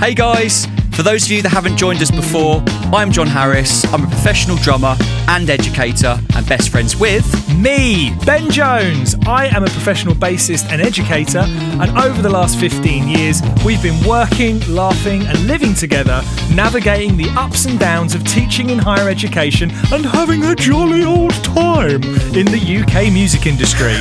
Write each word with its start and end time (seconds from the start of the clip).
Hey 0.00 0.14
guys, 0.14 0.64
for 0.92 1.02
those 1.02 1.26
of 1.26 1.30
you 1.30 1.42
that 1.42 1.50
haven't 1.50 1.76
joined 1.76 2.00
us 2.00 2.10
before, 2.10 2.64
I'm 2.90 3.12
Jon 3.12 3.26
Harris. 3.26 3.84
I'm 3.92 4.02
a 4.02 4.06
professional 4.06 4.56
drummer 4.56 4.96
and 5.28 5.50
educator 5.50 6.18
and 6.34 6.48
best 6.48 6.70
friends 6.70 6.96
with. 6.96 7.22
Me, 7.54 8.16
Ben 8.24 8.50
Jones. 8.50 9.14
I 9.26 9.48
am 9.54 9.62
a 9.62 9.66
professional 9.66 10.14
bassist 10.14 10.72
and 10.72 10.80
educator, 10.80 11.40
and 11.44 11.98
over 11.98 12.22
the 12.22 12.30
last 12.30 12.58
15 12.58 13.08
years, 13.08 13.42
we've 13.62 13.82
been 13.82 14.02
working, 14.08 14.60
laughing, 14.74 15.26
and 15.26 15.46
living 15.46 15.74
together, 15.74 16.22
navigating 16.54 17.18
the 17.18 17.28
ups 17.38 17.66
and 17.66 17.78
downs 17.78 18.14
of 18.14 18.24
teaching 18.24 18.70
in 18.70 18.78
higher 18.78 19.10
education 19.10 19.70
and 19.92 20.06
having 20.06 20.42
a 20.44 20.54
jolly 20.54 21.04
old 21.04 21.34
time 21.44 22.02
in 22.32 22.46
the 22.46 22.82
UK 22.82 23.12
music 23.12 23.44
industry. 23.44 23.96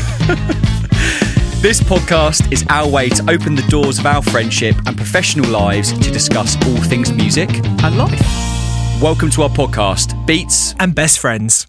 This 1.62 1.82
podcast 1.82 2.54
is 2.54 2.66
our 2.70 2.88
way 2.88 3.10
to 3.10 3.30
open 3.30 3.54
the 3.54 3.64
doors 3.64 4.00
of 4.00 4.06
our 4.06 4.22
friendship 4.22 4.78
and 4.86 4.96
professional 4.96 5.50
lives 5.50 5.92
to 5.92 6.10
discuss 6.12 6.56
all 6.66 6.78
things 6.84 7.12
music 7.12 7.50
and 7.84 7.98
life. 7.98 8.22
Welcome 9.02 9.30
to 9.32 9.44
our 9.44 9.50
podcast, 9.50 10.26
Beats. 10.26 10.74
and 10.80 10.96
best 10.96 11.20
friends. 11.20 11.68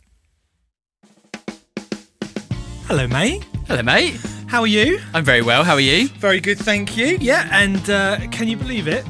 Hello, 2.87 3.09
mate. 3.09 3.45
Hello, 3.67 3.83
mate. 3.83 4.15
How 4.47 4.61
are 4.61 4.67
you? 4.69 5.01
I'm 5.13 5.25
very 5.25 5.43
well. 5.43 5.65
How 5.65 5.75
are 5.75 5.81
you? 5.81 6.07
Very 6.09 6.41
good, 6.41 6.59
thank 6.59 6.97
you. 6.97 7.19
Yeah, 7.21 7.49
and 7.51 7.91
uh, 7.91 8.19
can 8.31 8.47
you 8.47 8.57
believe 8.57 8.87
it? 8.87 9.05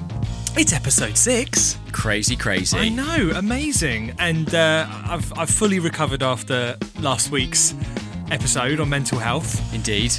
It's 0.56 0.72
episode 0.72 1.18
six. 1.18 1.76
Crazy, 1.92 2.36
crazy. 2.36 2.78
I 2.78 2.88
know, 2.88 3.32
amazing. 3.34 4.14
And 4.18 4.54
uh, 4.54 4.86
I've, 4.88 5.30
I've 5.38 5.50
fully 5.50 5.78
recovered 5.78 6.22
after 6.22 6.76
last 7.00 7.30
week's 7.30 7.74
episode 8.30 8.80
on 8.80 8.88
mental 8.88 9.18
health. 9.18 9.74
Indeed. 9.74 10.18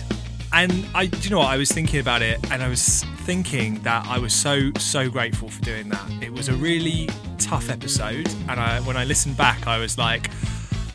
And 0.53 0.85
I, 0.93 1.05
do 1.05 1.17
you 1.19 1.29
know 1.29 1.39
what? 1.39 1.47
I 1.47 1.57
was 1.57 1.71
thinking 1.71 1.99
about 1.99 2.21
it, 2.21 2.39
and 2.51 2.61
I 2.61 2.67
was 2.67 3.03
thinking 3.21 3.81
that 3.83 4.05
I 4.05 4.19
was 4.19 4.33
so 4.33 4.71
so 4.77 5.09
grateful 5.09 5.49
for 5.49 5.61
doing 5.61 5.89
that. 5.89 6.09
It 6.21 6.31
was 6.33 6.49
a 6.49 6.53
really 6.53 7.08
tough 7.38 7.69
episode, 7.69 8.27
and 8.49 8.59
I, 8.59 8.81
when 8.81 8.97
I 8.97 9.05
listened 9.05 9.38
back, 9.38 9.66
I 9.66 9.77
was 9.77 9.97
like, 9.97 10.30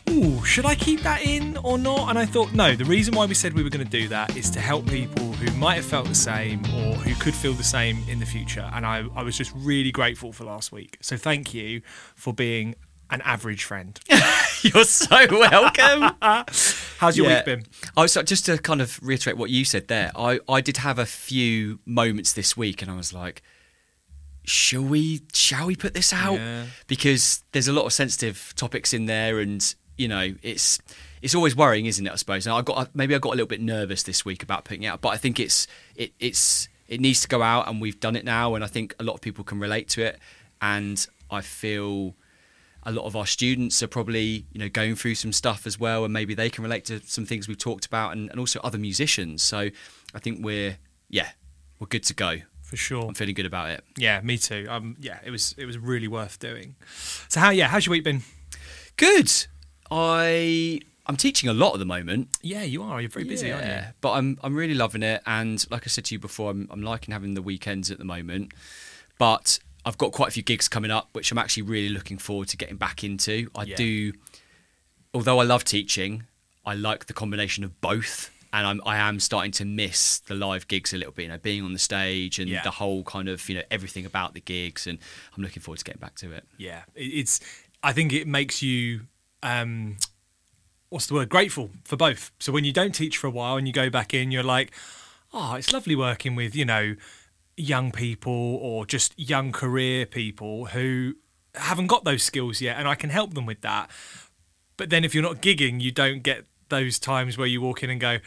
"Ooh, 0.09 0.43
should 0.45 0.65
I 0.65 0.75
keep 0.75 1.01
that 1.01 1.23
in 1.23 1.57
or 1.57 1.77
not?" 1.79 2.09
And 2.09 2.19
I 2.19 2.25
thought, 2.25 2.53
no. 2.53 2.75
The 2.75 2.85
reason 2.85 3.15
why 3.15 3.25
we 3.25 3.33
said 3.33 3.53
we 3.53 3.63
were 3.63 3.69
going 3.69 3.85
to 3.85 3.91
do 3.91 4.07
that 4.09 4.37
is 4.37 4.49
to 4.51 4.59
help 4.59 4.87
people 4.87 5.33
who 5.33 5.51
might 5.57 5.75
have 5.75 5.85
felt 5.85 6.07
the 6.07 6.15
same 6.15 6.63
or 6.75 6.93
who 6.95 7.15
could 7.15 7.33
feel 7.33 7.53
the 7.53 7.63
same 7.63 8.03
in 8.07 8.19
the 8.19 8.25
future. 8.25 8.69
And 8.73 8.85
I, 8.85 9.05
I 9.15 9.23
was 9.23 9.35
just 9.37 9.51
really 9.55 9.91
grateful 9.91 10.31
for 10.31 10.43
last 10.43 10.71
week. 10.71 10.97
So 11.01 11.17
thank 11.17 11.53
you 11.53 11.81
for 12.15 12.33
being 12.33 12.75
an 13.09 13.21
average 13.21 13.63
friend. 13.63 13.99
You're 14.61 14.83
so 14.83 15.25
welcome. 15.29 16.15
How's 16.99 17.17
your 17.17 17.27
Yeah. 17.27 17.37
week 17.37 17.45
been? 17.45 17.63
Oh, 17.95 18.01
I 18.01 18.01
was 18.03 18.13
just 18.25 18.45
to 18.47 18.57
kind 18.57 18.81
of 18.81 18.99
reiterate 19.01 19.37
what 19.37 19.49
you 19.49 19.63
said 19.65 19.87
there. 19.87 20.11
I, 20.15 20.39
I 20.49 20.61
did 20.61 20.77
have 20.77 20.99
a 20.99 21.05
few 21.05 21.79
moments 21.85 22.33
this 22.33 22.57
week, 22.57 22.81
and 22.81 22.89
I 22.91 22.95
was 22.95 23.13
like, 23.13 23.41
"Shall 24.45 24.83
we? 24.83 25.21
Shall 25.33 25.67
we 25.67 25.75
put 25.75 25.93
this 25.93 26.11
out?" 26.13 26.35
Yeah. 26.35 26.65
Because 26.87 27.43
there's 27.51 27.67
a 27.67 27.73
lot 27.73 27.85
of 27.85 27.93
sensitive 27.93 28.53
topics 28.55 28.93
in 28.93 29.05
there, 29.05 29.39
and 29.39 29.73
you 29.97 30.07
know, 30.07 30.33
it's 30.41 30.79
it's 31.21 31.35
always 31.35 31.55
worrying, 31.55 31.85
isn't 31.85 32.05
it? 32.05 32.11
I 32.11 32.15
suppose. 32.15 32.45
And 32.45 32.53
I 32.55 32.61
got 32.61 32.95
maybe 32.95 33.15
I 33.15 33.19
got 33.19 33.29
a 33.29 33.37
little 33.37 33.47
bit 33.47 33.61
nervous 33.61 34.03
this 34.03 34.25
week 34.25 34.43
about 34.43 34.65
putting 34.65 34.83
it 34.83 34.87
out, 34.87 35.01
but 35.01 35.09
I 35.09 35.17
think 35.17 35.39
it's 35.39 35.67
it 35.95 36.13
it's 36.19 36.67
it 36.87 36.99
needs 37.01 37.21
to 37.21 37.27
go 37.27 37.41
out, 37.41 37.67
and 37.67 37.79
we've 37.81 37.99
done 37.99 38.15
it 38.15 38.25
now, 38.25 38.55
and 38.55 38.63
I 38.63 38.67
think 38.67 38.95
a 38.99 39.03
lot 39.03 39.13
of 39.13 39.21
people 39.21 39.43
can 39.43 39.59
relate 39.59 39.89
to 39.89 40.01
it, 40.03 40.19
and 40.61 41.05
I 41.29 41.41
feel 41.41 42.15
a 42.87 42.91
lot 42.91 43.05
of 43.05 43.15
our 43.15 43.25
students 43.25 43.83
are 43.83 43.87
probably 43.87 44.45
you 44.53 44.59
know 44.59 44.69
going 44.69 44.95
through 44.95 45.13
some 45.15 45.31
stuff 45.33 45.67
as 45.67 45.77
well 45.79 46.03
and 46.05 46.11
maybe 46.13 46.33
they 46.33 46.49
can 46.49 46.63
relate 46.63 46.85
to 46.85 46.99
some 47.05 47.25
things 47.25 47.47
we've 47.47 47.57
talked 47.69 47.85
about 47.85 48.13
and, 48.13 48.29
and 48.31 48.39
also 48.39 48.59
other 48.63 48.77
musicians 48.77 49.43
so 49.43 49.59
i 50.15 50.19
think 50.19 50.43
we're 50.43 50.77
yeah 51.09 51.29
we're 51.79 51.87
good 51.87 52.03
to 52.03 52.13
go 52.13 52.37
For 52.63 52.77
sure. 52.77 53.05
i'm 53.07 53.13
feeling 53.13 53.35
good 53.35 53.45
about 53.45 53.69
it 53.71 53.83
Yeah, 53.97 54.21
me 54.21 54.37
too. 54.37 54.65
Um, 54.69 54.95
yeah, 54.99 55.19
it 55.25 55.31
was 55.31 55.53
it 55.57 55.65
was 55.65 55.77
really 55.77 56.07
worth 56.07 56.39
doing. 56.39 56.75
So 57.27 57.39
how 57.39 57.49
yeah, 57.51 57.67
how's 57.67 57.85
your 57.85 57.91
week 57.91 58.03
been? 58.05 58.23
good 58.95 59.29
i 59.91 60.79
i'm 61.05 61.15
teaching 61.17 61.49
a 61.49 61.53
lot 61.53 61.73
at 61.73 61.79
the 61.79 61.85
moment 61.85 62.29
Yeah, 62.41 62.63
you 62.63 62.83
are. 62.83 62.99
You're 63.01 63.09
very 63.09 63.25
busy, 63.25 63.51
aren't 63.51 63.65
you? 63.65 63.71
Yeah, 63.71 63.91
but 64.01 64.11
i'm 64.13 64.37
i'm 64.43 64.55
really 64.55 64.73
loving 64.75 65.03
it 65.03 65.21
and 65.25 65.63
like 65.69 65.83
i 65.85 65.89
said 65.89 66.05
to 66.05 66.15
you 66.15 66.19
before 66.19 66.51
i'm, 66.51 66.67
I'm 66.71 66.81
liking 66.81 67.11
having 67.13 67.33
the 67.33 67.41
weekends 67.41 67.91
at 67.91 67.97
the 67.99 68.05
moment 68.05 68.53
but 69.17 69.59
i've 69.87 69.97
got 69.97 70.11
quite 70.11 70.27
a 70.29 70.31
few 70.31 70.43
gigs 70.43 70.67
coming 70.67 70.91
up 70.91 71.09
which 71.13 71.31
i'm 71.31 71.37
actually 71.37 71.63
really 71.63 71.89
looking 71.89 72.17
forward 72.17 72.47
to 72.49 72.57
getting 72.57 72.77
back 72.77 73.03
into 73.03 73.49
i 73.55 73.63
Yeah. 73.63 73.75
do 73.75 74.13
although 75.13 75.39
I 75.39 75.43
love 75.45 75.63
teaching, 75.63 76.25
I 76.65 76.73
like 76.75 77.07
the 77.07 77.13
combination 77.13 77.63
of 77.63 77.79
both. 77.81 78.29
And 78.53 78.67
I'm, 78.67 78.81
I 78.85 78.97
am 78.97 79.19
starting 79.19 79.51
to 79.53 79.65
miss 79.65 80.19
the 80.19 80.35
live 80.35 80.67
gigs 80.67 80.93
a 80.93 80.97
little 80.97 81.13
bit, 81.13 81.23
you 81.23 81.29
know, 81.29 81.37
being 81.39 81.63
on 81.63 81.73
the 81.73 81.79
stage 81.79 82.37
and 82.39 82.47
Yeah. 82.49 82.61
the 82.61 82.71
whole 82.71 83.03
kind 83.03 83.27
of, 83.27 83.47
you 83.49 83.55
know, 83.55 83.63
everything 83.71 84.05
about 84.05 84.35
the 84.35 84.41
gigs. 84.41 84.85
And 84.85 84.99
I'm 85.35 85.41
looking 85.41 85.61
forward 85.63 85.79
to 85.79 85.85
getting 85.85 86.01
back 86.01 86.15
to 86.17 86.31
it. 86.33 86.43
Yeah, 86.57 86.83
it's. 86.93 87.39
I 87.81 87.93
think 87.93 88.13
it 88.13 88.27
makes 88.27 88.61
you. 88.61 89.01
Um, 89.41 89.97
what's 90.89 91.07
the 91.07 91.15
word? 91.15 91.29
Grateful 91.29 91.71
for 91.83 91.95
both. 91.97 92.31
So 92.39 92.51
when 92.51 92.63
you 92.63 92.73
don't 92.73 92.93
teach 92.93 93.17
for 93.17 93.27
a 93.27 93.31
while 93.31 93.55
and 93.57 93.65
you 93.65 93.73
go 93.73 93.89
back 93.89 94.13
in, 94.13 94.29
you're 94.31 94.43
like, 94.43 94.71
oh, 95.33 95.55
it's 95.55 95.73
lovely 95.73 95.95
working 95.95 96.35
with 96.35 96.55
you 96.55 96.65
know 96.65 96.95
young 97.57 97.91
people 97.91 98.31
or 98.61 98.85
just 98.85 99.17
young 99.19 99.51
career 99.51 100.05
people 100.05 100.65
who 100.67 101.15
haven't 101.55 101.87
got 101.87 102.05
those 102.05 102.23
skills 102.23 102.61
yet, 102.61 102.77
and 102.77 102.87
I 102.87 102.95
can 102.95 103.09
help 103.09 103.33
them 103.33 103.45
with 103.45 103.61
that. 103.61 103.89
But 104.77 104.89
then 104.91 105.03
if 105.03 105.13
you're 105.13 105.23
not 105.23 105.41
gigging, 105.41 105.81
you 105.81 105.91
don't 105.91 106.21
get 106.21 106.45
those 106.69 106.99
times 106.99 107.37
where 107.37 107.47
you 107.47 107.61
walk 107.61 107.83
in 107.83 107.89
and 107.89 107.99
go, 107.99 108.19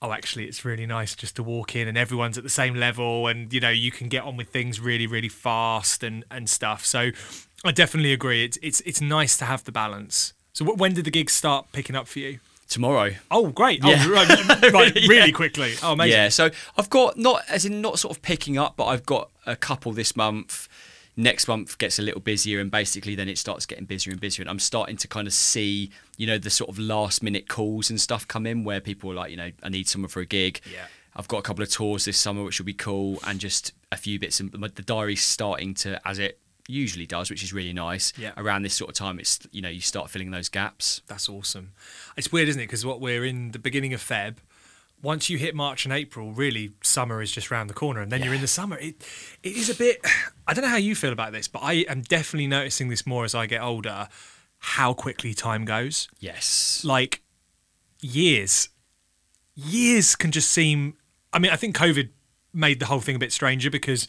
oh, 0.00 0.12
actually, 0.12 0.44
it's 0.44 0.64
really 0.64 0.86
nice 0.86 1.14
just 1.14 1.36
to 1.36 1.42
walk 1.42 1.76
in 1.76 1.88
and 1.88 1.96
everyone's 1.96 2.36
at 2.36 2.44
the 2.44 2.50
same 2.50 2.74
level 2.74 3.26
and, 3.26 3.52
you 3.52 3.60
know, 3.60 3.70
you 3.70 3.90
can 3.90 4.08
get 4.08 4.22
on 4.22 4.36
with 4.36 4.48
things 4.48 4.80
really, 4.80 5.06
really 5.06 5.28
fast 5.28 6.02
and, 6.02 6.24
and 6.30 6.48
stuff. 6.48 6.84
So 6.84 7.10
I 7.64 7.72
definitely 7.72 8.12
agree. 8.12 8.44
It's, 8.44 8.58
it's, 8.62 8.80
it's 8.82 9.00
nice 9.00 9.36
to 9.38 9.46
have 9.46 9.64
the 9.64 9.72
balance. 9.72 10.34
So 10.52 10.64
when 10.64 10.94
did 10.94 11.04
the 11.04 11.10
gigs 11.10 11.32
start 11.32 11.66
picking 11.72 11.96
up 11.96 12.06
for 12.06 12.18
you? 12.18 12.38
Tomorrow. 12.68 13.14
Oh, 13.30 13.48
great. 13.48 13.80
Oh, 13.84 13.90
yeah. 13.90 14.04
Oh, 14.06 14.12
right, 14.12 14.72
right, 14.72 14.94
really 15.08 15.32
quickly. 15.32 15.74
Oh, 15.82 15.92
amazing. 15.92 16.12
Yeah. 16.12 16.28
So 16.28 16.50
I've 16.76 16.90
got, 16.90 17.16
not 17.16 17.42
as 17.48 17.64
in 17.64 17.80
not 17.80 17.98
sort 17.98 18.16
of 18.16 18.22
picking 18.22 18.58
up, 18.58 18.76
but 18.76 18.86
I've 18.86 19.06
got 19.06 19.30
a 19.46 19.56
couple 19.56 19.92
this 19.92 20.16
month. 20.16 20.68
Next 21.16 21.46
month 21.46 21.78
gets 21.78 21.98
a 21.98 22.02
little 22.02 22.20
busier, 22.20 22.60
and 22.60 22.70
basically 22.70 23.14
then 23.14 23.28
it 23.28 23.38
starts 23.38 23.66
getting 23.66 23.84
busier 23.84 24.12
and 24.12 24.20
busier. 24.20 24.42
And 24.42 24.50
I'm 24.50 24.58
starting 24.58 24.96
to 24.96 25.06
kind 25.06 25.28
of 25.28 25.32
see, 25.32 25.90
you 26.16 26.26
know, 26.26 26.38
the 26.38 26.50
sort 26.50 26.70
of 26.70 26.78
last 26.78 27.22
minute 27.22 27.48
calls 27.48 27.90
and 27.90 28.00
stuff 28.00 28.26
come 28.26 28.46
in 28.46 28.64
where 28.64 28.80
people 28.80 29.12
are 29.12 29.14
like, 29.14 29.30
you 29.30 29.36
know, 29.36 29.50
I 29.62 29.68
need 29.68 29.88
someone 29.88 30.08
for 30.08 30.20
a 30.20 30.26
gig. 30.26 30.60
Yeah. 30.72 30.86
I've 31.16 31.28
got 31.28 31.38
a 31.38 31.42
couple 31.42 31.62
of 31.62 31.70
tours 31.70 32.06
this 32.06 32.18
summer, 32.18 32.42
which 32.42 32.58
will 32.58 32.66
be 32.66 32.74
cool, 32.74 33.20
and 33.24 33.38
just 33.38 33.72
a 33.92 33.96
few 33.96 34.18
bits. 34.18 34.40
And 34.40 34.50
the 34.52 34.82
diary's 34.82 35.22
starting 35.22 35.74
to, 35.74 36.00
as 36.06 36.18
it 36.18 36.40
usually 36.68 37.06
does, 37.06 37.30
which 37.30 37.42
is 37.42 37.52
really 37.52 37.72
nice. 37.72 38.12
Yeah. 38.16 38.32
Around 38.36 38.62
this 38.62 38.74
sort 38.74 38.90
of 38.90 38.96
time, 38.96 39.18
it's 39.18 39.38
you 39.52 39.62
know 39.62 39.68
you 39.68 39.80
start 39.80 40.10
filling 40.10 40.30
those 40.30 40.48
gaps. 40.48 41.02
That's 41.06 41.28
awesome. 41.28 41.72
It's 42.16 42.32
weird, 42.32 42.48
isn't 42.48 42.60
it? 42.60 42.64
Because 42.64 42.84
what 42.86 43.00
we're 43.00 43.24
in 43.24 43.52
the 43.52 43.58
beginning 43.58 43.92
of 43.94 44.00
Feb. 44.00 44.36
Once 45.02 45.28
you 45.28 45.36
hit 45.36 45.54
March 45.54 45.84
and 45.84 45.92
April, 45.92 46.32
really 46.32 46.72
summer 46.82 47.20
is 47.20 47.30
just 47.30 47.50
round 47.50 47.68
the 47.68 47.74
corner, 47.74 48.00
and 48.00 48.10
then 48.10 48.22
you're 48.22 48.32
in 48.32 48.40
the 48.40 48.46
summer. 48.46 48.78
It 48.78 49.06
it 49.42 49.56
is 49.56 49.68
a 49.68 49.74
bit. 49.74 50.00
I 50.46 50.54
don't 50.54 50.62
know 50.62 50.70
how 50.70 50.76
you 50.76 50.94
feel 50.94 51.12
about 51.12 51.32
this, 51.32 51.46
but 51.48 51.60
I 51.62 51.84
am 51.88 52.02
definitely 52.02 52.46
noticing 52.46 52.88
this 52.88 53.06
more 53.06 53.24
as 53.24 53.34
I 53.34 53.46
get 53.46 53.60
older. 53.60 54.08
How 54.58 54.94
quickly 54.94 55.34
time 55.34 55.66
goes. 55.66 56.08
Yes. 56.20 56.82
Like 56.86 57.22
years, 58.00 58.70
years 59.54 60.16
can 60.16 60.30
just 60.30 60.50
seem. 60.50 60.96
I 61.34 61.38
mean, 61.38 61.50
I 61.50 61.56
think 61.56 61.76
COVID 61.76 62.08
made 62.54 62.80
the 62.80 62.86
whole 62.86 63.00
thing 63.00 63.16
a 63.16 63.18
bit 63.18 63.32
stranger 63.32 63.70
because 63.70 64.06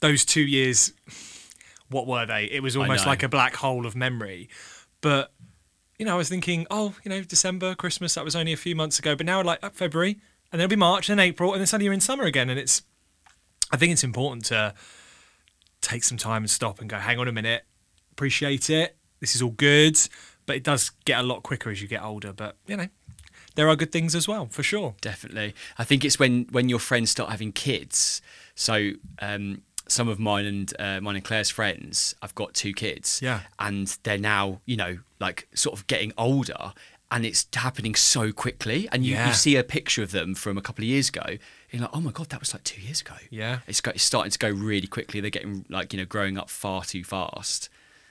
those 0.00 0.24
two 0.24 0.42
years, 0.42 0.92
what 1.90 2.06
were 2.06 2.26
they? 2.26 2.44
It 2.44 2.62
was 2.62 2.76
almost 2.76 3.06
like 3.06 3.22
a 3.22 3.28
black 3.28 3.56
hole 3.56 3.86
of 3.86 3.96
memory. 3.96 4.48
But 5.00 5.32
you 5.98 6.06
know, 6.06 6.14
I 6.14 6.16
was 6.16 6.28
thinking, 6.28 6.66
oh, 6.70 6.94
you 7.04 7.08
know, 7.08 7.22
December, 7.22 7.74
Christmas, 7.74 8.14
that 8.14 8.24
was 8.24 8.36
only 8.36 8.52
a 8.52 8.56
few 8.56 8.76
months 8.76 8.98
ago. 8.98 9.16
But 9.16 9.26
now, 9.26 9.42
like 9.42 9.58
uh, 9.62 9.70
February, 9.70 10.20
and 10.52 10.58
then 10.58 10.60
it'll 10.60 10.70
be 10.70 10.76
March 10.76 11.08
and 11.08 11.18
then 11.18 11.26
April, 11.26 11.52
and 11.52 11.60
then 11.60 11.66
suddenly 11.66 11.86
you're 11.86 11.94
in 11.94 12.00
summer 12.00 12.24
again. 12.24 12.48
And 12.48 12.58
it's, 12.58 12.82
I 13.72 13.76
think 13.76 13.92
it's 13.92 14.04
important 14.04 14.44
to 14.46 14.74
take 15.80 16.04
some 16.04 16.16
time 16.16 16.42
and 16.42 16.50
stop 16.50 16.80
and 16.80 16.88
go, 16.88 16.96
hang 16.96 17.18
on 17.18 17.28
a 17.28 17.32
minute, 17.32 17.64
appreciate 18.12 18.70
it. 18.70 18.96
This 19.20 19.34
is 19.34 19.42
all 19.42 19.50
good, 19.50 19.98
but 20.46 20.56
it 20.56 20.62
does 20.62 20.90
get 21.04 21.18
a 21.18 21.22
lot 21.22 21.42
quicker 21.42 21.70
as 21.70 21.82
you 21.82 21.88
get 21.88 22.02
older. 22.02 22.32
But 22.32 22.56
you 22.68 22.76
know, 22.76 22.88
there 23.56 23.68
are 23.68 23.74
good 23.74 23.90
things 23.90 24.14
as 24.14 24.28
well, 24.28 24.46
for 24.46 24.62
sure. 24.62 24.94
Definitely. 25.00 25.54
I 25.78 25.84
think 25.84 26.04
it's 26.04 26.18
when 26.18 26.46
when 26.52 26.68
your 26.68 26.78
friends 26.78 27.10
start 27.10 27.30
having 27.30 27.50
kids. 27.50 28.22
So 28.54 28.92
um, 29.20 29.62
some 29.88 30.08
of 30.08 30.18
mine 30.18 30.44
and 30.46 30.72
uh, 30.78 31.00
mine 31.00 31.16
and 31.16 31.24
Claire's 31.24 31.50
friends, 31.50 32.14
I've 32.22 32.34
got 32.34 32.54
two 32.54 32.72
kids. 32.72 33.20
Yeah. 33.22 33.40
And 33.58 33.86
they're 34.04 34.18
now, 34.18 34.60
you 34.66 34.76
know, 34.76 34.98
like 35.20 35.48
sort 35.54 35.78
of 35.78 35.86
getting 35.86 36.12
older, 36.18 36.72
and 37.10 37.24
it's 37.24 37.46
happening 37.54 37.94
so 37.94 38.32
quickly. 38.32 38.88
And 38.92 39.04
you, 39.04 39.14
Yeah. 39.14 39.28
you 39.28 39.34
see 39.34 39.56
a 39.56 39.64
picture 39.64 40.02
of 40.02 40.10
them 40.10 40.34
from 40.34 40.58
a 40.58 40.62
couple 40.62 40.82
of 40.84 40.88
years 40.88 41.08
ago. 41.08 41.22
And 41.26 41.38
you're 41.72 41.82
like, 41.82 41.90
oh 41.96 42.00
my 42.00 42.10
god, 42.12 42.28
that 42.30 42.40
was 42.40 42.52
like 42.54 42.64
two 42.64 42.80
years 42.82 43.00
ago. 43.00 43.14
Yeah. 43.30 43.60
It's, 43.66 43.80
go, 43.80 43.90
it's 43.92 44.02
starting 44.04 44.30
to 44.30 44.38
go 44.38 44.50
really 44.50 44.86
quickly. 44.86 45.20
They're 45.20 45.30
getting 45.30 45.64
like 45.68 45.92
you 45.92 45.98
know 45.98 46.04
growing 46.06 46.36
up 46.38 46.50
far 46.50 46.84
too 46.84 47.04
fast. 47.04 47.68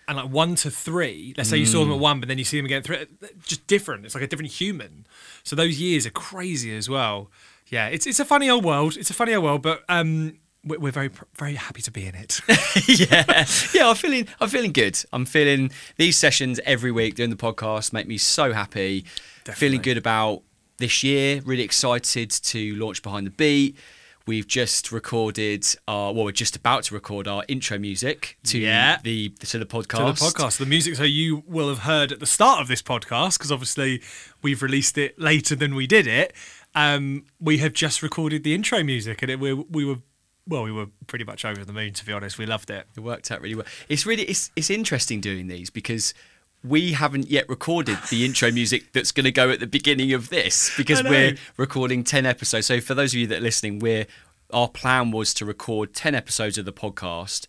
and 0.08 0.18
like 0.18 0.30
one 0.30 0.56
to 0.56 0.72
three, 0.72 1.34
let's 1.38 1.50
say 1.50 1.58
you 1.58 1.66
saw 1.66 1.82
them 1.84 1.92
at 1.94 2.00
one, 2.00 2.20
but 2.20 2.28
then 2.30 2.38
you 2.38 2.44
see 2.46 2.58
them 2.58 2.66
again 2.66 2.82
three, 2.82 3.06
just 3.46 3.68
different. 3.68 4.06
It's 4.06 4.16
like 4.16 4.24
a 4.24 4.28
different 4.28 4.52
human. 4.54 5.06
So 5.44 5.56
those 5.56 5.80
years 5.80 6.06
are 6.08 6.12
crazy 6.12 6.76
as 6.76 6.90
well. 6.90 7.30
Yeah, 7.68 7.88
it's 7.90 8.08
it's 8.08 8.20
a 8.20 8.26
funny 8.26 8.50
old 8.50 8.64
world. 8.64 8.96
It's 8.98 9.10
a 9.10 9.14
funny 9.14 9.34
old 9.36 9.44
world, 9.44 9.62
but 9.62 9.84
um, 9.90 10.40
we're 10.68 10.92
very 10.92 11.10
very 11.38 11.56
happy 11.56 11.81
to 11.81 11.92
be 11.92 12.06
in 12.06 12.16
it. 12.16 12.42
yeah, 12.88 13.46
yeah. 13.74 13.90
I'm 13.90 13.96
feeling. 13.96 14.28
I'm 14.40 14.50
feeling 14.50 14.72
good. 14.72 14.98
I'm 15.14 15.25
feeling 15.25 15.72
these 15.98 16.18
sessions 16.18 16.60
every 16.66 16.92
week 16.92 17.16
doing 17.16 17.30
the 17.30 17.36
podcast 17.36 17.94
make 17.94 18.08
me 18.08 18.18
so 18.18 18.54
happy. 18.54 19.06
Feeling 19.54 19.81
good 19.81 19.98
about 19.98 20.44
this 20.78 21.04
year. 21.04 21.42
Really 21.46 21.64
excited 21.64 22.30
to 22.31 22.75
launch 22.75 23.02
behind 23.02 23.25
the 23.28 23.31
beat. 23.31 23.78
We've 24.25 24.46
just 24.46 24.92
recorded 24.92 25.66
our. 25.88 26.12
Well, 26.14 26.25
we're 26.25 26.31
just 26.34 26.58
about 26.58 26.84
to 26.84 26.94
record 26.94 27.30
our 27.30 27.46
intro 27.48 27.78
music 27.80 28.38
to 28.44 28.60
Yeah. 28.60 28.98
the 29.02 29.30
to 29.30 29.58
the 29.58 29.64
to 29.64 29.72
podcast. 29.74 30.19
the 30.19 30.25
podcast. 30.25 30.58
The 30.58 30.66
music, 30.66 30.96
so 30.98 31.04
you 31.04 31.44
will 31.48 31.69
have 31.69 31.80
heard 31.80 32.12
at 32.12 32.19
the 32.19 32.25
start 32.25 32.60
of 32.60 32.68
this 32.68 32.81
podcast, 32.81 33.38
because 33.38 33.54
obviously 33.54 34.02
we've 34.42 34.62
released 34.62 34.98
it 34.98 35.18
later 35.18 35.56
than 35.56 35.75
we 35.75 35.88
did 35.88 36.08
it. 36.08 36.34
Um, 36.75 37.24
we 37.40 37.60
have 37.60 37.72
just 37.72 38.04
recorded 38.04 38.44
the 38.44 38.54
intro 38.54 38.84
music, 38.84 39.22
and 39.22 39.31
it, 39.31 39.40
we, 39.40 39.54
we 39.54 39.86
were, 39.86 39.96
well, 40.48 40.64
we 40.64 40.72
were 40.72 40.88
pretty 41.08 41.26
much 41.26 41.44
over 41.46 41.64
the 41.66 41.74
moon, 41.74 41.94
to 41.94 42.06
be 42.06 42.14
honest. 42.14 42.38
We 42.38 42.46
loved 42.46 42.70
it. 42.70 42.88
It 42.96 43.00
worked 43.02 43.30
out 43.32 43.42
really 43.42 43.56
well. 43.56 43.66
It's 43.90 44.06
really 44.06 44.24
it's 44.24 44.52
it's 44.56 44.70
interesting 44.70 45.22
doing 45.22 45.48
these 45.48 45.70
because 45.70 46.14
we 46.64 46.94
haven't 46.94 47.30
yet 47.30 47.48
recorded 47.48 47.98
the 48.10 48.26
intro 48.26 48.52
music 48.52 48.92
that's 48.92 49.12
going 49.12 49.26
to 49.26 49.32
go 49.32 49.50
at 49.52 49.60
the 49.60 49.68
beginning 49.68 50.14
of 50.14 50.30
this 50.30 50.76
because 50.76 51.04
we're 51.04 51.36
recording 51.56 52.04
10 52.04 52.26
episodes. 52.26 52.66
So 52.66 52.82
for 52.82 52.96
those 52.96 53.14
of 53.14 53.20
you 53.20 53.28
that 53.28 53.38
are 53.38 53.42
listening, 53.42 53.80
we're 53.80 54.08
our 54.52 54.68
plan 54.68 55.12
was 55.12 55.34
to 55.36 55.46
record 55.46 55.94
10 55.94 56.16
episodes 56.16 56.58
of 56.58 56.66
the 56.66 56.74
podcast 56.74 57.46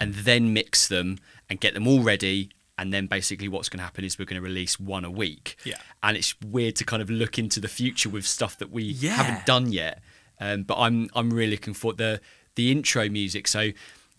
and 0.00 0.14
then 0.14 0.52
mix 0.52 0.88
them 0.88 1.18
and 1.50 1.60
get 1.60 1.74
them 1.74 1.86
all 1.86 2.00
ready 2.02 2.50
and 2.78 2.92
then 2.92 3.06
basically 3.06 3.48
what's 3.48 3.68
going 3.68 3.78
to 3.78 3.84
happen 3.84 4.04
is 4.04 4.18
we're 4.18 4.24
going 4.26 4.40
to 4.40 4.46
release 4.46 4.78
one 4.78 5.04
a 5.04 5.10
week. 5.10 5.56
Yeah. 5.64 5.76
And 6.02 6.16
it's 6.16 6.34
weird 6.40 6.76
to 6.76 6.84
kind 6.84 7.02
of 7.02 7.08
look 7.10 7.38
into 7.38 7.58
the 7.58 7.68
future 7.68 8.08
with 8.08 8.26
stuff 8.26 8.58
that 8.58 8.70
we 8.70 8.84
Yeah. 8.84 9.12
haven't 9.14 9.46
done 9.46 9.72
yet. 9.72 10.02
Um, 10.40 10.62
but 10.64 10.76
I'm 10.78 11.08
I'm 11.14 11.32
really 11.32 11.52
looking 11.52 11.74
for 11.74 11.92
the 11.92 12.20
the 12.54 12.70
intro 12.70 13.08
music. 13.08 13.46
So 13.48 13.70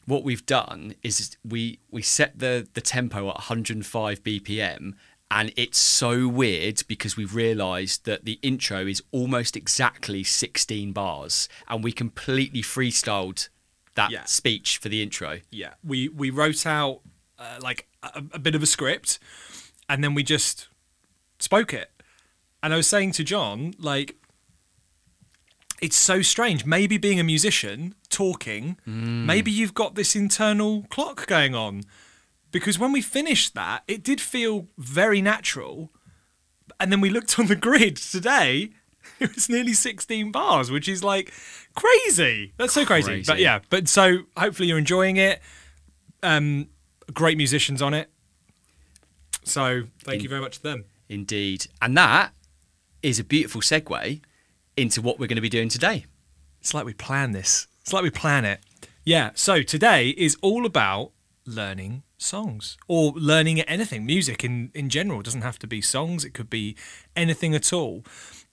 what 0.06 0.24
we've 0.24 0.46
done 0.46 0.96
is 1.04 1.38
we 1.44 1.80
we 1.92 2.02
set 2.02 2.40
the 2.40 2.68
the 2.74 2.82
tempo 2.82 3.20
at 3.30 3.36
105 3.36 4.24
BPM 4.24 4.94
and 5.30 5.52
it's 5.58 5.78
so 5.78 6.28
weird 6.28 6.84
because 6.88 7.18
we've 7.18 7.36
realized 7.36 8.06
that 8.06 8.24
the 8.24 8.40
intro 8.42 8.86
is 8.88 9.04
almost 9.12 9.58
exactly 9.58 10.24
16 10.24 10.94
bars 10.94 11.50
and 11.68 11.84
we 11.84 11.92
completely 11.92 12.62
freestyled 12.62 13.50
that 13.96 14.10
Yeah. 14.12 14.24
speech 14.24 14.78
for 14.78 14.88
the 14.90 15.02
intro. 15.04 15.42
Yeah, 15.52 15.74
we 15.84 16.08
we 16.08 16.30
wrote 16.30 16.66
out 16.66 17.02
uh, 17.38 17.60
like 17.62 17.88
a, 18.02 18.24
a 18.34 18.40
bit 18.40 18.56
of 18.56 18.64
a 18.64 18.66
script, 18.66 19.20
and 19.90 20.04
then 20.04 20.14
we 20.14 20.24
just 20.24 20.70
spoke 21.40 21.74
it. 21.74 21.92
And 22.64 22.74
I 22.74 22.78
was 22.78 22.88
saying 22.88 23.12
to 23.14 23.24
Jon, 23.24 23.74
like, 23.78 24.16
it's 25.82 25.96
so 25.98 26.22
strange. 26.22 26.66
Maybe 26.66 26.98
being 26.98 27.20
a 27.20 27.24
musician, 27.24 27.96
talking, 28.10 28.78
maybe 28.86 29.52
you've 29.52 29.74
got 29.74 29.96
this 29.96 30.16
internal 30.16 30.86
clock 30.90 31.28
going 31.28 31.54
on, 31.56 31.84
because 32.52 32.80
when 32.80 32.92
we 32.92 33.02
finished 33.02 33.54
that, 33.56 33.84
it 33.88 34.04
did 34.04 34.20
feel 34.22 34.68
very 34.78 35.22
natural. 35.22 35.92
And 36.80 36.92
then 36.92 37.02
we 37.02 37.10
looked 37.10 37.38
on 37.40 37.48
the 37.48 37.56
grid 37.56 37.98
today. 37.98 38.72
It 39.20 39.34
was 39.34 39.50
nearly 39.50 39.74
16 39.74 40.32
bars, 40.34 40.70
which 40.70 40.88
is 40.90 41.02
like 41.04 41.34
crazy. 41.76 42.54
That's 42.58 42.74
so 42.74 42.86
crazy. 42.86 43.08
Crazy. 43.08 43.24
But 43.26 43.40
yeah, 43.40 43.60
but 43.70 43.88
so 43.88 44.24
hopefully 44.36 44.68
you're 44.68 44.78
enjoying 44.78 45.16
it. 45.16 45.42
Um, 46.22 46.68
great 47.14 47.38
musicians 47.38 47.82
on 47.82 47.94
it. 47.94 48.10
So 49.44 49.84
thank 50.04 50.18
In- 50.18 50.24
you 50.24 50.30
very 50.30 50.42
much 50.42 50.58
to 50.58 50.64
them. 50.64 50.86
Indeed. 51.10 51.68
And 51.82 51.98
that 51.98 52.34
is 53.02 53.18
a 53.18 53.24
beautiful 53.24 53.62
segue 53.62 54.22
into 54.78 55.02
what 55.02 55.20
we're 55.20 55.28
going 55.28 55.36
to 55.36 55.42
be 55.42 55.50
doing 55.50 55.70
today. 55.70 56.06
It's 56.62 56.74
like 56.74 56.86
we 56.86 56.94
plan 56.94 57.32
this. 57.32 57.68
It's 57.82 57.92
like 57.92 58.04
we 58.04 58.10
plan 58.10 58.46
it. 58.46 58.62
Yeah. 59.04 59.32
So 59.34 59.62
today 59.62 60.10
is 60.10 60.38
all 60.42 60.66
about 60.66 61.12
learning 61.46 62.04
songs 62.18 62.78
or 62.88 63.14
learning 63.16 63.62
anything, 63.62 64.06
music 64.06 64.44
in, 64.44 64.72
in 64.74 64.90
general. 64.90 65.22
It 65.22 65.24
doesn't 65.24 65.42
have 65.42 65.60
to 65.60 65.68
be 65.68 65.82
songs, 65.82 66.26
it 66.26 66.34
could 66.34 66.50
be 66.50 66.76
anything 67.16 67.56
at 67.56 67.72
all. 67.74 68.04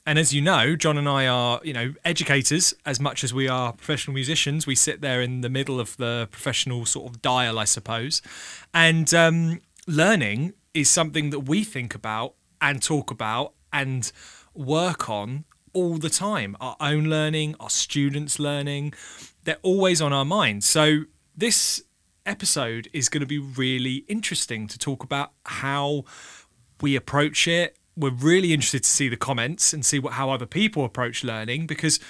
And 0.07 0.19
as 0.19 0.35
you 0.35 0.43
know, 0.43 0.77
Jon 0.77 0.99
and 0.99 1.09
I 1.09 1.27
are, 1.27 1.61
you 1.65 1.73
know, 1.73 1.95
educators 2.05 2.75
as 2.85 3.01
much 3.01 3.25
as 3.25 3.33
we 3.33 3.49
are 3.49 3.73
professional 3.73 4.15
musicians. 4.15 4.67
We 4.67 4.75
sit 4.75 5.01
there 5.01 5.23
in 5.23 5.41
the 5.41 5.49
middle 5.49 5.81
of 5.81 5.97
the 5.97 6.29
professional 6.31 6.85
sort 6.85 7.11
of 7.11 7.23
dial, 7.23 7.59
I 7.59 7.65
suppose. 7.65 8.21
And 8.75 9.13
um, 9.15 9.63
learning 9.87 10.53
is 10.75 10.91
something 10.91 11.31
that 11.31 11.41
we 11.41 11.65
think 11.65 11.95
about 11.95 12.35
and 12.61 12.83
talk 12.83 13.11
about 13.11 13.55
and 13.73 14.13
work 14.53 15.09
on 15.09 15.47
all 15.75 15.99
the 15.99 16.11
time. 16.11 16.57
Our 16.61 16.77
own 16.81 17.05
learning, 17.05 17.57
our 17.61 17.71
students' 17.71 18.39
learning, 18.39 18.95
they're 19.45 19.59
always 19.63 20.01
on 20.01 20.13
our 20.13 20.25
minds. 20.25 20.67
So 20.67 21.03
this 21.37 21.83
episode 22.25 22.89
is 22.93 23.09
going 23.09 23.21
to 23.21 23.27
be 23.27 23.39
really 23.39 24.05
interesting 24.09 24.67
to 24.69 24.79
talk 24.79 25.03
about 25.05 25.33
how 25.45 26.05
we 26.81 26.97
approach 26.97 27.47
it. 27.47 27.77
We're 27.97 28.11
really 28.11 28.53
interested 28.53 28.85
to 28.85 28.89
see 28.89 29.09
the 29.09 29.17
comments 29.17 29.73
and 29.73 29.85
see 29.85 29.99
what 29.99 30.15
how 30.15 30.31
other 30.31 30.47
people 30.47 30.85
approach 30.85 31.23
learning 31.23 31.67
because 31.67 32.01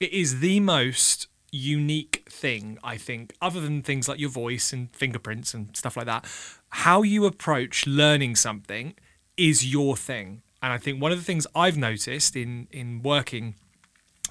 it 0.00 0.12
is 0.12 0.40
the 0.40 0.60
most 0.60 1.26
unique 1.50 2.24
thing 2.30 2.78
I 2.84 2.96
think 2.96 3.34
other 3.40 3.60
than 3.60 3.82
things 3.82 4.08
like 4.08 4.18
your 4.18 4.30
voice 4.30 4.72
and 4.72 4.94
fingerprints 4.94 5.54
and 5.54 5.74
stuff 5.74 5.96
like 5.96 6.06
that 6.06 6.26
how 6.70 7.02
you 7.02 7.24
approach 7.24 7.86
learning 7.86 8.36
something 8.36 8.94
is 9.36 9.66
your 9.66 9.96
thing 9.96 10.42
and 10.62 10.72
I 10.72 10.78
think 10.78 11.00
one 11.00 11.12
of 11.12 11.18
the 11.18 11.24
things 11.24 11.46
I've 11.54 11.76
noticed 11.76 12.36
in 12.36 12.68
in 12.70 13.02
working 13.02 13.54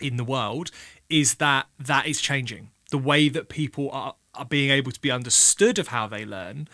in 0.01 0.17
the 0.17 0.23
world 0.23 0.71
is 1.09 1.35
that 1.35 1.67
that 1.79 2.07
is 2.07 2.21
changing. 2.21 2.71
The 2.91 2.97
way 2.97 3.29
that 3.29 3.49
people 3.49 3.89
are, 3.91 4.15
are 4.35 4.45
being 4.45 4.69
able 4.69 4.91
to 4.91 5.01
be 5.01 5.11
understood 5.11 5.79
of 5.79 5.89
how 5.89 6.07
they 6.07 6.25
learn 6.25 6.67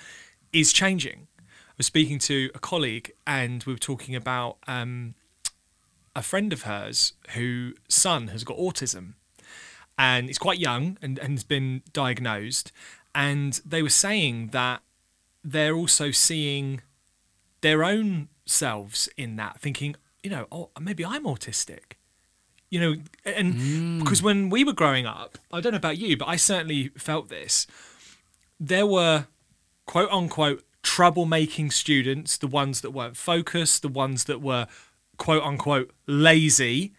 is 0.51 0.73
changing. 0.73 1.27
I 1.39 1.77
was 1.77 1.87
speaking 1.87 2.19
to 2.19 2.51
a 2.53 2.59
colleague 2.59 3.11
and 3.25 3.63
we 3.63 3.73
were 3.73 3.79
talking 3.79 4.15
about 4.15 4.57
um, 4.67 5.15
a 6.15 6.21
friend 6.21 6.53
of 6.53 6.63
hers 6.63 7.13
whose 7.29 7.75
son 7.87 8.27
has 8.27 8.43
got 8.43 8.57
autism 8.57 9.13
and 9.97 10.27
he's 10.27 10.37
quite 10.37 10.59
young 10.59 10.97
and, 11.01 11.17
and 11.17 11.33
has 11.33 11.43
been 11.43 11.81
diagnosed. 11.93 12.71
And 13.15 13.59
they 13.65 13.81
were 13.81 13.89
saying 13.89 14.49
that 14.49 14.81
they're 15.43 15.75
also 15.75 16.11
seeing 16.11 16.81
their 17.61 17.83
own 17.83 18.29
selves 18.45 19.09
in 19.17 19.35
that, 19.37 19.59
thinking, 19.59 19.95
you 20.21 20.29
know, 20.29 20.47
oh, 20.51 20.69
maybe 20.79 21.05
I'm 21.05 21.23
autistic. 21.23 21.93
You 22.69 22.79
know 22.79 22.95
and 23.23 23.53
hmm. 23.53 23.99
because 23.99 24.23
when 24.23 24.49
we 24.49 24.63
were 24.63 24.73
growing 24.73 25.05
up 25.05 25.37
i 25.51 25.61
don't 25.61 25.73
know 25.73 25.77
about 25.77 25.99
you 25.99 26.17
but 26.17 26.27
i 26.27 26.35
certainly 26.35 26.87
felt 26.97 27.29
this. 27.29 27.67
There 28.59 28.87
were 28.87 29.27
quote 29.85 30.09
unquote 30.09 30.63
troublemaking 30.81 31.71
students 31.71 32.35
the 32.35 32.47
ones 32.47 32.81
that 32.81 32.89
weren't 32.89 33.15
focused 33.15 33.83
the 33.83 33.89
ones 33.89 34.23
that 34.23 34.41
were 34.41 34.65
quote 35.17 35.43
unquote 35.43 35.91
lazy. 36.07 36.93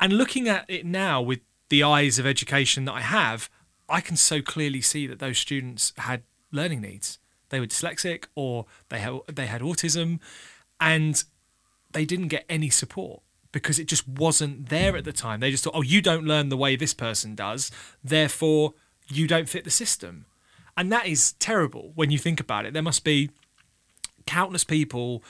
And 0.00 0.14
looking 0.14 0.48
at 0.48 0.64
it 0.66 0.86
now 0.86 1.20
with 1.20 1.40
the 1.68 1.82
eyes 1.82 2.18
of 2.18 2.26
education 2.26 2.84
that 2.84 2.92
i 2.92 3.00
have 3.00 3.48
i 3.88 4.00
can 4.00 4.16
so 4.16 4.42
clearly 4.42 4.82
see 4.82 5.06
that 5.06 5.18
those 5.18 5.38
students 5.38 5.92
had 5.96 6.22
learning 6.52 6.82
needs 6.82 7.18
they 7.50 7.60
were 7.60 7.66
dyslexic 7.66 8.24
or 8.34 8.66
they 8.88 9.00
had, 9.00 9.20
they 9.26 9.46
had 9.46 9.60
autism 9.60 10.18
and 10.80 11.22
they 11.92 12.04
didn't 12.04 12.28
get 12.28 12.44
any 12.48 12.70
support 12.70 13.22
because 13.52 13.78
it 13.78 13.86
just 13.86 14.08
wasn't 14.08 14.68
there 14.68 14.96
at 14.96 15.04
the 15.04 15.12
time. 15.12 15.40
They 15.40 15.50
just 15.50 15.64
thought, 15.64 15.74
oh, 15.74 15.82
you 15.82 16.00
don't 16.00 16.24
learn 16.24 16.48
the 16.48 16.56
way 16.56 16.76
this 16.76 16.94
person 16.94 17.34
does, 17.34 17.70
therefore 18.02 18.74
you 19.08 19.26
don't 19.26 19.48
fit 19.48 19.64
the 19.64 19.70
system. 19.70 20.26
And 20.76 20.90
that 20.92 21.06
is 21.06 21.32
terrible 21.34 21.92
when 21.94 22.10
you 22.10 22.18
think 22.18 22.40
about 22.40 22.64
it. 22.64 22.72
There 22.72 22.82
must 22.82 23.04
be 23.04 23.30
countless 24.26 24.64
people 24.64 25.22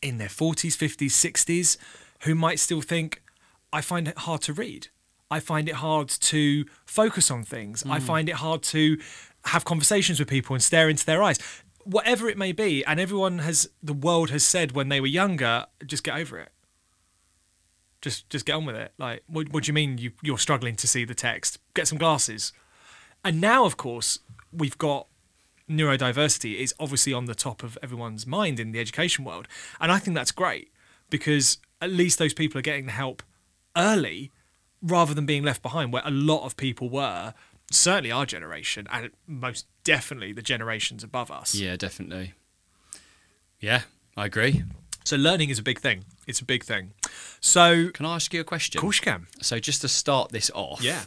in 0.00 0.18
their 0.18 0.28
40s, 0.28 0.76
50s, 0.76 1.10
60s 1.10 1.76
who 2.22 2.34
might 2.34 2.58
still 2.58 2.80
think, 2.80 3.22
I 3.72 3.80
find 3.80 4.08
it 4.08 4.18
hard 4.18 4.42
to 4.42 4.52
read. 4.52 4.88
I 5.30 5.40
find 5.40 5.68
it 5.68 5.76
hard 5.76 6.08
to 6.08 6.64
focus 6.86 7.30
on 7.30 7.42
things. 7.42 7.84
I 7.84 7.98
mm. 7.98 8.02
find 8.02 8.28
it 8.28 8.36
hard 8.36 8.62
to 8.64 8.98
have 9.48 9.64
conversations 9.64 10.18
with 10.18 10.28
people 10.28 10.54
and 10.54 10.62
stare 10.62 10.88
into 10.88 11.04
their 11.04 11.22
eyes. 11.22 11.38
Whatever 11.84 12.28
it 12.28 12.36
may 12.36 12.52
be, 12.52 12.84
and 12.84 13.00
everyone 13.00 13.38
has, 13.40 13.68
the 13.82 13.92
world 13.94 14.30
has 14.30 14.44
said 14.44 14.72
when 14.72 14.88
they 14.88 15.00
were 15.00 15.06
younger, 15.06 15.66
just 15.86 16.04
get 16.04 16.16
over 16.16 16.38
it 16.38 16.50
just 18.00 18.28
just 18.30 18.46
get 18.46 18.54
on 18.54 18.64
with 18.64 18.76
it. 18.76 18.92
Like, 18.98 19.22
what, 19.26 19.50
what 19.50 19.64
do 19.64 19.68
you 19.68 19.74
mean 19.74 19.98
you 19.98 20.12
you're 20.22 20.38
struggling 20.38 20.76
to 20.76 20.86
see 20.86 21.04
the 21.04 21.14
text? 21.14 21.58
Get 21.74 21.88
some 21.88 21.98
glasses. 21.98 22.52
And 23.24 23.40
now, 23.40 23.64
of 23.64 23.76
course, 23.76 24.20
we've 24.52 24.78
got 24.78 25.08
neurodiversity 25.68 26.56
is 26.56 26.74
obviously 26.80 27.12
on 27.12 27.26
the 27.26 27.34
top 27.34 27.62
of 27.62 27.76
everyone's 27.82 28.26
mind 28.26 28.58
in 28.58 28.72
the 28.72 28.80
education 28.80 29.24
world, 29.24 29.48
and 29.80 29.90
I 29.90 29.98
think 29.98 30.14
that's 30.14 30.32
great 30.32 30.72
because 31.10 31.58
at 31.80 31.90
least 31.90 32.18
those 32.18 32.34
people 32.34 32.58
are 32.58 32.62
getting 32.62 32.86
the 32.86 32.92
help 32.92 33.22
early 33.76 34.30
rather 34.80 35.12
than 35.14 35.26
being 35.26 35.42
left 35.42 35.62
behind, 35.62 35.92
where 35.92 36.02
a 36.04 36.10
lot 36.10 36.44
of 36.44 36.56
people 36.56 36.88
were. 36.88 37.34
Certainly, 37.70 38.10
our 38.10 38.24
generation, 38.24 38.86
and 38.90 39.10
most 39.26 39.66
definitely 39.84 40.32
the 40.32 40.42
generations 40.42 41.04
above 41.04 41.30
us. 41.30 41.54
Yeah, 41.54 41.76
definitely. 41.76 42.32
Yeah, 43.60 43.82
I 44.16 44.26
agree. 44.26 44.62
So, 45.04 45.16
learning 45.16 45.50
is 45.50 45.58
a 45.58 45.62
big 45.62 45.80
thing. 45.80 46.04
It's 46.26 46.40
a 46.40 46.44
big 46.44 46.64
thing. 46.64 46.92
So, 47.40 47.90
Can 47.90 48.06
I 48.06 48.16
ask 48.16 48.32
you 48.32 48.40
a 48.40 48.44
question? 48.44 48.78
of 48.78 48.82
course 48.82 48.98
you 48.98 49.04
can. 49.04 49.26
So 49.40 49.58
just 49.58 49.80
to 49.82 49.88
start 49.88 50.32
this 50.32 50.50
off, 50.54 50.82
Yeah. 50.82 51.02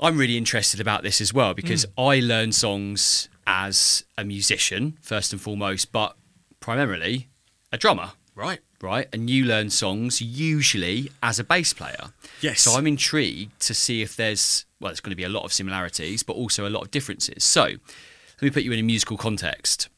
I'm 0.00 0.16
really 0.16 0.36
interested 0.36 0.78
about 0.80 1.02
this 1.02 1.20
as 1.20 1.34
well 1.34 1.54
because 1.54 1.84
hmm. 1.84 2.00
I 2.00 2.20
learn 2.20 2.52
songs 2.52 3.28
as 3.46 4.04
a 4.16 4.24
musician 4.24 4.96
first 5.00 5.32
and 5.32 5.40
foremost, 5.40 5.90
but 5.90 6.16
primarily 6.60 7.28
a 7.72 7.78
drummer, 7.78 8.12
Right. 8.38 8.60
right? 8.80 9.08
And 9.12 9.28
you 9.28 9.44
learn 9.44 9.68
songs 9.68 10.22
usually 10.22 11.10
as 11.24 11.40
a 11.40 11.44
bass 11.44 11.72
player. 11.72 12.12
Yes. 12.40 12.60
So 12.60 12.74
I'm 12.74 12.86
intrigued 12.86 13.58
to 13.62 13.74
see 13.74 14.00
if 14.00 14.14
there's 14.14 14.64
well, 14.78 14.90
there's 14.90 15.00
going 15.00 15.10
to 15.10 15.16
be 15.16 15.24
a 15.24 15.28
lot 15.28 15.42
of 15.42 15.52
similarities, 15.52 16.22
but 16.22 16.34
also 16.34 16.66
a 16.66 16.70
lot 16.70 16.82
of 16.82 16.92
differences. 16.92 17.42
So 17.42 17.62
let 17.62 18.42
me 18.42 18.50
put 18.50 18.62
you 18.62 18.70
in 18.70 18.78
a 18.78 18.82
musical 18.84 19.16
context. 19.16 19.88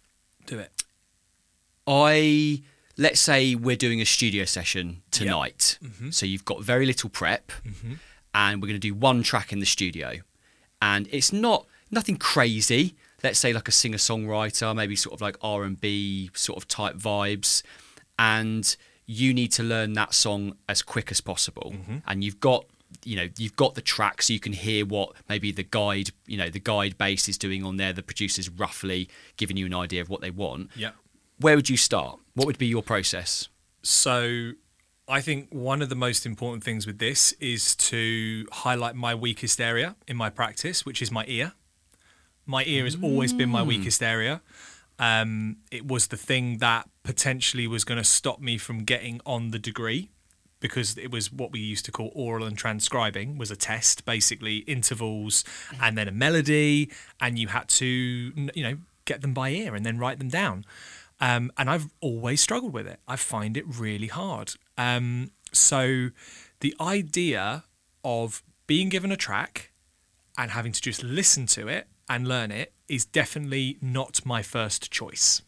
Do 0.47 0.59
it. 0.59 0.85
I 1.87 2.63
let's 2.97 3.21
say 3.21 3.55
we're 3.55 3.77
doing 3.77 4.01
a 4.01 4.07
studio 4.07 4.47
session 4.47 5.03
tonight. 5.11 5.79
Mm-hmm. 5.83 6.11
So 6.11 6.25
you've 6.25 6.47
got 6.47 6.63
very 6.63 6.87
little 6.87 7.11
prep 7.11 7.53
mm-hmm. 7.67 7.95
and 8.35 8.63
we're 8.63 8.69
going 8.69 8.81
to 8.81 8.89
do 8.89 8.95
one 8.95 9.23
track 9.23 9.53
in 9.53 9.61
the 9.61 9.67
studio. 9.67 10.15
And 10.81 11.09
it's 11.13 11.31
not 11.31 11.67
nothing 11.91 12.17
crazy. 12.17 12.95
Let's 13.23 13.39
say 13.39 13.53
like 13.53 13.69
a 13.69 13.73
singer-songwriter, 13.73 14.75
maybe 14.75 14.97
sort 14.97 15.13
of 15.13 15.21
like 15.21 15.37
R&B 15.43 16.31
sort 16.33 16.57
of 16.57 16.69
type 16.69 16.97
vibes 16.97 17.63
and 18.21 18.77
you 19.07 19.35
need 19.35 19.51
to 19.51 19.63
learn 19.65 19.95
that 19.95 20.15
song 20.15 20.57
as 20.69 20.83
quick 20.83 21.11
as 21.11 21.21
possible. 21.21 21.73
Mm-hmm. 21.75 21.97
And 22.07 22.23
you've 22.23 22.39
got 22.39 22.67
you 23.05 23.17
know 23.17 23.29
you've 23.39 23.57
got 23.57 23.77
the 23.77 23.81
track 23.81 24.21
so 24.21 24.33
you 24.33 24.41
can 24.41 24.53
hear 24.53 24.85
what 24.85 25.13
maybe 25.29 25.53
the 25.53 25.63
guide 25.63 26.11
you 26.27 26.37
know 26.37 26.51
the 26.51 26.59
guide 26.59 26.99
bass 26.99 27.29
is 27.29 27.39
doing 27.39 27.65
on 27.65 27.77
there 27.77 27.93
the 27.93 28.03
producer's 28.03 28.49
roughly 28.49 29.09
giving 29.37 29.57
you 29.57 29.65
an 29.65 29.73
idea 29.73 30.01
of 30.01 30.09
what 30.09 30.21
they 30.21 30.31
want 30.31 30.71
Yeah. 30.75 30.91
where 31.39 31.55
would 31.55 31.71
you 31.71 31.77
start? 31.77 32.19
What 32.35 32.47
would 32.47 32.59
be 32.59 32.67
your 32.67 32.83
process? 32.83 33.49
So 33.83 34.53
I 35.09 35.21
think 35.21 35.49
one 35.51 35.83
of 35.83 35.89
the 35.89 35.95
most 35.95 36.27
important 36.27 36.65
things 36.65 36.85
with 36.85 36.99
this 36.99 37.33
is 37.41 37.77
to 37.77 38.47
highlight 38.53 38.97
my 38.97 39.15
weakest 39.15 39.61
area 39.61 39.97
in 40.07 40.17
my 40.17 40.31
practice, 40.31 40.85
which 40.85 41.01
is 41.01 41.11
my 41.11 41.25
ear. 41.27 41.53
My 42.45 42.65
ear 42.65 42.85
has 42.85 42.97
always 43.01 43.33
been 43.33 43.49
my 43.49 43.63
mm. 43.63 43.69
weakest 43.69 44.03
area. 44.03 44.43
Um, 45.01 45.57
it 45.73 45.87
was 45.87 46.09
the 46.09 46.17
thing 46.19 46.59
that 46.59 46.89
potentially 47.03 47.67
was 47.67 47.85
going 47.85 47.97
to 47.99 48.05
stop 48.05 48.39
me 48.39 48.59
from 48.59 48.85
getting 48.85 49.21
on 49.25 49.51
the 49.51 49.59
degree 49.59 50.11
because 50.61 50.99
it 50.99 51.11
was 51.11 51.33
what 51.33 51.53
we 51.53 51.59
used 51.59 51.87
to 51.87 51.91
call 51.91 52.13
oral 52.15 52.45
and 52.45 52.57
transcribing 52.57 53.39
was 53.39 53.51
a 53.51 53.57
test 53.57 54.05
basically 54.05 54.59
intervals 54.59 55.43
and 55.81 55.97
then 55.97 56.07
a 56.07 56.13
melody 56.13 56.91
and 57.19 57.39
you 57.39 57.49
had 57.49 57.67
to 57.67 57.87
you 57.87 58.63
know 58.63 58.77
get 59.07 59.23
them 59.23 59.33
by 59.33 59.49
ear 59.49 59.75
and 59.75 59.87
then 59.87 59.99
write 59.99 60.19
them 60.19 60.29
down. 60.29 60.67
Um, 61.23 61.51
and 61.59 61.69
i've 61.69 61.91
always 62.01 62.41
struggled 62.43 62.75
with 62.75 62.87
it. 62.87 63.01
I 63.09 63.17
find 63.17 63.57
it 63.57 63.65
really 63.67 64.09
hard. 64.09 64.53
Um, 64.77 65.31
so 65.51 66.11
the 66.61 66.75
idea 66.79 67.65
of 68.05 68.43
being 68.67 68.91
given 68.91 69.11
a 69.11 69.17
track 69.17 69.73
and 70.37 70.51
having 70.51 70.73
to 70.73 70.81
just 70.81 71.03
listen 71.03 71.47
to 71.47 71.69
it 71.69 71.89
and 72.11 72.29
learn 72.29 72.51
it 72.51 72.75
is 72.89 73.07
definitely 73.07 73.79
not 73.81 74.27
my 74.27 74.43
first 74.43 74.91
choice 74.91 75.41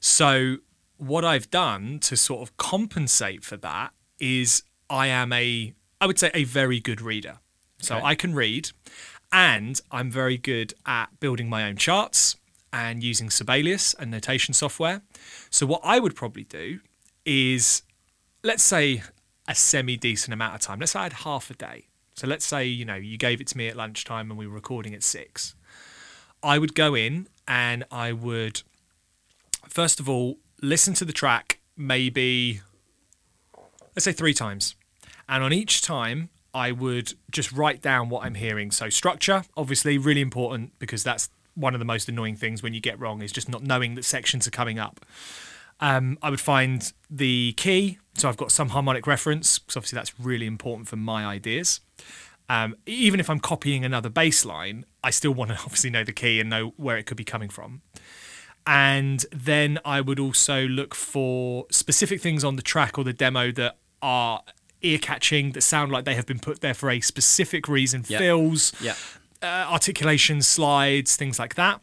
so 0.00 0.58
what 0.96 1.24
I've 1.24 1.50
done 1.50 1.98
to 2.00 2.16
sort 2.16 2.42
of 2.42 2.56
compensate 2.56 3.44
for 3.44 3.56
that 3.58 3.92
is 4.18 4.62
I 4.90 5.06
am 5.08 5.32
a 5.32 5.74
I 6.00 6.06
would 6.06 6.18
say 6.18 6.30
a 6.34 6.44
very 6.44 6.78
good 6.80 7.00
reader. 7.00 7.38
So 7.80 7.96
Okay. 7.96 8.04
I 8.04 8.14
can 8.14 8.34
read 8.34 8.70
and 9.32 9.80
I'm 9.90 10.10
very 10.10 10.36
good 10.38 10.74
at 10.86 11.18
building 11.20 11.48
my 11.48 11.64
own 11.64 11.76
charts 11.76 12.36
and 12.72 13.02
using 13.02 13.30
Sibelius 13.30 13.94
and 13.94 14.10
notation 14.10 14.54
software. 14.54 15.02
So 15.50 15.66
what 15.66 15.80
I 15.84 15.98
would 15.98 16.14
probably 16.14 16.44
do 16.44 16.80
is 17.24 17.82
let's 18.42 18.62
say 18.62 19.02
a 19.46 19.54
semi 19.54 19.96
decent 19.96 20.32
amount 20.34 20.54
of 20.54 20.60
time. 20.60 20.78
Let's 20.80 20.92
say 20.92 21.00
I 21.00 21.04
had 21.04 21.12
half 21.14 21.50
a 21.50 21.54
day. 21.54 21.86
So 22.18 22.26
let's 22.26 22.44
say, 22.44 22.64
you 22.66 22.84
know, 22.84 22.96
you 22.96 23.16
gave 23.16 23.40
it 23.40 23.46
to 23.48 23.56
me 23.56 23.68
at 23.68 23.76
lunchtime 23.76 24.28
and 24.28 24.36
we 24.36 24.48
were 24.48 24.54
recording 24.54 24.92
at 24.92 25.04
six. 25.04 25.54
I 26.42 26.58
would 26.58 26.74
go 26.74 26.96
in 26.96 27.28
and 27.46 27.84
I 27.92 28.10
would 28.10 28.62
first 29.68 30.00
of 30.00 30.08
all 30.08 30.38
listen 30.60 30.94
to 30.94 31.04
the 31.04 31.12
track 31.12 31.60
maybe 31.76 32.60
let's 33.94 34.04
say 34.04 34.10
three 34.10 34.34
times. 34.34 34.74
And 35.28 35.44
on 35.44 35.52
each 35.52 35.80
time 35.80 36.30
i 36.52 36.72
would 36.72 37.14
just 37.30 37.52
write 37.52 37.80
down 37.80 38.08
what 38.08 38.24
i'm 38.24 38.34
hearing. 38.34 38.72
So 38.72 38.88
structure 38.88 39.44
obviously 39.56 39.96
really 39.96 40.20
important 40.20 40.72
because 40.80 41.04
that's 41.04 41.30
one 41.54 41.72
of 41.72 41.78
the 41.78 41.84
most 41.84 42.08
annoying 42.08 42.34
things 42.34 42.64
when 42.64 42.74
you 42.74 42.80
get 42.80 42.98
wrong 42.98 43.22
is 43.22 43.30
just 43.30 43.48
not 43.48 43.62
knowing 43.62 43.94
that 43.94 44.04
sections 44.04 44.44
are 44.48 44.50
coming 44.50 44.80
up. 44.80 45.06
Um, 45.78 46.18
i 46.20 46.30
would 46.30 46.40
find 46.40 46.92
the 47.08 47.54
key 47.56 47.98
so 48.18 48.28
i've 48.28 48.36
got 48.36 48.50
some 48.52 48.70
harmonic 48.70 49.06
reference 49.06 49.58
because 49.58 49.76
obviously 49.76 49.96
that's 49.96 50.18
really 50.20 50.46
important 50.46 50.88
for 50.88 50.96
my 50.96 51.24
ideas 51.24 51.80
um, 52.50 52.74
even 52.86 53.20
if 53.20 53.28
i'm 53.30 53.40
copying 53.40 53.84
another 53.84 54.08
bass 54.08 54.44
line 54.44 54.84
i 55.02 55.10
still 55.10 55.32
want 55.32 55.50
to 55.50 55.56
obviously 55.64 55.90
know 55.90 56.04
the 56.04 56.12
key 56.12 56.40
and 56.40 56.48
know 56.50 56.72
where 56.76 56.96
it 56.96 57.04
could 57.06 57.16
be 57.16 57.24
coming 57.24 57.48
from 57.48 57.82
and 58.66 59.24
then 59.32 59.78
I 59.82 60.02
would 60.02 60.20
also 60.20 60.66
look 60.68 60.94
for 60.94 61.64
specific 61.70 62.20
things 62.20 62.44
on 62.44 62.56
the 62.56 62.62
track 62.62 62.98
or 62.98 63.04
the 63.04 63.14
demo 63.14 63.50
that 63.52 63.78
are 64.02 64.42
ear 64.82 64.98
catching, 64.98 65.52
that 65.52 65.62
sound 65.62 65.90
like 65.90 66.04
they 66.04 66.14
have 66.14 66.26
been 66.26 66.38
put 66.38 66.60
there 66.60 66.74
for 66.74 66.90
a 66.90 67.00
specific 67.00 67.66
reason. 67.66 68.04
Yeah. 68.08 68.18
Fills, 68.18 68.74
Yeah. 68.78 68.94
uh, 69.42 69.46
articulation, 69.70 70.42
slides, 70.42 71.16
things 71.16 71.38
like 71.38 71.54
that. 71.54 71.80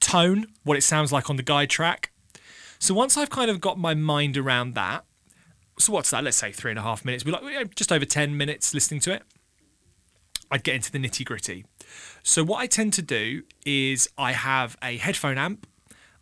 Tone, 0.00 0.46
what 0.64 0.76
it 0.76 0.82
sounds 0.82 1.12
like 1.12 1.30
on 1.30 1.36
the 1.36 1.44
guide 1.44 1.70
track. 1.70 2.10
So 2.80 2.92
once 2.92 3.16
I've 3.16 3.30
kind 3.30 3.48
of 3.48 3.60
got 3.60 3.78
my 3.78 3.94
mind 3.94 4.36
around 4.36 4.74
that, 4.74 5.04
so 5.80 5.92
what's 5.92 6.10
that? 6.10 6.22
Let's 6.22 6.36
say 6.36 6.52
three 6.52 6.70
and 6.70 6.78
a 6.78 6.82
half 6.82 7.04
minutes. 7.04 7.24
We 7.24 7.32
like 7.32 7.74
just 7.74 7.90
over 7.92 8.04
ten 8.04 8.36
minutes 8.36 8.74
listening 8.74 9.00
to 9.00 9.12
it. 9.12 9.22
I'd 10.50 10.64
get 10.64 10.74
into 10.74 10.90
the 10.90 10.98
nitty 10.98 11.24
gritty. 11.24 11.64
So 12.22 12.42
what 12.44 12.58
I 12.58 12.66
tend 12.66 12.92
to 12.94 13.02
do 13.02 13.42
is 13.64 14.08
I 14.18 14.32
have 14.32 14.76
a 14.82 14.96
headphone 14.96 15.38
amp, 15.38 15.66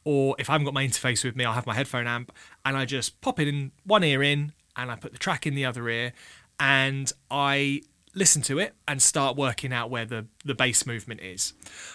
or 0.04 0.36
if 0.38 0.48
I 0.50 0.52
haven't 0.52 0.66
got 0.66 0.74
my 0.74 0.86
interface 0.86 1.24
with 1.24 1.34
me, 1.34 1.44
I'll 1.44 1.54
have 1.54 1.66
my 1.66 1.74
headphone 1.74 2.06
amp, 2.06 2.32
and 2.64 2.76
I 2.76 2.84
just 2.84 3.20
pop 3.20 3.40
it 3.40 3.48
in 3.48 3.72
one 3.84 4.04
ear 4.04 4.22
in, 4.22 4.52
and 4.76 4.90
I 4.90 4.96
put 4.96 5.12
the 5.12 5.18
track 5.18 5.46
in 5.46 5.54
the 5.54 5.64
other 5.64 5.88
ear, 5.88 6.12
and 6.60 7.10
I 7.30 7.82
listen 8.14 8.42
to 8.42 8.58
it 8.58 8.74
and 8.86 9.00
start 9.00 9.36
working 9.36 9.72
out 9.72 9.90
where 9.90 10.04
the, 10.04 10.26
the 10.44 10.54
bass 10.54 10.86
movement 10.86 11.20
is. 11.20 11.52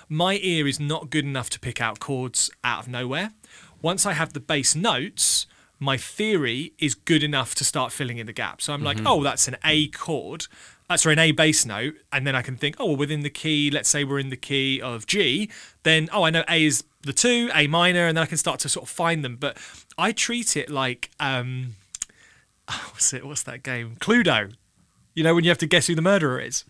My 0.10 0.40
ear 0.42 0.68
is 0.68 0.80
not 0.80 1.10
good 1.10 1.26
enough 1.26 1.50
to 1.52 1.60
pick 1.60 1.82
out 1.82 2.00
chords 2.00 2.50
out 2.64 2.80
of 2.84 2.88
nowhere. 2.88 3.32
Once 3.82 4.06
I 4.06 4.14
have 4.14 4.34
the 4.34 4.40
bass 4.40 4.76
notes, 4.76 5.46
my 5.84 5.98
theory 5.98 6.74
is 6.80 6.96
good 6.96 7.24
enough 7.24 7.56
to 7.56 7.64
start 7.64 7.92
filling 7.92 8.18
in 8.18 8.26
the 8.26 8.34
gap. 8.34 8.62
So 8.62 8.74
I'm 8.74 8.84
like, 8.84 9.00
oh, 9.06 9.24
that's 9.24 9.48
an 9.48 9.58
A 9.64 9.88
chord. 9.90 10.48
That's 10.90 11.04
sorry, 11.04 11.14
an 11.14 11.20
A 11.20 11.32
bass 11.32 11.66
note. 11.66 11.96
And 12.12 12.26
then 12.26 12.36
I 12.36 12.42
can 12.42 12.56
think, 12.56 12.76
oh, 12.80 12.88
well, 12.88 12.96
within 12.96 13.22
the 13.22 13.30
key, 13.30 13.70
let's 13.72 13.90
say 13.90 14.04
we're 14.04 14.20
in 14.20 14.30
the 14.30 14.38
key 14.38 14.82
of 14.82 15.08
G, 15.08 15.50
then, 15.84 16.10
oh, 16.14 16.24
I 16.24 16.30
know 16.30 16.44
A 16.50 16.64
is 16.64 16.84
the 17.02 17.14
two, 17.14 17.50
A 17.54 17.68
minor, 17.68 18.08
and 18.08 18.18
then 18.18 18.24
I 18.24 18.26
can 18.26 18.38
start 18.38 18.60
to 18.62 18.70
sort 18.70 18.86
of 18.86 18.90
find 18.90 19.24
them. 19.24 19.36
But 19.36 19.58
I 19.98 20.12
treat 20.12 20.56
it 20.58 20.70
like, 20.70 21.12
um, 21.20 21.76
what's 22.68 23.14
it? 23.14 23.26
What's 23.26 23.44
that 23.44 23.64
game? 23.64 23.98
Cluedo. 24.00 24.54
You 25.14 25.24
know, 25.24 25.36
when 25.36 25.44
you 25.44 25.52
have 25.52 25.60
to 25.60 25.68
guess 25.68 25.88
who 25.88 25.96
the 25.96 26.02
murderer 26.02 26.40
is. 26.40 26.64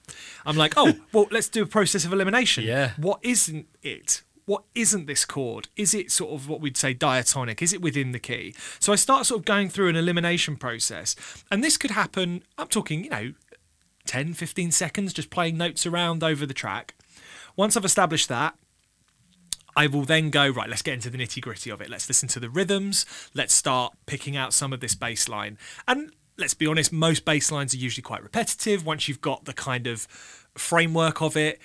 I'm 0.45 0.57
like, 0.57 0.73
oh, 0.75 0.93
well, 1.13 1.27
let's 1.31 1.47
do 1.47 1.63
a 1.63 1.65
process 1.65 2.03
of 2.03 2.11
elimination. 2.11 2.65
Yeah. 2.65 2.91
What 2.97 3.19
isn't 3.21 3.67
it? 3.81 4.21
What 4.45 4.63
isn't 4.75 5.07
this 5.07 5.25
chord? 5.25 5.69
Is 5.75 5.93
it 5.93 6.11
sort 6.11 6.33
of 6.33 6.49
what 6.49 6.59
we'd 6.59 6.77
say 6.77 6.93
diatonic? 6.93 7.61
Is 7.61 7.71
it 7.73 7.81
within 7.81 8.11
the 8.11 8.19
key? 8.19 8.53
So 8.79 8.91
I 8.91 8.95
start 8.95 9.25
sort 9.25 9.39
of 9.39 9.45
going 9.45 9.69
through 9.69 9.89
an 9.89 9.95
elimination 9.95 10.57
process. 10.57 11.15
And 11.49 11.63
this 11.63 11.77
could 11.77 11.91
happen, 11.91 12.43
I'm 12.57 12.67
talking, 12.67 13.03
you 13.05 13.09
know, 13.09 13.33
10, 14.05 14.33
15 14.33 14.71
seconds, 14.71 15.13
just 15.13 15.29
playing 15.29 15.57
notes 15.57 15.85
around 15.85 16.23
over 16.23 16.45
the 16.45 16.53
track. 16.53 16.95
Once 17.55 17.77
I've 17.77 17.85
established 17.85 18.27
that, 18.29 18.55
I 19.75 19.87
will 19.87 20.03
then 20.03 20.29
go, 20.29 20.49
right, 20.49 20.69
let's 20.69 20.81
get 20.81 20.93
into 20.93 21.09
the 21.09 21.17
nitty 21.17 21.41
gritty 21.41 21.69
of 21.69 21.81
it. 21.81 21.89
Let's 21.89 22.07
listen 22.07 22.29
to 22.29 22.39
the 22.39 22.49
rhythms. 22.49 23.05
Let's 23.33 23.53
start 23.53 23.93
picking 24.05 24.35
out 24.35 24.53
some 24.53 24.73
of 24.73 24.81
this 24.81 24.93
bass 24.93 25.27
line. 25.27 25.57
And 25.87 26.11
let's 26.37 26.53
be 26.53 26.67
honest, 26.67 26.91
most 26.91 27.25
bass 27.25 27.51
lines 27.51 27.73
are 27.73 27.77
usually 27.77 28.03
quite 28.03 28.21
repetitive. 28.21 28.85
Once 28.85 29.07
you've 29.07 29.21
got 29.21 29.45
the 29.45 29.53
kind 29.53 29.87
of 29.87 30.07
framework 30.55 31.21
of 31.21 31.35
it, 31.35 31.59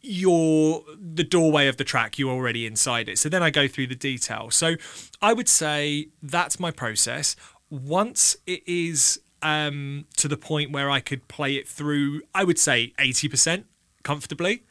you're 0.00 0.84
the 0.96 1.24
doorway 1.24 1.66
of 1.66 1.76
the 1.76 1.84
track, 1.84 2.18
you're 2.18 2.30
already 2.30 2.66
inside 2.66 3.08
it. 3.08 3.18
So 3.18 3.28
then 3.28 3.42
I 3.42 3.50
go 3.50 3.66
through 3.66 3.88
the 3.88 3.94
detail. 3.94 4.50
So 4.50 4.76
I 5.20 5.32
would 5.32 5.48
say 5.48 6.08
that's 6.22 6.60
my 6.60 6.70
process. 6.70 7.36
Once 7.70 8.36
it 8.46 8.62
is 8.66 9.20
um, 9.42 10.06
to 10.16 10.28
the 10.28 10.36
point 10.36 10.70
where 10.70 10.90
I 10.90 11.00
could 11.00 11.26
play 11.28 11.56
it 11.56 11.68
through, 11.68 12.22
I 12.34 12.44
would 12.44 12.58
say 12.58 12.92
80% 12.98 13.64
comfortably. 14.02 14.64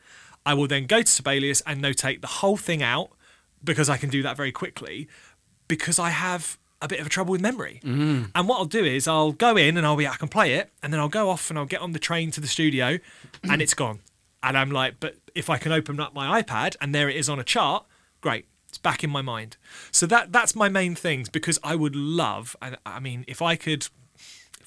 I 0.46 0.54
will 0.54 0.68
then 0.68 0.86
go 0.86 1.02
to 1.02 1.12
Sibelius 1.12 1.62
and 1.66 1.84
notate 1.84 2.22
the 2.22 2.28
whole 2.28 2.58
thing 2.58 2.82
out 2.82 3.10
because 3.64 3.90
I 3.90 3.98
can 3.98 4.10
do 4.10 4.24
that 4.24 4.38
very 4.38 4.52
quickly 4.52 5.08
because 5.68 6.00
I 6.00 6.10
have 6.12 6.58
a 6.82 6.88
bit 6.88 7.00
of 7.02 7.08
a 7.08 7.10
trouble 7.10 7.34
with 7.34 7.42
memory. 7.42 7.82
And 7.84 8.48
what 8.48 8.58
I'll 8.60 8.66
do 8.66 8.86
is 8.86 9.08
I'll 9.08 9.34
go 9.34 9.58
in 9.58 9.76
and 9.78 9.86
I'll 9.86 9.98
be 9.98 10.08
I 10.08 10.16
can 10.16 10.30
play 10.30 10.54
it 10.54 10.72
and 10.82 10.94
then 10.94 11.02
I'll 11.02 11.10
go 11.10 11.30
off 11.30 11.50
and 11.50 11.60
I'll 11.60 11.66
get 11.66 11.82
on 11.82 11.92
the 11.92 12.00
train 12.00 12.32
to 12.32 12.40
the 12.40 12.48
studio 12.48 13.00
and 13.44 13.62
it's 13.62 13.74
gone. 13.74 14.00
And 14.44 14.58
I'm 14.58 14.72
like, 14.72 15.00
but 15.00 15.16
if 15.36 15.50
I 15.50 15.58
can 15.58 15.72
open 15.72 16.00
up 16.00 16.14
my 16.14 16.42
iPad 16.42 16.76
and 16.80 16.94
there 16.94 17.10
it 17.10 17.16
is 17.16 17.30
on 17.30 17.40
a 17.40 17.44
chart, 17.44 17.86
great. 18.22 18.46
It's 18.70 18.78
back 18.78 19.04
in 19.04 19.10
my 19.10 19.22
mind. 19.22 19.58
So 19.92 20.06
that 20.08 20.32
that's 20.32 20.56
my 20.56 20.70
main 20.70 20.94
things 20.96 21.30
because 21.30 21.58
I 21.64 21.76
would 21.76 21.96
love 21.96 22.56
and 22.62 22.78
I 22.86 23.00
mean 23.00 23.24
if 23.28 23.42
I 23.42 23.56
could 23.56 23.88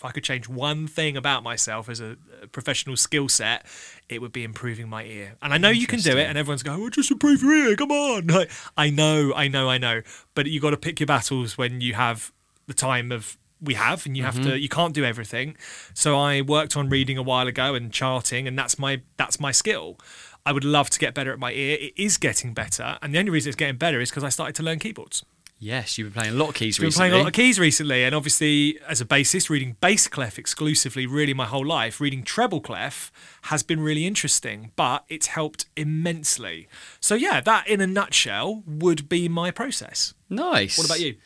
if 0.00 0.05
I 0.07 0.12
could 0.12 0.25
change 0.25 0.49
one 0.49 0.87
thing 0.87 1.15
about 1.15 1.43
myself 1.43 1.91
as 1.91 2.00
a, 2.00 2.17
professional 2.53 2.97
skill 2.97 3.29
set, 3.29 3.67
it 4.09 4.23
would 4.23 4.33
be 4.33 4.45
improving 4.45 4.89
my 4.89 5.05
ear. 5.05 5.37
And 5.43 5.53
I 5.53 5.59
know 5.59 5.69
you 5.69 5.87
can 5.87 6.00
do 6.00 6.17
it, 6.17 6.27
and 6.27 6.39
everyone's 6.39 6.62
going, 6.62 6.83
"Oh, 6.83 6.89
just 6.89 7.11
improve 7.11 7.43
your 7.43 7.53
ear, 7.53 7.77
come 7.77 7.91
on!" 7.93 8.27
Like, 8.29 8.50
I 8.79 8.89
know, 8.89 9.35
I 9.35 9.47
know, 9.47 9.69
I 9.69 9.77
know, 9.77 10.00
but 10.35 10.47
you 10.47 10.59
got 10.59 10.71
to 10.71 10.79
pick 10.79 11.00
your 11.00 11.07
battles 11.07 11.59
when 11.59 11.83
you 11.83 11.93
have 11.93 12.33
the 12.67 12.73
time 12.73 13.12
of 13.12 13.37
we 13.61 13.75
have, 13.75 14.07
and 14.07 14.17
you 14.17 14.23
have 14.23 14.37
to. 14.37 14.40
Mm-hmm. 14.40 14.59
You 14.59 14.69
can't 14.69 14.95
do 14.95 15.05
everything. 15.05 15.57
So 15.95 16.19
I 16.19 16.40
worked 16.40 16.76
on 16.76 16.88
reading 16.88 17.19
a 17.19 17.23
while 17.23 17.47
ago 17.47 17.75
and 17.75 17.93
charting, 17.93 18.49
and 18.49 18.59
that's 18.59 18.79
my 18.79 19.02
that's 19.17 19.38
my 19.38 19.52
skill. 19.52 19.99
I 20.47 20.52
would 20.52 20.64
love 20.64 20.88
to 20.90 20.99
get 20.99 21.14
better 21.14 21.33
at 21.33 21.38
my 21.38 21.52
ear. 21.52 21.76
It 21.81 21.93
is 21.97 22.17
getting 22.17 22.55
better, 22.55 22.99
and 23.02 23.14
the 23.14 23.19
only 23.19 23.31
reason 23.31 23.50
it's 23.50 23.57
getting 23.57 23.76
better 23.76 24.00
is 24.00 24.11
because 24.11 24.25
I 24.25 24.31
started 24.31 24.55
to 24.57 24.62
learn 24.62 24.79
keyboards. 24.79 25.25
Yes, 25.62 25.99
you've 25.99 26.14
been 26.14 26.23
playing 26.23 26.35
a 26.37 26.38
lot 26.38 26.49
of 26.49 26.55
keys 26.55 26.79
Been 26.79 26.87
recently. 26.87 27.11
playing 27.11 27.21
a 27.21 27.23
lot 27.23 27.26
of 27.29 27.35
keys 27.35 27.61
recently, 27.61 28.05
and 28.05 28.14
obviously, 28.14 28.79
as 28.88 29.02
a 29.02 29.05
bassist, 29.05 29.50
reading 29.50 29.76
bass 29.83 30.09
clef 30.09 30.38
exclusively, 30.38 31.07
really 31.07 31.35
my 31.35 31.45
whole 31.45 31.67
life. 31.67 32.00
Reading 32.00 32.23
treble 32.23 32.62
clef 32.62 33.12
has 33.43 33.62
been 33.62 33.81
really 33.81 34.07
interesting, 34.07 34.73
but 34.75 35.05
it's 35.11 35.26
helped 35.26 35.67
immensely. 35.76 36.67
So 36.99 37.14
yeah, 37.14 37.43
that 37.43 37.69
in 37.69 37.83
a 37.83 37.87
nutshell 37.87 38.62
would 38.67 39.07
be 39.11 39.29
my 39.29 39.50
process. 39.50 40.14
Nice. 40.31 40.79
What 40.79 40.87
about 40.87 41.00
you? 41.00 41.17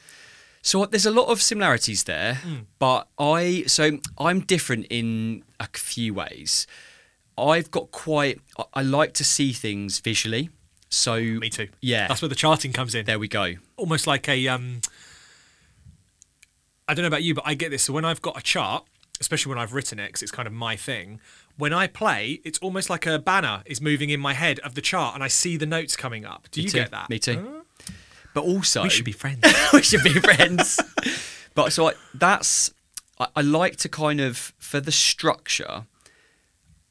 So 0.66 0.86
there's 0.86 1.04
a 1.04 1.10
lot 1.10 1.28
of 1.28 1.42
similarities 1.42 2.04
there, 2.04 2.38
but 2.78 3.06
I 3.18 3.64
so 3.66 3.98
I'm 4.16 4.40
different 4.40 4.86
in 4.88 5.44
a 5.60 5.68
few 5.74 6.14
ways. 6.14 6.66
I've 7.36 7.70
got 7.70 7.90
quite. 7.90 8.40
I- 8.72 8.80
like 8.82 9.12
to 9.14 9.24
see 9.24 9.52
things 9.52 9.98
visually. 9.98 10.48
So 10.88 11.20
Me 11.20 11.50
too. 11.50 11.68
Yeah, 11.82 12.08
That's 12.08 12.22
where 12.22 12.28
the 12.30 12.34
charting 12.34 12.72
comes 12.72 12.94
in. 12.94 13.04
there 13.04 13.18
we 13.18 13.28
go. 13.28 13.56
Almost 13.76 14.06
like 14.06 14.26
a 14.28 14.48
um. 14.48 14.80
I 16.88 16.94
don't 16.94 17.02
know 17.02 17.08
about 17.08 17.22
you, 17.22 17.34
but 17.34 17.44
I 17.46 17.54
get 17.54 17.70
this. 17.70 17.82
So 17.82 17.92
when 17.92 18.04
I've 18.06 18.22
got 18.22 18.38
a 18.38 18.42
chart, 18.42 18.84
especially 19.20 19.50
when 19.50 19.58
I've 19.58 19.74
written 19.74 19.98
it, 19.98 20.06
because 20.06 20.22
it's 20.22 20.32
kind 20.32 20.46
of 20.46 20.52
my 20.54 20.76
thing. 20.76 21.20
When 21.56 21.72
I 21.74 21.86
play, 21.88 22.40
it's 22.44 22.58
almost 22.60 22.88
like 22.88 23.06
a 23.06 23.18
banner 23.18 23.62
is 23.66 23.80
moving 23.82 24.08
in 24.10 24.18
my 24.20 24.32
head 24.32 24.60
of 24.60 24.74
the 24.74 24.80
chart, 24.80 25.14
and 25.14 25.22
I 25.22 25.28
see 25.28 25.56
the 25.58 25.66
notes 25.66 25.94
coming 25.96 26.24
up. 26.24 26.48
Do 26.50 26.60
Me 26.60 26.64
you 26.64 26.70
too. 26.70 26.78
get 26.78 26.90
that? 26.90 27.10
Me 27.10 27.18
too. 27.18 27.63
But 28.34 28.44
also, 28.44 28.82
We 28.82 28.90
should 28.90 29.04
be 29.04 29.12
friends. 29.12 29.42
we 29.72 29.82
should 29.82 30.02
be 30.02 30.10
friends. 30.10 30.80
but 31.54 31.72
so 31.72 31.88
I, 31.88 31.92
that's 32.12 32.74
I, 33.18 33.28
I 33.36 33.40
like 33.40 33.76
to 33.76 33.88
kind 33.88 34.20
of 34.20 34.52
for 34.58 34.80
the 34.80 34.92
structure. 34.92 35.86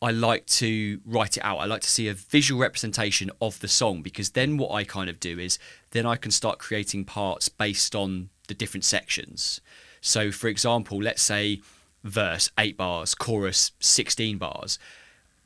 I 0.01 0.11
like 0.11 0.45
to 0.47 0.99
write 1.05 1.37
it 1.37 1.45
out. 1.45 1.59
I 1.59 1.65
like 1.65 1.81
to 1.81 1.89
see 1.89 2.09
a 2.09 2.13
visual 2.13 2.59
representation 2.59 3.31
of 3.41 3.59
the 3.61 3.69
song 3.69 4.01
because 4.01 4.31
then 4.31 4.57
what 4.57 4.71
I 4.71 4.83
kind 4.83 5.09
of 5.09 5.17
do 5.19 5.39
is 5.39 5.57
then 5.91 6.05
I 6.05 6.17
can 6.17 6.31
start 6.31 6.59
creating 6.59 7.05
parts 7.05 7.47
based 7.47 7.95
on 7.95 8.29
the 8.49 8.53
different 8.53 8.83
sections. 8.83 9.61
So, 10.01 10.29
for 10.31 10.49
example, 10.49 11.01
let's 11.01 11.21
say 11.21 11.61
verse 12.03 12.49
eight 12.57 12.75
bars, 12.75 13.15
chorus 13.15 13.71
sixteen 13.79 14.37
bars. 14.37 14.79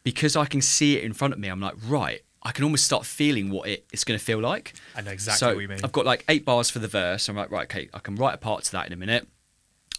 Because 0.03 0.35
I 0.35 0.45
can 0.45 0.61
see 0.61 0.95
it 0.97 1.03
in 1.03 1.11
front 1.13 1.33
of 1.33 1.39
me, 1.39 1.49
I'm 1.49 1.59
like, 1.59 1.75
right. 1.85 2.21
I 2.43 2.51
can 2.51 2.63
almost 2.63 2.85
start 2.85 3.05
feeling 3.05 3.49
what 3.49 3.67
it, 3.67 3.85
it's 3.91 4.03
going 4.03 4.17
to 4.17 4.23
feel 4.23 4.39
like. 4.39 4.73
I 4.95 5.01
know 5.01 5.11
exactly 5.11 5.39
so 5.39 5.53
what 5.55 5.61
you 5.61 5.67
mean. 5.67 5.79
I've 5.83 5.91
got 5.91 6.05
like 6.05 6.23
eight 6.29 6.45
bars 6.45 6.69
for 6.69 6.79
the 6.79 6.87
verse. 6.87 7.27
I'm 7.27 7.35
like, 7.35 7.51
right, 7.51 7.63
okay, 7.63 7.89
I 7.93 7.99
can 7.99 8.15
write 8.15 8.35
a 8.35 8.37
part 8.37 8.63
to 8.65 8.71
that 8.73 8.87
in 8.87 8.93
a 8.93 8.97
minute. 8.97 9.27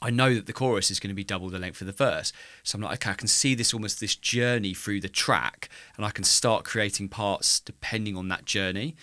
I 0.01 0.11
know 0.11 0.33
that 0.35 0.47
the 0.47 0.53
chorus 0.53 0.91
is 0.93 1.01
going 1.01 1.09
to 1.09 1.15
be 1.15 1.25
double 1.25 1.51
the 1.51 1.59
length 1.59 1.81
of 1.81 1.89
the 1.89 1.93
verse. 1.93 2.33
So 2.63 2.77
I'm 2.77 2.83
like, 2.83 2.95
okay, 3.03 3.11
I 3.11 3.15
can 3.15 3.27
see 3.27 3.57
this 3.57 3.75
almost 3.75 3.99
this 3.99 4.15
journey 4.15 4.73
through 4.73 5.01
the 5.01 5.09
track 5.09 5.69
and 5.97 6.07
I 6.07 6.11
can 6.11 6.23
start 6.23 6.65
creating 6.65 7.09
parts 7.09 7.59
depending 7.59 8.17
on 8.17 8.29
that 8.29 8.45
journey. 8.45 8.95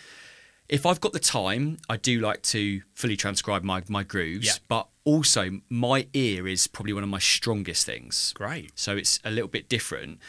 If 0.69 0.85
I've 0.85 1.01
got 1.01 1.11
the 1.11 1.19
time, 1.19 1.77
I 1.89 1.97
do 1.97 2.21
like 2.21 2.41
to 2.43 2.81
fully 2.93 3.17
transcribe 3.17 3.63
my, 3.63 3.83
my 3.89 4.03
grooves, 4.03 4.47
Yeah. 4.47 4.53
but 4.69 4.87
also 5.03 5.59
my 5.69 6.07
ear 6.13 6.47
is 6.47 6.65
probably 6.65 6.93
one 6.93 7.03
of 7.03 7.09
my 7.09 7.19
strongest 7.19 7.85
things. 7.85 8.31
Great. 8.33 8.71
So 8.75 8.95
it's 8.95 9.19
a 9.25 9.29
little 9.29 9.49
bit 9.49 9.67
different. 9.67 10.19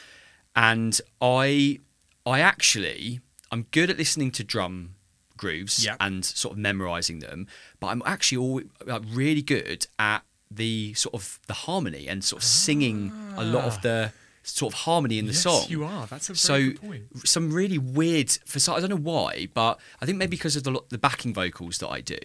And 0.56 1.00
I 1.20 1.78
I 2.26 2.40
actually 2.40 3.20
I'm 3.52 3.66
good 3.70 3.88
at 3.90 3.96
listening 3.96 4.32
to 4.32 4.44
drum 4.44 4.96
grooves 5.36 5.84
Yeah. 5.84 5.96
and 6.00 6.24
sort 6.24 6.52
of 6.54 6.58
memorizing 6.58 7.20
them, 7.20 7.46
but 7.78 7.88
I'm 7.88 8.02
actually 8.04 8.38
all, 8.38 8.60
like, 8.84 9.02
really 9.08 9.42
good 9.42 9.86
at 9.98 10.24
the 10.50 10.94
sort 10.94 11.14
of 11.14 11.38
the 11.46 11.52
harmony 11.54 12.08
and 12.08 12.24
sort 12.24 12.42
of 12.42 12.46
singing 12.48 13.12
a 13.36 13.44
lot 13.44 13.64
of 13.64 13.80
the 13.82 14.12
sort 14.42 14.72
of 14.74 14.80
harmony 14.80 15.18
in 15.18 15.26
the 15.26 15.32
yes, 15.32 15.42
song. 15.42 15.66
you 15.68 15.84
are. 15.84 16.06
That's 16.06 16.28
a 16.28 16.32
very 16.32 16.38
So 16.38 16.58
good 16.70 16.80
point. 16.80 17.28
some 17.28 17.52
really 17.52 17.78
weird 17.78 18.30
for 18.46 18.58
some, 18.60 18.74
I 18.76 18.80
don't 18.80 18.90
know 18.90 18.96
why, 18.96 19.48
but 19.54 19.78
I 20.00 20.06
think 20.06 20.18
maybe 20.18 20.30
because 20.36 20.56
of 20.56 20.64
the 20.64 20.80
the 20.88 20.98
backing 20.98 21.34
vocals 21.34 21.78
that 21.78 21.88
I 21.88 22.00
do. 22.00 22.18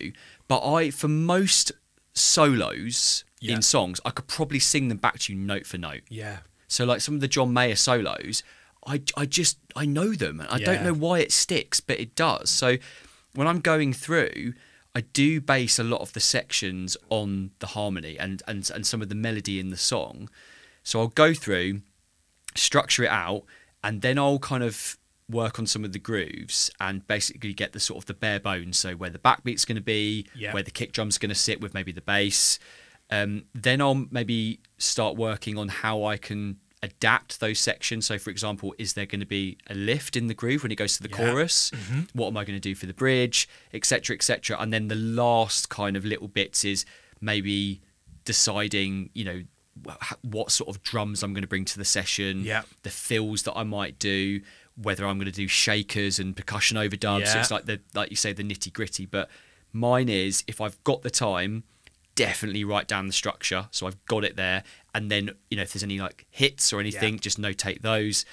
But 0.47 0.63
I 0.65 0.89
for 0.91 1.07
most 1.07 1.71
solos 2.13 3.23
Yeah. 3.39 3.55
in 3.55 3.61
songs, 3.61 3.99
I 4.05 4.11
could 4.11 4.27
probably 4.27 4.59
sing 4.59 4.87
them 4.87 4.97
back 4.97 5.19
to 5.19 5.33
you 5.33 5.39
note 5.39 5.65
for 5.65 5.77
note. 5.77 6.03
Yeah. 6.09 6.39
So 6.67 6.85
like 6.85 7.01
some 7.01 7.15
of 7.15 7.21
the 7.21 7.27
John 7.27 7.51
Mayer 7.53 7.75
solos, 7.75 8.43
I, 8.87 9.01
I 9.15 9.25
just 9.25 9.57
I 9.75 9.85
know 9.85 10.13
them 10.13 10.39
and 10.39 10.49
I 10.49 10.57
don't 10.57 10.83
know 10.83 10.93
why 10.93 11.19
it 11.19 11.31
sticks, 11.31 11.79
but 11.79 11.99
it 11.99 12.15
does. 12.15 12.49
So 12.49 12.77
when 13.35 13.47
I'm 13.47 13.59
going 13.59 13.93
through, 13.93 14.53
I 14.95 15.01
do 15.01 15.39
base 15.39 15.77
a 15.79 15.83
lot 15.83 16.01
of 16.01 16.13
the 16.13 16.19
sections 16.19 16.97
on 17.09 17.51
the 17.59 17.67
harmony 17.67 18.17
and 18.17 18.41
and 18.47 18.69
and 18.73 18.85
some 18.85 19.01
of 19.01 19.09
the 19.09 19.15
melody 19.15 19.59
in 19.59 19.69
the 19.69 19.77
song. 19.77 20.29
So 20.83 20.99
I'll 20.99 21.07
go 21.09 21.33
through, 21.33 21.81
structure 22.55 23.03
it 23.03 23.09
out, 23.11 23.43
and 23.83 24.01
then 24.01 24.17
I'll 24.17 24.39
kind 24.39 24.63
of 24.63 24.97
work 25.29 25.59
on 25.59 25.65
some 25.65 25.85
of 25.85 25.93
the 25.93 25.99
grooves 25.99 26.69
and 26.81 27.07
basically 27.07 27.53
get 27.53 27.71
the 27.71 27.79
sort 27.79 27.99
of 28.03 28.05
the 28.07 28.13
bare 28.13 28.39
bones. 28.39 28.77
So 28.77 28.95
where 28.95 29.09
the 29.09 29.19
backbeat's 29.19 29.63
going 29.63 29.77
to 29.77 29.81
be, 29.81 30.25
Yeah. 30.35 30.53
where 30.53 30.63
the 30.63 30.71
kick 30.71 30.91
drum's 30.91 31.17
going 31.17 31.29
to 31.29 31.35
sit 31.35 31.61
with 31.61 31.73
maybe 31.73 31.91
the 31.93 32.01
bass. 32.01 32.59
Um, 33.09 33.45
then 33.53 33.79
I'll 33.79 34.07
maybe 34.11 34.59
start 34.77 35.15
working 35.15 35.57
on 35.57 35.69
how 35.69 36.03
I 36.03 36.17
can 36.17 36.57
adapt 36.83 37.39
those 37.39 37.59
sections. 37.59 38.05
So, 38.05 38.17
for 38.17 38.29
example, 38.31 38.73
is 38.79 38.93
there 38.93 39.05
going 39.05 39.19
to 39.19 39.25
be 39.25 39.57
a 39.67 39.73
lift 39.75 40.15
in 40.17 40.27
the 40.27 40.33
groove 40.33 40.63
when 40.63 40.71
it 40.71 40.75
goes 40.75 40.97
to 40.97 41.03
the 41.03 41.09
Yeah. 41.09 41.17
chorus? 41.17 41.71
Mm-hmm. 41.71 42.01
What 42.13 42.27
am 42.29 42.37
I 42.37 42.43
going 42.43 42.55
to 42.57 42.59
do 42.59 42.73
for 42.75 42.85
the 42.87 42.93
bridge, 42.93 43.47
etc., 43.73 44.15
etc. 44.15 44.57
And 44.59 44.73
then 44.73 44.87
the 44.87 44.95
last 44.95 45.69
kind 45.69 45.95
of 45.95 46.05
little 46.05 46.27
bits 46.27 46.65
is 46.65 46.85
maybe 47.19 47.81
deciding, 48.25 49.09
you 49.13 49.23
know, 49.25 49.43
what 50.21 50.51
sort 50.51 50.69
of 50.69 50.83
drums 50.83 51.23
I'm 51.23 51.33
going 51.33 51.43
to 51.43 51.47
bring 51.47 51.65
to 51.65 51.77
the 51.77 51.85
session, 51.85 52.43
Yeah. 52.43 52.63
the 52.83 52.89
fills 52.89 53.43
that 53.43 53.53
I 53.55 53.63
might 53.63 53.97
do, 53.99 54.41
whether 54.75 55.05
I'm 55.05 55.17
going 55.17 55.25
to 55.31 55.31
do 55.31 55.47
shakers 55.47 56.19
and 56.19 56.35
percussion 56.35 56.77
overdubs. 56.77 57.27
So 57.27 57.39
it's 57.39 57.51
like 57.51 57.65
the 57.65 57.79
like 57.93 58.09
you 58.09 58.15
say 58.15 58.33
the 58.33 58.43
nitty 58.43 58.71
gritty. 58.73 59.05
But 59.05 59.29
mine 59.73 60.09
is 60.09 60.43
if 60.47 60.61
I've 60.61 60.81
got 60.83 61.01
the 61.03 61.09
time, 61.09 61.63
definitely 62.15 62.63
write 62.63 62.87
down 62.87 63.07
the 63.07 63.13
structure. 63.13 63.67
So 63.71 63.87
I've 63.87 64.03
got 64.05 64.23
it 64.23 64.35
there, 64.35 64.63
and 64.93 65.09
then 65.11 65.31
you 65.49 65.57
know 65.57 65.63
if 65.63 65.73
there's 65.73 65.83
any 65.83 65.99
like 65.99 66.25
hits 66.29 66.71
or 66.73 66.79
anything, 66.79 67.15
Yeah. 67.15 67.19
just 67.19 67.39
notate 67.39 67.81
those, 67.81 68.25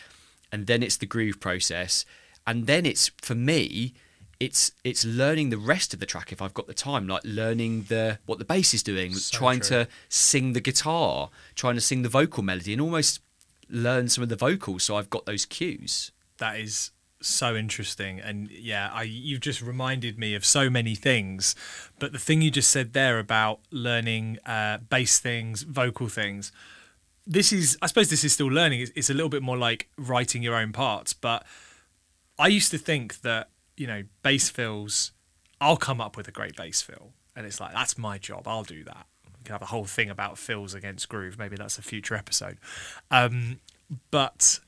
and 0.52 0.66
then 0.66 0.82
it's 0.82 0.96
the 0.96 1.06
groove 1.06 1.40
process, 1.40 2.04
and 2.46 2.66
then 2.66 2.86
it's 2.86 3.10
for 3.20 3.34
me. 3.34 3.94
It's 4.40 4.70
it's 4.84 5.04
learning 5.04 5.50
the 5.50 5.58
rest 5.58 5.92
of 5.92 5.98
the 5.98 6.06
track 6.06 6.30
if 6.30 6.40
I've 6.40 6.54
got 6.54 6.68
the 6.68 6.74
time, 6.74 7.08
like 7.08 7.22
learning 7.24 7.84
the 7.88 8.20
what 8.26 8.38
the 8.38 8.44
bass 8.44 8.72
is 8.72 8.84
doing, 8.84 9.12
So 9.14 9.36
trying 9.36 9.58
true. 9.60 9.84
to 9.84 9.88
sing 10.08 10.52
the 10.52 10.60
guitar, 10.60 11.30
trying 11.56 11.74
to 11.74 11.80
sing 11.80 12.02
the 12.02 12.08
vocal 12.08 12.44
melody, 12.44 12.72
and 12.72 12.80
almost 12.80 13.20
learn 13.68 14.08
some 14.08 14.22
of 14.22 14.28
the 14.28 14.36
vocals 14.36 14.84
so 14.84 14.96
I've 14.96 15.10
got 15.10 15.26
those 15.26 15.44
cues. 15.44 16.12
That 16.38 16.58
is 16.60 16.92
so 17.20 17.56
interesting, 17.56 18.20
and 18.20 18.50
yeah, 18.50 18.90
I 18.92 19.02
you've 19.02 19.40
just 19.40 19.60
reminded 19.62 20.18
me 20.18 20.34
of 20.34 20.44
so 20.44 20.70
many 20.70 20.94
things. 20.94 21.54
But 21.98 22.12
the 22.12 22.18
thing 22.18 22.42
you 22.42 22.50
just 22.50 22.70
said 22.70 22.92
there 22.92 23.18
about 23.18 23.60
learning 23.70 24.38
uh, 24.46 24.78
bass 24.88 25.18
things, 25.18 25.62
vocal 25.62 26.08
things, 26.08 26.52
this 27.26 27.52
is 27.52 27.76
I 27.82 27.86
suppose 27.86 28.10
this 28.10 28.24
is 28.24 28.32
still 28.32 28.46
learning. 28.48 28.80
It's, 28.80 28.92
it's 28.94 29.10
a 29.10 29.14
little 29.14 29.28
bit 29.28 29.42
more 29.42 29.56
like 29.56 29.88
writing 29.96 30.42
your 30.42 30.54
own 30.54 30.72
parts. 30.72 31.12
But 31.12 31.44
I 32.38 32.48
used 32.48 32.70
to 32.70 32.78
think 32.78 33.20
that 33.22 33.50
you 33.76 33.86
know 33.86 34.04
bass 34.22 34.48
fills, 34.48 35.12
I'll 35.60 35.76
come 35.76 36.00
up 36.00 36.16
with 36.16 36.28
a 36.28 36.32
great 36.32 36.56
bass 36.56 36.80
fill, 36.80 37.12
and 37.36 37.46
it's 37.46 37.60
like 37.60 37.72
that's 37.72 37.98
my 37.98 38.18
job. 38.18 38.46
I'll 38.46 38.64
do 38.64 38.84
that. 38.84 39.06
We 39.38 39.44
can 39.44 39.52
have 39.52 39.62
a 39.62 39.66
whole 39.66 39.84
thing 39.84 40.08
about 40.08 40.38
fills 40.38 40.74
against 40.74 41.08
groove. 41.08 41.38
Maybe 41.38 41.56
that's 41.56 41.78
a 41.78 41.82
future 41.82 42.14
episode. 42.14 42.58
Um, 43.10 43.60
but 44.10 44.60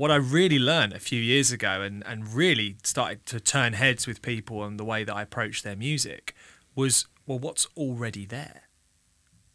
what 0.00 0.10
I 0.10 0.16
really 0.16 0.58
learned 0.58 0.94
a 0.94 0.98
few 0.98 1.20
years 1.20 1.52
ago 1.52 1.82
and, 1.82 2.02
and 2.06 2.32
really 2.32 2.76
started 2.82 3.26
to 3.26 3.38
turn 3.38 3.74
heads 3.74 4.06
with 4.06 4.22
people 4.22 4.64
and 4.64 4.80
the 4.80 4.84
way 4.84 5.04
that 5.04 5.14
I 5.14 5.20
approached 5.20 5.62
their 5.62 5.76
music 5.76 6.34
was, 6.74 7.06
well, 7.26 7.38
what's 7.38 7.66
already 7.76 8.24
there? 8.24 8.62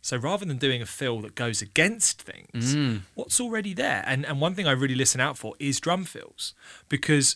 So 0.04 0.18
rather 0.18 0.46
than 0.46 0.60
doing 0.60 0.84
a 0.84 0.86
fill 0.86 1.22
that 1.22 1.34
goes 1.34 1.64
against 1.64 2.22
things, 2.22 2.76
mm. 2.76 3.02
what's 3.16 3.42
already 3.42 3.74
there? 3.74 4.04
And 4.06 4.24
and 4.24 4.40
one 4.40 4.54
thing 4.54 4.68
I 4.68 4.72
really 4.74 4.94
listen 4.94 5.20
out 5.20 5.36
for 5.36 5.56
is 5.58 5.80
drum 5.80 6.04
fills 6.04 6.54
because 6.90 7.36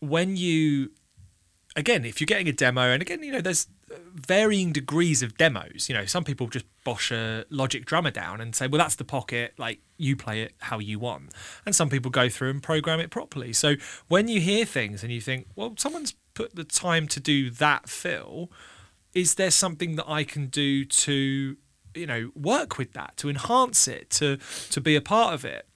when 0.00 0.36
you 0.36 0.90
again, 1.76 2.04
if 2.04 2.20
you're 2.20 2.26
getting 2.26 2.48
a 2.48 2.52
demo, 2.52 2.82
and 2.82 3.02
again, 3.02 3.22
you 3.22 3.32
know, 3.32 3.40
there's 3.40 3.66
uh, 3.90 3.96
varying 4.14 4.72
degrees 4.72 5.22
of 5.22 5.36
demos. 5.36 5.88
You 5.88 5.94
know, 5.94 6.04
some 6.04 6.24
people 6.24 6.48
just 6.48 6.66
bosh 6.84 7.10
a 7.10 7.44
Logic 7.50 7.84
drummer 7.84 8.10
down 8.10 8.40
and 8.40 8.54
say, 8.54 8.66
well, 8.66 8.78
that's 8.78 8.96
the 8.96 9.04
pocket, 9.04 9.54
like 9.58 9.80
you 9.96 10.16
play 10.16 10.42
it 10.42 10.54
how 10.58 10.78
you 10.78 10.98
want. 10.98 11.32
And 11.64 11.74
some 11.74 11.88
people 11.88 12.10
go 12.10 12.28
through 12.28 12.50
and 12.50 12.62
program 12.62 13.00
it 13.00 13.10
properly. 13.10 13.52
So 13.52 13.74
when 14.08 14.28
you 14.28 14.40
hear 14.40 14.64
things 14.64 15.02
and 15.02 15.12
you 15.12 15.20
think, 15.20 15.46
well, 15.56 15.74
someone's 15.76 16.14
put 16.34 16.54
the 16.54 16.64
time 16.64 17.08
to 17.08 17.20
do 17.20 17.50
that 17.50 17.88
fill, 17.88 18.50
is 19.14 19.34
there 19.34 19.50
something 19.50 19.96
that 19.96 20.08
I 20.08 20.24
can 20.24 20.46
do 20.46 20.84
to 20.84 21.56
you 21.94 22.06
know 22.06 22.30
work 22.34 22.78
with 22.78 22.94
that 22.94 23.16
to 23.18 23.28
enhance 23.28 23.86
it 23.86 24.08
to 24.08 24.38
to 24.70 24.80
be 24.80 24.96
a 24.96 25.00
part 25.00 25.34
of 25.34 25.44
it 25.44 25.66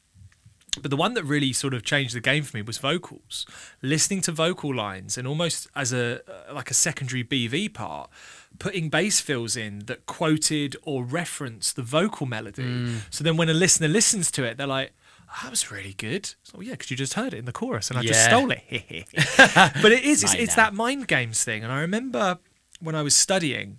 but 0.80 0.90
the 0.90 0.96
one 0.96 1.14
that 1.14 1.24
really 1.24 1.52
sort 1.52 1.74
of 1.74 1.82
changed 1.82 2.14
the 2.14 2.20
game 2.20 2.42
for 2.42 2.56
me 2.56 2.62
was 2.62 2.78
vocals. 2.78 3.46
Listening 3.82 4.20
to 4.22 4.32
vocal 4.32 4.74
lines 4.74 5.16
and 5.18 5.26
almost 5.26 5.68
as 5.74 5.92
a 5.92 6.20
uh, 6.30 6.54
like 6.54 6.70
a 6.70 6.74
secondary 6.74 7.24
bv 7.24 7.72
part 7.72 8.10
putting 8.58 8.88
bass 8.88 9.20
fills 9.20 9.56
in 9.56 9.80
that 9.80 10.06
quoted 10.06 10.76
or 10.82 11.04
referenced 11.04 11.76
the 11.76 11.82
vocal 11.82 12.26
melody. 12.26 12.62
So 13.10 13.22
then 13.24 13.36
when 13.36 13.48
a 13.48 13.54
listener 13.54 13.88
listens 13.88 14.30
to 14.32 14.44
it 14.44 14.56
they're 14.56 14.66
like 14.66 14.92
"Oh, 15.28 15.40
that 15.42 15.50
was 15.50 15.70
really 15.70 15.94
good. 15.94 16.34
So 16.42 16.60
yeah 16.60 16.72
because 16.72 16.90
you 16.90 16.96
just 16.96 17.14
heard 17.14 17.34
it 17.34 17.38
in 17.38 17.44
the 17.44 17.52
chorus 17.52 17.90
and 17.90 17.98
i 17.98 18.02
just 18.02 18.24
stole 18.24 18.50
it. 18.50 18.62
But 19.82 19.92
it 19.92 20.04
is 20.04 20.22
it's, 20.22 20.34
it's 20.34 20.54
that 20.54 20.74
mind 20.74 21.08
games 21.08 21.44
thing. 21.44 21.64
And 21.64 21.72
i 21.72 21.80
remember 21.80 22.38
when 22.80 22.94
i 22.94 23.02
was 23.02 23.16
studying 23.16 23.78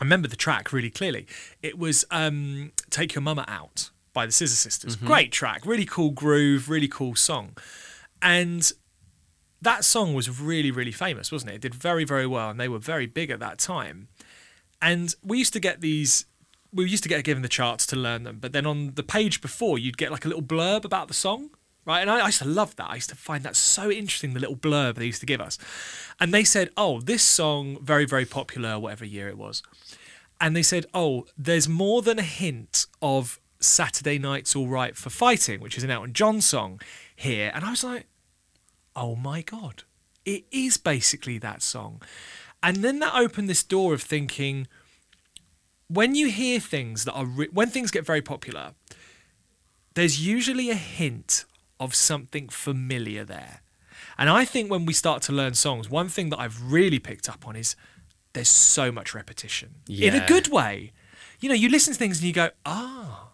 I 0.00 0.04
remember 0.04 0.26
the 0.26 0.36
track 0.36 0.72
really 0.72 0.90
clearly. 0.90 1.28
It 1.62 1.78
was 1.78 2.04
um, 2.10 2.72
"Take 2.90 3.14
Your 3.14 3.22
Mama 3.22 3.44
Out" 3.46 3.90
by 4.12 4.26
the 4.26 4.32
Scissor 4.32 4.56
Sisters. 4.56 4.96
Mm-hmm. 4.96 5.06
Great 5.06 5.32
track, 5.32 5.64
really 5.64 5.84
cool 5.86 6.10
groove, 6.10 6.68
really 6.68 6.88
cool 6.88 7.14
song, 7.14 7.56
and 8.20 8.72
that 9.62 9.84
song 9.84 10.12
was 10.12 10.40
really, 10.40 10.70
really 10.70 10.92
famous, 10.92 11.30
wasn't 11.30 11.52
it? 11.52 11.54
It 11.54 11.60
did 11.62 11.74
very, 11.74 12.04
very 12.04 12.26
well, 12.26 12.50
and 12.50 12.58
they 12.58 12.68
were 12.68 12.80
very 12.80 13.06
big 13.06 13.30
at 13.30 13.38
that 13.40 13.58
time. 13.58 14.08
And 14.82 15.14
we 15.22 15.38
used 15.38 15.52
to 15.52 15.60
get 15.60 15.80
these. 15.80 16.26
We 16.72 16.88
used 16.88 17.02
to 17.04 17.08
get 17.08 17.22
given 17.22 17.42
the 17.42 17.48
charts 17.48 17.86
to 17.86 17.96
learn 17.96 18.24
them, 18.24 18.38
but 18.40 18.52
then 18.52 18.66
on 18.66 18.94
the 18.94 19.02
page 19.02 19.40
before, 19.40 19.78
you'd 19.78 19.98
get 19.98 20.10
like 20.10 20.24
a 20.24 20.28
little 20.28 20.42
blurb 20.42 20.84
about 20.84 21.06
the 21.06 21.14
song, 21.14 21.50
right? 21.84 22.00
And 22.00 22.10
I, 22.10 22.20
I 22.20 22.26
used 22.26 22.40
to 22.40 22.48
love 22.48 22.74
that. 22.76 22.90
I 22.90 22.94
used 22.96 23.10
to 23.10 23.16
find 23.16 23.44
that 23.44 23.56
so 23.56 23.90
interesting, 23.90 24.32
the 24.32 24.40
little 24.40 24.56
blurb 24.56 24.94
they 24.96 25.06
used 25.06 25.20
to 25.20 25.26
give 25.26 25.40
us. 25.40 25.58
And 26.18 26.34
they 26.34 26.44
said, 26.44 26.70
"Oh, 26.76 27.00
this 27.00 27.22
song 27.22 27.78
very, 27.82 28.04
very 28.04 28.24
popular, 28.24 28.78
whatever 28.78 29.04
year 29.04 29.28
it 29.28 29.38
was." 29.38 29.62
And 30.40 30.56
they 30.56 30.62
said, 30.62 30.86
"Oh, 30.92 31.26
there's 31.38 31.68
more 31.68 32.02
than 32.02 32.18
a 32.18 32.22
hint 32.22 32.86
of 33.00 33.38
Saturday 33.64 34.18
Night's 34.18 34.54
All 34.56 34.68
Right 34.68 34.96
for 34.96 35.10
Fighting, 35.10 35.60
which 35.60 35.76
is 35.76 35.84
an 35.84 35.90
Elton 35.90 36.12
John 36.12 36.40
song 36.40 36.80
here." 37.14 37.50
And 37.54 37.64
I 37.64 37.70
was 37.70 37.84
like, 37.84 38.06
"Oh 38.94 39.16
my 39.16 39.42
god, 39.42 39.84
it 40.24 40.44
is 40.50 40.76
basically 40.76 41.38
that 41.38 41.62
song." 41.62 42.02
And 42.62 42.76
then 42.76 43.00
that 43.00 43.14
opened 43.14 43.48
this 43.48 43.64
door 43.64 43.92
of 43.92 44.02
thinking, 44.02 44.68
when 45.88 46.14
you 46.14 46.30
hear 46.30 46.60
things 46.60 47.04
that 47.04 47.12
are 47.12 47.26
re- 47.26 47.48
when 47.52 47.68
things 47.68 47.90
get 47.90 48.06
very 48.06 48.22
popular, 48.22 48.72
there's 49.94 50.26
usually 50.26 50.70
a 50.70 50.74
hint 50.74 51.44
of 51.78 51.94
something 51.94 52.48
familiar 52.48 53.24
there. 53.24 53.60
And 54.16 54.30
I 54.30 54.44
think 54.44 54.70
when 54.70 54.86
we 54.86 54.92
start 54.92 55.22
to 55.22 55.32
learn 55.32 55.54
songs, 55.54 55.90
one 55.90 56.08
thing 56.08 56.30
that 56.30 56.38
I've 56.38 56.72
really 56.72 56.98
picked 56.98 57.28
up 57.28 57.46
on 57.46 57.56
is 57.56 57.76
there's 58.32 58.48
so 58.48 58.92
much 58.92 59.14
repetition 59.14 59.76
in 59.88 60.14
a 60.22 60.26
good 60.26 60.48
way. 60.48 60.92
You 61.40 61.48
know, 61.48 61.54
you 61.54 61.68
listen 61.68 61.92
to 61.92 61.98
things 61.98 62.18
and 62.18 62.26
you 62.26 62.32
go, 62.32 62.50
ah, 62.64 63.31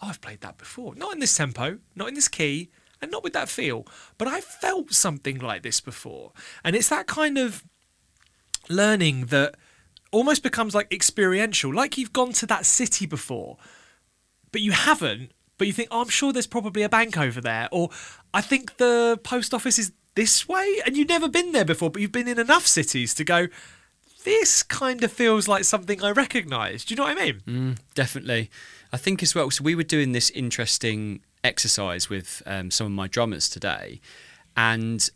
I've 0.00 0.20
played 0.20 0.40
that 0.42 0.58
before. 0.58 0.94
Not 0.94 1.14
in 1.14 1.20
this 1.20 1.36
tempo, 1.36 1.78
not 1.94 2.08
in 2.08 2.14
this 2.14 2.28
key, 2.28 2.70
and 3.00 3.10
not 3.10 3.24
with 3.24 3.32
that 3.34 3.48
feel, 3.48 3.86
but 4.18 4.28
I 4.28 4.40
felt 4.40 4.92
something 4.92 5.38
like 5.38 5.62
this 5.62 5.80
before. 5.80 6.32
And 6.64 6.74
it's 6.74 6.88
that 6.88 7.06
kind 7.06 7.38
of 7.38 7.64
learning 8.68 9.26
that 9.26 9.54
almost 10.10 10.42
becomes 10.42 10.74
like 10.74 10.92
experiential, 10.92 11.74
like 11.74 11.98
you've 11.98 12.12
gone 12.12 12.32
to 12.32 12.46
that 12.46 12.66
city 12.66 13.06
before, 13.06 13.58
but 14.52 14.60
you 14.60 14.72
haven't. 14.72 15.32
But 15.58 15.66
you 15.66 15.72
think, 15.72 15.88
oh, 15.90 16.02
I'm 16.02 16.08
sure 16.10 16.34
there's 16.34 16.46
probably 16.46 16.82
a 16.82 16.88
bank 16.88 17.16
over 17.16 17.40
there, 17.40 17.68
or 17.72 17.88
I 18.34 18.42
think 18.42 18.76
the 18.76 19.18
post 19.22 19.54
office 19.54 19.78
is 19.78 19.92
this 20.14 20.46
way, 20.46 20.80
and 20.84 20.96
you've 20.96 21.08
never 21.08 21.28
been 21.28 21.52
there 21.52 21.64
before, 21.64 21.90
but 21.90 22.02
you've 22.02 22.12
been 22.12 22.28
in 22.28 22.38
enough 22.38 22.66
cities 22.66 23.14
to 23.14 23.24
go. 23.24 23.48
This 24.26 24.64
kind 24.64 25.04
of 25.04 25.12
feels 25.12 25.46
like 25.46 25.62
something 25.62 26.02
I 26.02 26.10
recognise. 26.10 26.84
Do 26.84 26.92
you 26.92 26.96
know 26.96 27.04
what 27.04 27.16
I 27.16 27.32
mean? 27.46 27.76
Definitely. 27.94 28.50
I 28.92 28.96
think 28.96 29.22
as 29.22 29.36
well. 29.36 29.52
So 29.52 29.62
we 29.62 29.76
were 29.76 29.84
doing 29.84 30.10
this 30.10 30.30
interesting 30.30 31.20
exercise 31.44 32.10
with 32.10 32.42
um, 32.44 32.72
some 32.72 32.88
of 32.88 32.92
my 32.92 33.06
drummers 33.06 33.48
today, 33.48 34.00
and 34.56 35.08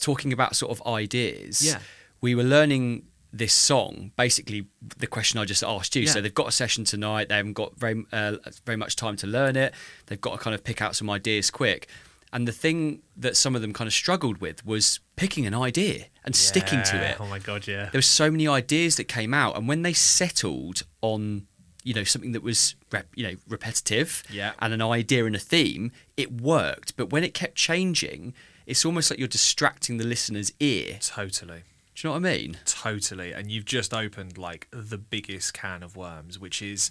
talking 0.00 0.32
about 0.32 0.56
sort 0.56 0.72
of 0.72 0.86
ideas. 0.86 1.60
Yeah. 1.60 1.80
We 2.22 2.34
were 2.34 2.42
learning 2.42 3.04
this 3.30 3.52
song. 3.52 4.12
Basically, 4.16 4.66
the 4.96 5.06
question 5.06 5.38
I 5.38 5.44
just 5.44 5.62
asked 5.62 5.94
you. 5.94 6.04
Yeah. 6.04 6.12
So 6.12 6.22
they've 6.22 6.32
got 6.32 6.48
a 6.48 6.52
session 6.52 6.84
tonight. 6.84 7.28
They 7.28 7.36
haven't 7.36 7.52
got 7.52 7.76
very 7.76 8.06
uh, 8.10 8.36
very 8.64 8.78
much 8.78 8.96
time 8.96 9.16
to 9.16 9.26
learn 9.26 9.54
it. 9.54 9.74
They've 10.06 10.20
got 10.20 10.32
to 10.32 10.38
kind 10.38 10.54
of 10.54 10.64
pick 10.64 10.80
out 10.80 10.96
some 10.96 11.10
ideas 11.10 11.50
quick. 11.50 11.88
And 12.32 12.48
the 12.48 12.52
thing 12.52 13.02
that 13.16 13.36
some 13.36 13.54
of 13.54 13.60
them 13.60 13.74
kind 13.74 13.86
of 13.86 13.92
struggled 13.92 14.38
with 14.40 14.64
was 14.64 15.00
picking 15.16 15.44
an 15.46 15.54
idea 15.54 16.06
and 16.24 16.36
sticking 16.36 16.82
to 16.82 16.96
it 17.10 17.20
Oh 17.20 17.26
my 17.26 17.38
god, 17.38 17.66
yeah. 17.66 17.88
there 17.90 17.98
were 17.98 18.02
so 18.02 18.30
many 18.30 18.46
ideas 18.46 18.96
that 18.96 19.04
came 19.04 19.32
out 19.34 19.56
and 19.56 19.66
when 19.68 19.82
they 19.82 19.92
settled 19.92 20.82
on 21.00 21.46
you 21.82 21.94
know 21.94 22.04
something 22.04 22.32
that 22.32 22.42
was 22.42 22.74
rep, 22.92 23.06
you 23.16 23.22
know 23.26 23.34
repetitive 23.48 24.22
Yeah. 24.30 24.52
and 24.58 24.72
an 24.74 24.82
idea 24.82 25.24
and 25.24 25.34
a 25.34 25.38
theme 25.38 25.92
it 26.16 26.30
worked 26.40 26.96
but 26.96 27.10
when 27.10 27.24
it 27.24 27.32
kept 27.32 27.54
changing 27.54 28.34
it's 28.66 28.84
almost 28.84 29.10
like 29.10 29.18
you're 29.18 29.28
distracting 29.28 29.96
the 29.96 30.04
listener's 30.04 30.52
ear 30.60 30.98
Totally. 31.00 31.62
do 31.94 32.08
you 32.08 32.08
know 32.08 32.12
what 32.20 32.26
i 32.26 32.36
mean 32.36 32.58
Totally. 32.66 33.32
And 33.32 33.50
you've 33.50 33.64
just 33.64 33.92
opened 33.94 34.36
like 34.38 34.68
the 34.70 34.96
biggest 34.98 35.52
can 35.54 35.82
of 35.82 35.96
worms, 35.96 36.38
which 36.38 36.62
is 36.62 36.90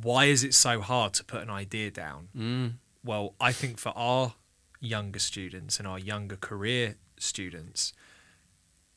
why 0.00 0.26
is 0.26 0.42
it 0.44 0.52
so 0.54 0.80
hard 0.80 1.12
to 1.14 1.24
put 1.24 1.42
an 1.42 1.50
idea 1.50 1.90
down? 1.90 2.28
Mm. 2.36 2.72
Well, 3.04 3.34
I 3.40 3.50
think 3.52 3.78
for 3.78 3.92
our 3.96 4.34
younger 4.80 5.18
students 5.18 5.78
and 5.78 5.88
our 5.88 5.98
younger 5.98 6.36
career 6.36 6.94
students, 7.18 7.92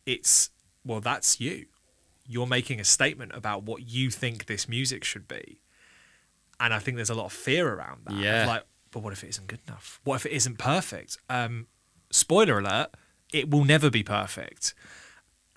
it's, 0.07 0.49
well, 0.83 1.01
that's 1.01 1.39
you. 1.39 1.67
You're 2.27 2.47
making 2.47 2.79
a 2.79 2.83
statement 2.83 3.33
about 3.35 3.63
what 3.63 3.87
you 3.87 4.09
think 4.09 4.47
this 4.47 4.67
music 4.67 5.03
should 5.03 5.27
be. 5.27 5.59
And 6.59 6.73
I 6.73 6.79
think 6.79 6.97
there's 6.97 7.11
a 7.11 7.15
lot 7.15 7.25
of 7.25 7.33
fear 7.33 7.71
around 7.71 8.01
that. 8.05 8.15
Yeah. 8.15 8.47
Like, 8.47 8.63
but 8.89 9.03
what 9.03 9.13
if 9.13 9.23
it 9.23 9.27
isn't 9.27 9.45
good 9.45 9.59
enough? 9.67 9.99
What 10.03 10.15
if 10.15 10.25
it 10.25 10.31
isn't 10.31 10.57
perfect? 10.57 11.17
Um, 11.29 11.67
spoiler 12.09 12.57
alert, 12.57 12.95
it 13.31 13.51
will 13.51 13.63
never 13.63 13.91
be 13.91 14.01
perfect 14.01 14.73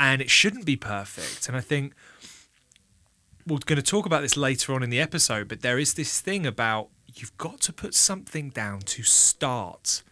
and 0.00 0.22
it 0.22 0.30
shouldn't 0.30 0.64
be 0.64 0.76
perfect. 0.76 1.46
And 1.46 1.56
I 1.56 1.60
think 1.60 1.94
we're 3.46 3.58
going 3.58 3.76
to 3.76 3.82
talk 3.82 4.06
about 4.06 4.22
this 4.22 4.36
later 4.36 4.74
on 4.74 4.82
in 4.82 4.90
the 4.90 4.98
episode, 4.98 5.46
but 5.46 5.60
there 5.60 5.78
is 5.78 5.94
this 5.94 6.20
thing 6.20 6.46
about 6.46 6.88
you've 7.14 7.36
got 7.36 7.60
to 7.62 7.72
put 7.72 7.94
something 7.94 8.50
down 8.50 8.80
to 8.80 9.02
start. 9.02 10.02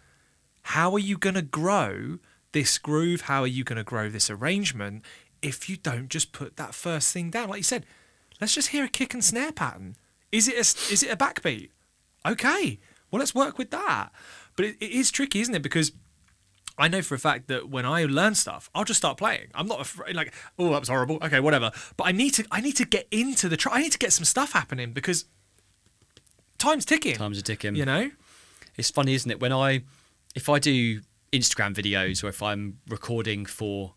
How 0.62 0.92
are 0.92 0.98
you 0.98 1.16
going 1.16 1.34
to 1.34 1.42
grow 1.42 2.18
this 2.52 2.78
groove? 2.78 3.22
How 3.22 3.42
are 3.42 3.46
you 3.48 3.64
going 3.64 3.76
to 3.76 3.84
grow 3.84 4.08
this 4.08 4.30
arrangement 4.30 5.04
if 5.42 5.68
you 5.68 5.76
don't 5.76 6.08
just 6.08 6.32
put 6.32 6.56
that 6.56 6.74
first 6.74 7.12
thing 7.12 7.30
down? 7.30 7.48
Like 7.48 7.58
you 7.58 7.62
said, 7.64 7.86
let's 8.40 8.54
just 8.54 8.68
hear 8.68 8.84
a 8.84 8.88
kick 8.88 9.14
and 9.14 9.24
snare 9.24 9.52
pattern. 9.52 9.96
Is 10.32 10.48
it 10.48 10.54
a, 10.54 10.92
is 10.92 11.02
it 11.02 11.10
a 11.10 11.16
backbeat? 11.16 11.70
Okay, 12.26 12.78
well 13.10 13.20
let's 13.20 13.34
work 13.34 13.58
with 13.58 13.70
that. 13.70 14.10
But 14.56 14.66
it, 14.66 14.76
it 14.80 14.90
is 14.90 15.10
tricky, 15.10 15.40
isn't 15.40 15.54
it? 15.54 15.62
Because 15.62 15.92
I 16.76 16.88
know 16.88 17.02
for 17.02 17.14
a 17.14 17.18
fact 17.18 17.48
that 17.48 17.68
when 17.68 17.86
I 17.86 18.04
learn 18.04 18.34
stuff, 18.34 18.70
I'll 18.74 18.84
just 18.84 18.98
start 18.98 19.18
playing. 19.18 19.48
I'm 19.54 19.66
not 19.66 19.80
afraid, 19.80 20.14
like, 20.14 20.32
oh, 20.58 20.70
that 20.70 20.80
was 20.80 20.88
horrible. 20.88 21.18
Okay, 21.22 21.40
whatever. 21.40 21.72
But 21.96 22.04
I 22.06 22.12
need 22.12 22.34
to, 22.34 22.46
I 22.50 22.60
need 22.60 22.76
to 22.76 22.84
get 22.84 23.08
into 23.10 23.48
the 23.48 23.56
try. 23.56 23.74
I 23.74 23.82
need 23.82 23.92
to 23.92 23.98
get 23.98 24.12
some 24.12 24.24
stuff 24.24 24.52
happening 24.52 24.92
because 24.92 25.24
time's 26.58 26.84
ticking. 26.84 27.14
times 27.14 27.38
are 27.38 27.42
ticking 27.42 27.74
You 27.76 27.84
know? 27.84 28.10
it's 28.76 28.90
funny 28.90 29.14
isn't 29.14 29.30
it 29.30 29.40
when 29.40 29.52
i 29.52 29.82
if 30.34 30.48
i 30.48 30.58
do 30.58 31.00
instagram 31.32 31.74
videos 31.74 32.24
or 32.24 32.28
if 32.28 32.42
i'm 32.42 32.78
recording 32.88 33.44
for 33.44 33.94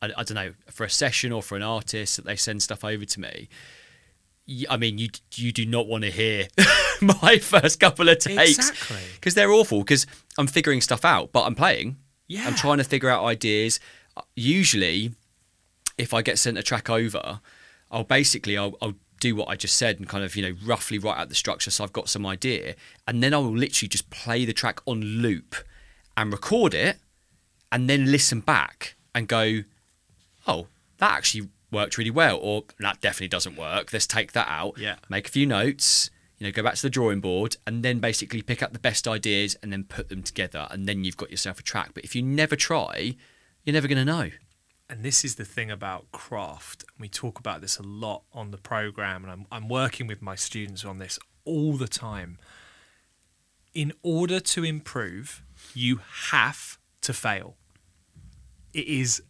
I, 0.00 0.06
I 0.16 0.22
don't 0.22 0.34
know 0.34 0.52
for 0.70 0.84
a 0.84 0.90
session 0.90 1.32
or 1.32 1.42
for 1.42 1.56
an 1.56 1.62
artist 1.62 2.16
that 2.16 2.24
they 2.24 2.36
send 2.36 2.62
stuff 2.62 2.84
over 2.84 3.04
to 3.04 3.20
me 3.20 3.48
I 4.70 4.78
mean, 4.78 4.96
you 4.96 5.08
you 5.34 5.52
do 5.52 5.66
not 5.66 5.86
want 5.86 6.04
to 6.04 6.10
hear 6.10 6.48
my 7.02 7.36
first 7.36 7.78
couple 7.78 8.08
of 8.08 8.18
takes 8.18 8.56
Exactly. 8.56 8.96
because 9.14 9.34
they're 9.34 9.50
awful. 9.52 9.80
Because 9.80 10.06
I'm 10.38 10.46
figuring 10.46 10.80
stuff 10.80 11.04
out, 11.04 11.32
but 11.32 11.42
I'm 11.44 11.54
playing. 11.54 11.96
Yeah. 12.28 12.46
I'm 12.46 12.54
trying 12.54 12.78
to 12.78 12.84
figure 12.84 13.10
out 13.10 13.24
ideas. 13.24 13.78
Uh, 14.16 14.22
Usually, 14.34 15.12
if 15.98 16.14
I 16.14 16.22
get 16.22 16.38
sent 16.38 16.56
a 16.56 16.62
track 16.62 16.88
over, 16.88 17.40
I'll 17.90 18.04
basically 18.04 18.56
I'll, 18.56 18.74
I'll 18.80 18.94
do 19.20 19.36
what 19.36 19.48
I 19.48 19.56
just 19.56 19.76
said 19.76 19.98
and 19.98 20.08
kind 20.08 20.24
of 20.24 20.34
you 20.34 20.42
know 20.42 20.56
roughly 20.64 20.98
write 20.98 21.18
out 21.18 21.28
the 21.28 21.34
structure 21.34 21.70
so 21.70 21.84
I've 21.84 21.92
got 21.92 22.08
some 22.08 22.24
idea, 22.24 22.74
and 23.06 23.22
then 23.22 23.34
I 23.34 23.38
will 23.38 23.54
literally 23.54 23.88
just 23.88 24.08
play 24.08 24.46
the 24.46 24.54
track 24.54 24.80
on 24.86 25.00
loop 25.02 25.56
and 26.18 26.32
record 26.32 26.74
it, 26.74 26.96
and 27.72 27.88
then 27.88 28.10
listen 28.10 28.40
back 28.40 28.96
and 29.14 29.28
go, 29.28 29.62
oh, 30.46 30.66
that 30.98 31.12
actually 31.12 31.48
worked 31.70 31.96
really 31.96 32.10
well, 32.10 32.36
or 32.42 32.64
that 32.80 33.00
definitely 33.00 33.28
doesn't 33.28 33.56
work. 33.56 33.92
Let's 33.92 34.06
take 34.06 34.32
that 34.32 34.48
out. 34.50 34.76
Yeah. 34.78 34.96
Make 35.08 35.28
a 35.28 35.30
few 35.30 35.46
notes. 35.46 36.10
You 36.38 36.46
know, 36.46 36.52
go 36.52 36.62
back 36.62 36.74
to 36.74 36.82
the 36.82 36.90
drawing 36.90 37.20
board 37.20 37.56
and 37.66 37.82
then 37.82 37.98
basically 38.00 38.42
pick 38.42 38.62
up 38.62 38.72
the 38.72 38.78
best 38.78 39.08
ideas 39.08 39.56
and 39.62 39.72
then 39.72 39.84
put 39.84 40.08
them 40.08 40.22
together, 40.22 40.66
and 40.70 40.86
then 40.88 41.04
you've 41.04 41.16
got 41.16 41.30
yourself 41.30 41.58
a 41.60 41.62
track. 41.62 41.90
But 41.94 42.04
if 42.04 42.14
you 42.16 42.22
never 42.22 42.56
try, 42.56 43.16
you're 43.64 43.74
never 43.74 43.88
going 43.88 44.04
to 44.06 44.12
know. 44.16 44.30
and 44.90 45.02
this 45.02 45.24
is 45.24 45.34
the 45.34 45.44
thing 45.44 45.70
about 45.70 46.10
craft 46.12 46.82
and 46.82 47.00
we 47.00 47.08
talk 47.08 47.38
about 47.38 47.60
this 47.60 47.78
a 47.78 47.82
lot 47.82 48.22
on 48.32 48.50
the 48.50 48.56
program 48.56 49.22
and 49.24 49.32
I'm, 49.32 49.46
I'm 49.52 49.68
working 49.68 50.06
with 50.06 50.22
my 50.22 50.34
students 50.34 50.84
on 50.84 50.98
this 50.98 51.18
all 51.44 51.74
the 51.74 51.88
time 51.88 52.38
in 53.74 53.92
order 54.02 54.40
to 54.40 54.64
improve 54.64 55.42
you 55.74 56.00
have 56.30 56.78
to 57.02 57.12
fail 57.12 57.56
it 58.74 58.86
is 58.86 59.22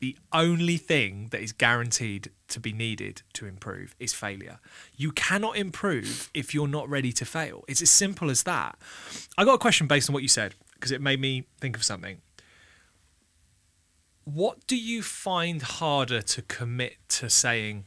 the 0.00 0.16
only 0.32 0.76
thing 0.76 1.28
that 1.30 1.40
is 1.40 1.52
guaranteed 1.52 2.30
to 2.48 2.58
be 2.58 2.72
needed 2.72 3.22
to 3.34 3.46
improve 3.46 3.94
is 3.98 4.12
failure. 4.12 4.58
You 4.96 5.12
cannot 5.12 5.56
improve 5.56 6.30
if 6.34 6.52
you're 6.52 6.68
not 6.68 6.88
ready 6.88 7.12
to 7.12 7.24
fail. 7.24 7.64
It's 7.68 7.82
as 7.82 7.90
simple 7.90 8.30
as 8.30 8.42
that. 8.42 8.76
I 9.38 9.44
got 9.44 9.54
a 9.54 9.58
question 9.58 9.86
based 9.86 10.08
on 10.10 10.14
what 10.14 10.22
you 10.22 10.28
said 10.28 10.54
because 10.74 10.90
it 10.90 11.00
made 11.00 11.20
me 11.20 11.46
think 11.60 11.76
of 11.76 11.84
something. 11.84 12.20
What 14.24 14.66
do 14.66 14.76
you 14.76 15.02
find 15.02 15.62
harder 15.62 16.22
to 16.22 16.42
commit 16.42 16.96
to 17.10 17.30
saying 17.30 17.86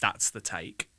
that's 0.00 0.30
the 0.30 0.40
take? 0.40 0.90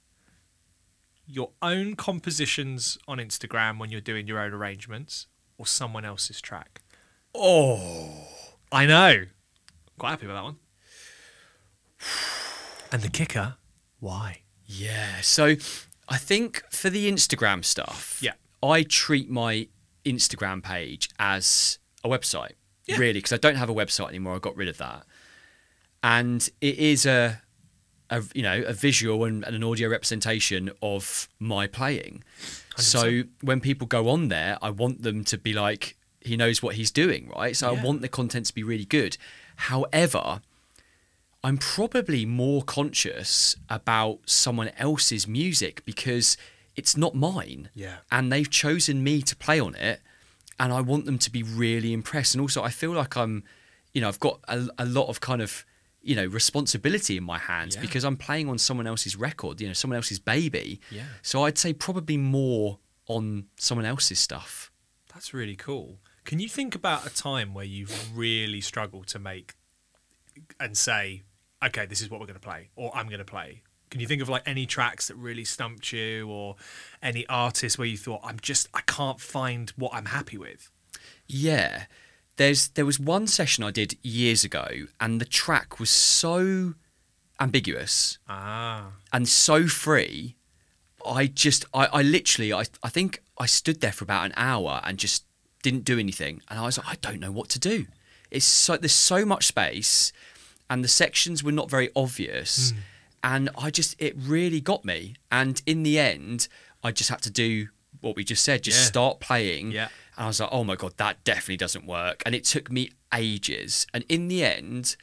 Your 1.28 1.52
own 1.62 1.96
compositions 1.96 2.98
on 3.08 3.18
Instagram 3.18 3.80
when 3.80 3.92
you're 3.92 4.02
doing 4.02 4.28
your 4.28 4.40
own 4.40 4.54
arrangements 4.54 5.28
or 5.58 5.66
someone 5.68 6.06
else's 6.06 6.42
track? 6.42 6.82
Oh, 7.36 8.28
I 8.72 8.86
know. 8.86 9.26
Quite 9.98 10.10
happy 10.12 10.28
with 10.28 10.36
that 10.36 10.44
one. 10.44 10.58
And 12.92 13.02
the 13.02 13.10
kicker, 13.10 13.56
why? 14.00 14.42
yeah. 14.66 15.22
So 15.22 15.56
I 16.10 16.18
think 16.18 16.64
for 16.72 16.90
the 16.90 17.12
Instagram 17.12 17.64
stuff, 17.66 18.20
Yeah. 18.22 18.34
I 18.64 18.84
treat 18.84 19.30
my 19.30 19.68
Instagram 20.06 20.64
page 20.64 21.10
as 21.20 21.80
a 22.04 22.10
website, 22.10 22.54
Yeah. 22.86 22.98
really, 22.98 23.14
because 23.20 23.34
I 23.34 23.38
don't 23.38 23.56
have 23.56 23.70
a 23.70 23.74
website 23.74 24.10
anymore. 24.10 24.36
I 24.36 24.40
got 24.40 24.56
rid 24.56 24.68
of 24.70 24.78
that, 24.78 25.06
and 26.04 26.48
it 26.62 26.78
is 26.78 27.06
a, 27.06 27.42
a 28.10 28.24
you 28.34 28.42
know, 28.42 28.62
a 28.66 28.74
visual 28.74 29.26
and, 29.26 29.44
and 29.44 29.56
an 29.56 29.64
audio 29.64 29.90
representation 29.90 30.70
of 30.82 31.28
my 31.40 31.68
playing. 31.68 32.24
So 32.82 33.24
when 33.42 33.60
people 33.60 33.88
go 33.88 34.10
on 34.10 34.28
there, 34.30 34.58
I 34.62 34.70
want 34.70 35.02
them 35.02 35.24
to 35.26 35.38
be 35.38 35.54
like, 35.54 35.96
he 36.22 36.36
knows 36.38 36.62
what 36.62 36.76
he's 36.76 36.92
doing, 36.92 37.30
right? 37.36 37.56
So 37.56 37.72
Yeah. 37.72 37.80
I 37.80 37.84
want 37.84 38.02
the 38.02 38.10
content 38.10 38.46
to 38.48 38.54
be 38.54 38.64
really 38.64 38.86
good. 38.86 39.18
However, 39.56 40.42
I'm 41.44 41.58
probably 41.58 42.26
more 42.26 42.62
conscious 42.64 43.56
about 43.70 44.20
someone 44.26 44.70
else's 44.78 45.28
music 45.28 45.84
because 45.86 46.38
it's 46.76 46.98
not 46.98 47.16
mine. 47.16 47.70
Yeah. 47.74 47.98
And 48.12 48.32
they've 48.32 48.50
chosen 48.50 49.04
me 49.04 49.22
to 49.24 49.36
play 49.36 49.60
on 49.60 49.76
it. 49.76 50.02
And 50.60 50.74
I 50.74 50.82
want 50.82 51.06
them 51.06 51.20
to 51.20 51.32
be 51.32 51.44
really 51.44 51.94
impressed. 51.94 52.34
And 52.34 52.42
also, 52.42 52.64
I 52.64 52.70
feel 52.70 52.92
like 52.92 53.16
I'm, 53.16 53.44
you 53.94 54.02
know, 54.02 54.08
I've 54.08 54.20
got 54.20 54.40
a, 54.48 54.68
a 54.80 54.86
lot 54.86 55.08
of 55.08 55.22
kind 55.22 55.42
of, 55.42 55.66
you 56.02 56.16
know, 56.16 56.26
responsibility 56.26 57.18
in 57.18 57.24
my 57.24 57.38
hands 57.38 57.76
Yeah. 57.76 57.82
because 57.82 58.04
I'm 58.04 58.18
playing 58.18 58.50
on 58.50 58.58
someone 58.58 58.88
else's 58.88 59.16
record, 59.16 59.60
you 59.60 59.68
know, 59.68 59.74
someone 59.74 59.96
else's 59.98 60.20
baby. 60.20 60.80
Yeah. 60.92 61.04
So 61.22 61.44
I'd 61.44 61.58
say 61.58 61.74
probably 61.74 62.18
more 62.18 62.80
on 63.08 63.48
someone 63.58 63.86
else's 63.86 64.20
stuff. 64.20 64.72
That's 65.14 65.34
really 65.34 65.56
cool. 65.56 66.00
Can 66.26 66.40
you 66.40 66.48
think 66.50 66.76
about 66.76 67.06
a 67.06 67.10
time 67.14 67.54
where 67.54 67.66
you've 67.66 68.16
really 68.18 68.62
struggled 68.62 69.08
to 69.08 69.20
make 69.20 69.56
and 70.60 70.78
say, 70.78 71.24
okay, 71.66 71.86
this 71.86 72.02
is 72.02 72.10
what 72.10 72.20
we're 72.20 72.28
going 72.28 72.40
to 72.40 72.46
play, 72.48 72.70
or 72.76 72.96
I'm 72.96 73.08
going 73.08 73.20
to 73.20 73.26
play? 73.26 73.64
Can 73.90 74.02
you 74.02 74.08
think 74.08 74.22
of 74.22 74.28
like 74.30 74.44
any 74.46 74.66
tracks 74.66 75.08
that 75.08 75.16
really 75.16 75.46
stumped 75.46 75.92
you, 75.94 76.28
or 76.30 76.58
any 77.02 77.26
artists 77.28 77.78
where 77.78 77.88
you 77.88 77.98
thought, 77.98 78.22
I'm 78.24 78.38
just, 78.42 78.68
I 78.74 78.82
can't 78.82 79.20
find 79.22 79.70
what 79.78 79.94
I'm 79.94 80.06
happy 80.08 80.38
with? 80.38 80.70
Yeah. 81.26 81.86
There's 82.38 82.70
there 82.70 82.86
was 82.86 83.00
one 83.00 83.28
session 83.28 83.64
I 83.64 83.72
did 83.72 83.98
years 84.04 84.44
ago 84.44 84.68
and 85.00 85.20
the 85.22 85.26
track 85.26 85.80
was 85.80 85.90
so 85.90 86.74
ambiguous 87.40 88.18
Ah, 88.28 88.92
and 89.14 89.28
so 89.28 89.68
free. 89.68 90.36
I 91.06 91.28
just 91.28 91.66
I, 91.74 91.86
I 91.88 92.02
literally 92.02 92.52
I, 92.54 92.64
I 92.84 92.90
think 92.90 93.22
I 93.40 93.46
stood 93.46 93.82
there 93.82 93.92
for 93.92 94.04
about 94.04 94.26
an 94.26 94.34
hour 94.36 94.82
and 94.84 94.98
just 94.98 95.24
didn't 95.64 95.86
do 95.86 96.00
anything 96.00 96.42
and 96.50 96.60
I 96.60 96.64
was 96.64 96.78
like 96.78 96.88
I 96.88 96.96
don't 97.02 97.20
know 97.20 97.32
what 97.32 97.50
to 97.50 97.60
do. 97.60 97.86
It's 98.32 98.46
so 98.46 98.78
there's 98.78 98.92
so 98.92 99.26
much 99.26 99.48
space 99.48 100.12
and 100.70 100.84
the 100.84 100.88
sections 100.90 101.44
were 101.44 101.52
not 101.52 101.70
very 101.70 101.90
obvious 101.96 102.74
and 103.24 103.50
I 103.58 103.72
just 103.72 103.96
it 104.00 104.16
really 104.18 104.62
got 104.62 104.86
me 104.86 105.16
and 105.32 105.62
in 105.66 105.84
the 105.84 105.98
end 106.00 106.48
I 106.84 106.92
just 106.92 107.10
had 107.10 107.22
to 107.24 107.32
do 107.32 107.70
what 108.02 108.16
we 108.16 108.24
just 108.24 108.44
said 108.44 108.64
just 108.64 108.80
Yeah. 108.80 108.86
start 108.86 109.20
playing 109.20 109.72
Yeah. 109.72 109.88
And 110.18 110.26
I 110.26 110.28
was 110.28 110.40
like, 110.40 110.50
oh 110.52 110.64
my 110.64 110.76
God, 110.76 110.94
that 110.98 111.24
definitely 111.24 111.58
doesn't 111.58 111.86
work. 111.86 112.24
And 112.26 112.34
it 112.36 112.44
took 112.44 112.72
me 112.72 112.92
ages. 113.14 113.88
And 113.94 114.04
in 114.10 114.28
the 114.28 114.44
end, 114.44 114.96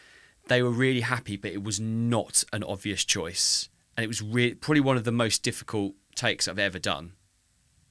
they 0.48 0.62
were 0.62 0.70
really 0.70 1.00
happy, 1.02 1.36
but 1.36 1.52
it 1.52 1.62
was 1.62 1.80
not 1.80 2.44
an 2.52 2.62
obvious 2.64 3.04
choice. 3.04 3.68
And 3.96 4.04
it 4.04 4.08
was 4.08 4.20
re- 4.20 4.54
probably 4.54 4.80
one 4.80 4.96
of 4.96 5.04
the 5.04 5.12
most 5.12 5.42
difficult 5.42 5.94
takes 6.14 6.48
I've 6.48 6.58
ever 6.58 6.78
done 6.78 7.12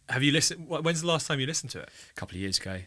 have 0.09 0.23
you 0.23 0.31
listened? 0.31 0.67
When's 0.67 1.01
the 1.01 1.07
last 1.07 1.27
time 1.27 1.39
you 1.39 1.47
listened 1.47 1.71
to 1.71 1.79
it? 1.79 1.89
a 2.11 2.13
couple 2.13 2.35
of 2.35 2.41
years 2.41 2.57
ago. 2.57 2.79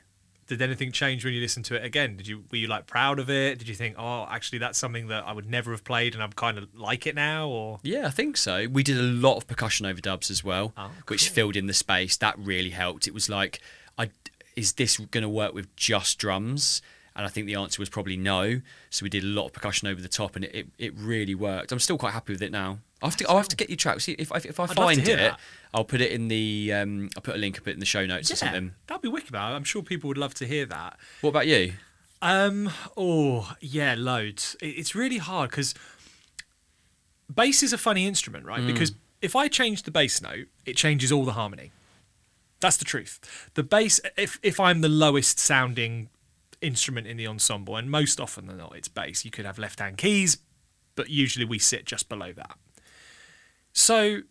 Did 0.46 0.62
anything 0.62 0.92
change 0.92 1.25
when 1.25 1.35
you 1.35 1.40
listened 1.40 1.64
to 1.66 1.75
it 1.75 1.85
again? 1.85 2.16
Did 2.16 2.29
you 2.29 2.44
were 2.53 2.59
you 2.59 2.68
like 2.68 2.87
proud 2.87 3.18
of 3.18 3.29
it? 3.29 3.59
Did 3.59 3.68
you 3.68 3.75
think, 3.75 3.96
oh, 3.99 4.27
actually, 4.31 4.59
that's 4.59 4.79
something 4.79 5.09
that 5.09 5.25
I 5.27 5.33
would 5.33 5.51
never 5.51 5.72
have 5.72 5.83
played, 5.83 6.14
and 6.14 6.22
I'm 6.22 6.33
kind 6.33 6.57
of 6.57 6.72
like 6.72 7.05
it 7.07 7.16
now? 7.16 7.49
Or 7.49 7.81
Yeah, 7.83 8.07
I 8.07 8.11
think 8.11 8.37
so. 8.37 8.68
We 8.70 8.85
did 8.85 8.96
a 8.96 9.03
lot 9.03 9.38
of 9.38 9.49
percussion 9.49 9.87
overdubs 9.87 10.31
as 10.31 10.44
well, 10.44 10.72
Oh, 10.77 10.90
which 11.09 11.31
filled 11.31 11.57
in 11.57 11.66
the 11.66 11.75
space. 11.75 12.16
That 12.16 12.38
really 12.38 12.70
helped. 12.70 13.09
It 13.09 13.14
was 13.14 13.29
like, 13.29 13.61
I 13.99 14.11
is 14.57 14.73
this 14.73 14.99
going 14.99 15.23
to 15.23 15.29
work 15.29 15.55
with 15.55 15.75
just 15.77 16.19
drums? 16.19 16.83
And 17.15 17.25
I 17.25 17.29
think 17.29 17.47
the 17.47 17.55
answer 17.55 17.81
was 17.81 17.89
probably 17.89 18.17
no. 18.17 18.61
So 18.91 19.03
we 19.03 19.09
did 19.09 19.25
a 19.25 19.27
lot 19.27 19.47
of 19.47 19.53
percussion 19.55 19.89
over 19.89 20.03
the 20.03 20.09
top, 20.09 20.37
and 20.37 20.45
it, 20.45 20.55
it, 20.55 20.67
it 20.79 20.95
really 20.97 21.35
worked. 21.35 21.73
I'm 21.73 21.79
still 21.79 21.97
quite 21.97 22.13
happy 22.13 22.35
with 22.35 22.43
it 22.43 22.53
now. 22.53 22.79
I 23.03 23.07
have 23.07 23.17
to, 23.17 23.29
I'll 23.29 23.39
have 23.39 23.49
to 23.49 23.57
get 23.57 23.71
you 23.71 23.77
tracks. 23.77 24.07
If, 24.07 24.31
if, 24.31 24.45
if 24.45 24.61
I 24.61 24.67
find 24.67 24.99
it, 25.01 25.17
that. 25.17 25.41
I'll 25.73 25.85
put 25.85 26.03
it 26.03 26.13
in 26.13 26.29
the. 26.29 26.73
Um, 26.75 27.09
I'll 27.17 27.23
put 27.23 27.35
a 27.35 27.39
link, 27.39 27.57
I'll 27.57 27.65
put 27.65 27.71
it 27.71 27.75
in 27.75 27.81
the 27.81 27.87
show 27.87 28.05
notes 28.05 28.31
or 28.31 28.37
something. 28.37 28.73
that'd 28.87 29.01
be 29.01 29.09
wicked. 29.09 29.33
Man. 29.33 29.53
I'm 29.53 29.65
sure 29.65 29.83
people 29.83 30.09
would 30.09 30.19
love 30.19 30.35
to 30.35 30.47
hear 30.47 30.67
that. 30.67 30.99
What 31.23 31.31
about 31.31 31.47
you? 31.47 31.73
Um. 32.21 32.71
Oh, 32.97 33.55
yeah, 33.61 33.95
loads. 33.97 34.57
It's 34.61 34.95
really 34.95 35.19
hard 35.19 35.51
because 35.51 35.75
bass 37.35 37.63
is 37.63 37.73
a 37.73 37.79
funny 37.79 38.07
instrument, 38.07 38.45
right? 38.45 38.67
Because 38.67 38.93
if 39.23 39.35
I 39.35 39.49
change 39.49 39.85
the 39.85 39.91
bass 39.91 40.21
note, 40.21 40.49
it 40.67 40.77
changes 40.77 41.11
all 41.11 41.25
the 41.25 41.33
harmony. 41.33 41.73
That's 42.61 42.77
the 42.77 42.85
truth. 42.85 43.51
The 43.55 43.62
bass, 43.62 44.01
if 44.16 44.38
if 44.42 44.59
I'm 44.59 44.81
the 44.81 44.88
lowest 44.88 45.38
sounding 45.38 46.09
instrument 46.61 47.07
in 47.07 47.16
the 47.16 47.27
ensemble, 47.27 47.77
and 47.77 47.90
most 47.90 48.21
often 48.21 48.47
than 48.47 48.59
not, 48.59 48.75
it's 48.77 48.88
bass. 48.88 49.25
You 49.25 49.31
could 49.31 49.45
have 49.45 49.59
left 49.59 49.81
hand 49.81 49.99
keys, 49.99 50.38
but 50.95 51.11
usually 51.11 51.45
we 51.45 51.59
sit 51.59 51.85
just 51.85 52.09
below 52.09 52.33
that. 52.33 52.57
So 53.73 54.23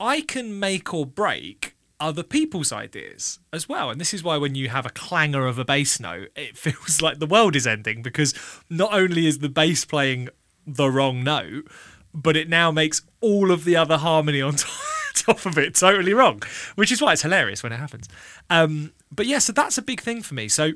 I 0.00 0.20
can 0.22 0.58
make 0.58 0.92
or 0.92 1.06
break 1.06 1.76
other 1.98 2.22
people's 2.22 2.72
ideas 2.72 3.38
as 3.52 3.68
well. 3.68 3.90
And 3.90 4.00
this 4.00 4.12
is 4.12 4.22
why 4.22 4.36
when 4.36 4.54
you 4.54 4.68
have 4.68 4.84
a 4.84 4.90
clanger 4.90 5.46
of 5.46 5.58
a 5.58 5.64
bass 5.64 5.98
note, 6.00 6.28
it 6.36 6.56
feels 6.56 7.00
like 7.00 7.18
the 7.18 7.26
world 7.26 7.56
is 7.56 7.66
ending 7.66 8.02
because 8.02 8.34
not 8.68 8.92
only 8.92 9.26
is 9.26 9.38
the 9.38 9.48
bass 9.48 9.84
playing 9.84 10.28
the 10.66 10.90
wrong 10.90 11.22
note, 11.22 11.68
but 12.12 12.36
it 12.36 12.48
now 12.48 12.70
makes 12.70 13.02
all 13.20 13.50
of 13.50 13.64
the 13.64 13.76
other 13.76 13.98
harmony 13.98 14.42
on 14.42 14.56
top 14.56 14.70
top 15.34 15.44
of 15.46 15.58
it 15.58 15.74
totally 15.74 16.14
wrong, 16.14 16.42
which 16.76 16.90
is 16.92 17.00
why 17.02 17.12
it's 17.12 17.22
hilarious 17.22 17.62
when 17.62 17.72
it 17.72 17.76
happens. 17.78 18.08
Um, 18.50 18.92
but 19.10 19.26
yeah, 19.26 19.38
so 19.38 19.52
that's 19.52 19.76
a 19.78 19.82
big 19.82 20.00
thing 20.00 20.22
for 20.22 20.34
me. 20.34 20.48
So 20.48 20.72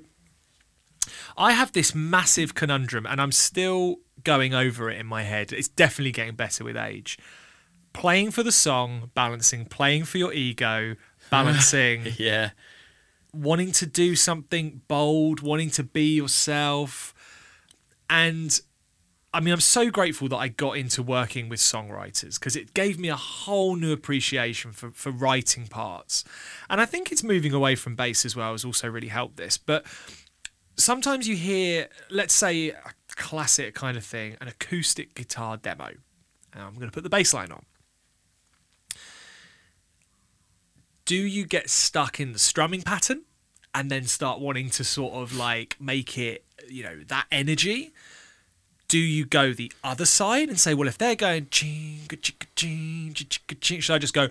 I 1.37 1.53
have 1.53 1.73
this 1.73 1.95
massive 1.95 2.55
conundrum, 2.55 3.07
and 3.07 3.21
I'm 3.21 3.33
still 3.33 3.97
going 4.25 4.55
over 4.55 4.91
it 4.91 4.99
in 4.99 5.07
my 5.07 5.23
head. 5.23 5.53
It's 5.53 5.69
definitely 5.69 6.13
getting 6.13 6.35
better 6.35 6.65
with 6.65 6.77
age. 6.77 7.19
Playing 7.93 8.31
for 8.31 8.43
the 8.43 8.53
song, 8.53 9.11
balancing, 9.15 9.65
playing 9.65 10.05
for 10.05 10.19
your 10.19 10.33
ego, 10.33 10.95
balancing, 11.31 12.07
Yeah. 12.19 12.51
wanting 13.33 13.73
to 13.73 13.87
do 13.87 14.15
something 14.15 14.83
bold, 14.89 15.41
wanting 15.41 15.71
to 15.71 15.83
be 15.83 16.15
yourself. 16.15 17.15
And 18.09 18.61
I 19.33 19.39
mean, 19.39 19.55
I'm 19.55 19.61
so 19.61 19.91
grateful 19.91 20.29
that 20.29 20.37
I 20.37 20.49
got 20.49 20.77
into 20.77 21.05
working 21.05 21.49
with 21.49 21.61
songwriters 21.61 22.39
because 22.39 22.57
it 22.57 22.75
gave 22.75 22.99
me 22.99 23.09
a 23.09 23.17
whole 23.17 23.77
new 23.77 23.93
appreciation 23.93 24.73
for, 24.73 24.91
for 24.91 25.13
writing 25.13 25.69
parts. 25.69 26.25
And 26.69 26.81
I 26.81 26.85
think 26.85 27.13
it's 27.13 27.23
moving 27.23 27.53
away 27.53 27.77
from 27.77 27.95
bass 27.95 28.25
as 28.25 28.35
well 28.35 28.53
has 28.53 28.65
also 28.65 28.89
really 28.89 29.09
helped 29.09 29.37
this. 29.37 29.57
But 29.57 29.87
sometimes 30.77 31.29
you 31.29 31.37
hear, 31.37 31.89
let's 32.11 32.35
say, 32.35 32.71
a 32.71 32.93
classic 33.11 33.75
kind 33.75 33.97
of 33.97 34.05
thing, 34.05 34.37
an 34.41 34.49
acoustic 34.49 35.15
guitar 35.15 35.57
demo. 35.57 35.93
And 36.53 36.63
I'm 36.65 36.75
going 36.75 36.89
to 36.89 36.93
put 36.93 37.05
the 37.05 37.11
bass 37.11 37.33
line 37.33 37.53
on. 37.53 37.65
Do 41.05 41.17
you 41.17 41.45
get 41.45 41.71
stuck 41.71 42.19
in 42.19 42.33
the 42.33 42.39
strumming 42.41 42.83
pattern 42.83 43.23
and 43.73 43.91
then 43.91 44.05
start 44.05 44.41
wanting 44.41 44.71
to 44.71 44.83
sort 44.83 45.15
of 45.15 45.37
like 45.37 45.77
make 45.81 46.19
it, 46.19 46.45
you 46.69 46.83
know, 46.83 47.01
that 47.07 47.27
energy? 47.31 47.93
Do 48.91 48.99
you 48.99 49.25
go 49.25 49.53
the 49.53 49.71
other 49.85 50.05
side 50.05 50.49
and 50.49 50.59
say, 50.59 50.75
well, 50.75 50.89
if 50.89 50.99
they're 50.99 51.15
going 51.15 51.47
ching, 51.53 52.01
ching, 52.21 52.35
ching, 52.57 53.15
ching, 53.15 53.57
ching, 53.61 53.81
should 53.81 53.95
I 53.95 53.99
just 53.99 54.13
go 54.13 54.27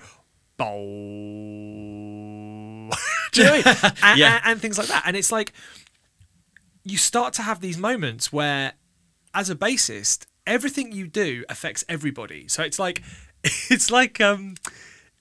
bow? 0.57 0.75
Do 3.31 3.41
you 3.41 3.47
know 3.47 3.53
what 3.57 3.67
I 3.67 3.73
mean? 3.73 3.75
And, 3.83 3.97
Yeah. 4.19 4.35
and, 4.35 4.41
and 4.51 4.61
things 4.61 4.77
like 4.77 4.87
that. 4.87 5.03
And 5.05 5.15
it's 5.15 5.31
like 5.31 5.53
you 6.83 6.97
start 6.97 7.33
to 7.35 7.41
have 7.43 7.61
these 7.61 7.77
moments 7.77 8.33
where, 8.33 8.73
as 9.33 9.49
a 9.49 9.55
bassist, 9.55 10.25
everything 10.45 10.91
you 10.91 11.07
do 11.07 11.45
affects 11.47 11.85
everybody. 11.87 12.49
So 12.49 12.61
it's 12.63 12.79
like, 12.79 13.01
it's 13.69 13.89
like, 13.89 14.19
um, 14.19 14.55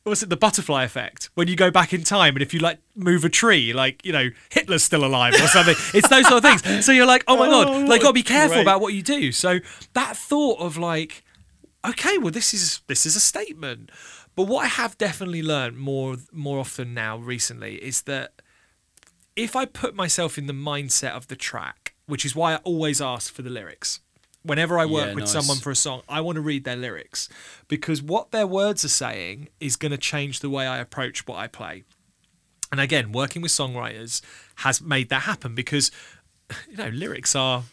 was 0.04 0.22
it 0.22 0.30
the 0.30 0.37
butterfly 0.37 0.84
effect 0.84 1.28
when 1.34 1.48
you 1.48 1.56
go 1.56 1.70
back 1.70 1.92
in 1.92 2.02
time 2.02 2.34
and 2.34 2.42
if 2.42 2.54
you 2.54 2.61
like 2.61 2.78
move 2.94 3.24
a 3.24 3.28
tree 3.28 3.72
like 3.74 4.04
you 4.06 4.12
know 4.12 4.30
hitler's 4.50 4.82
still 4.82 5.04
alive 5.04 5.34
or 5.34 5.46
something 5.48 5.74
it's 5.94 6.08
those 6.08 6.26
sort 6.26 6.42
of 6.44 6.61
things 6.62 6.84
so 6.84 6.92
you're 6.92 7.04
like 7.06 7.22
oh 7.28 7.37
my 7.37 7.46
god 7.46 7.68
Oh, 7.68 7.80
like 7.84 8.00
got 8.00 8.08
to 8.08 8.12
be 8.14 8.22
careful 8.22 8.54
great. 8.56 8.62
about 8.62 8.80
what 8.80 8.94
you 8.94 9.02
do 9.02 9.32
so 9.32 9.58
that 9.92 10.16
thought 10.16 10.58
of 10.61 10.78
like 10.78 11.24
okay 11.87 12.16
well 12.16 12.30
this 12.30 12.54
is 12.54 12.80
this 12.87 13.04
is 13.04 13.16
a 13.16 13.20
statement 13.20 13.90
but 14.34 14.44
what 14.44 14.64
i 14.64 14.68
have 14.68 14.96
definitely 14.96 15.42
learned 15.42 15.76
more 15.76 16.16
more 16.32 16.58
often 16.58 16.94
now 16.94 17.18
recently 17.18 17.74
is 17.76 18.02
that 18.02 18.32
if 19.37 19.54
I 19.54 19.66
put 19.66 19.94
myself 19.94 20.37
in 20.37 20.46
the 20.48 20.52
mindset 20.52 21.12
of 21.12 21.28
the 21.28 21.37
track, 21.37 21.94
which 22.06 22.24
is 22.24 22.34
why 22.34 22.54
I 22.54 22.56
always 22.64 23.00
ask 23.00 23.32
for 23.32 23.42
the 23.42 23.50
lyrics. 23.50 24.00
Whenever 24.48 24.78
I 24.78 24.87
work 24.87 25.08
Yeah, 25.08 25.14
with 25.14 25.24
nice. 25.24 25.32
someone 25.32 25.58
for 25.58 25.70
a 25.70 25.76
song, 25.76 26.02
I 26.08 26.20
want 26.20 26.37
to 26.37 26.40
read 26.42 26.64
their 26.64 26.76
lyrics 26.76 27.28
because 27.68 28.02
what 28.02 28.30
their 28.32 28.46
words 28.46 28.84
are 28.84 28.88
saying 28.88 29.48
is 29.61 29.76
going 29.76 29.92
to 29.92 29.98
change 29.98 30.40
the 30.40 30.50
way 30.50 30.66
I 30.66 30.78
approach 30.78 31.26
what 31.26 31.38
I 31.38 31.46
play. 31.46 31.84
And 32.72 32.80
again, 32.80 33.12
working 33.12 33.40
with 33.42 33.52
songwriters 33.52 34.20
has 34.56 34.80
made 34.80 35.08
that 35.11 35.22
happen 35.22 35.54
because 35.54 35.90
you 36.70 36.76
know, 36.76 36.88
lyrics 36.88 37.37
are 37.37 37.64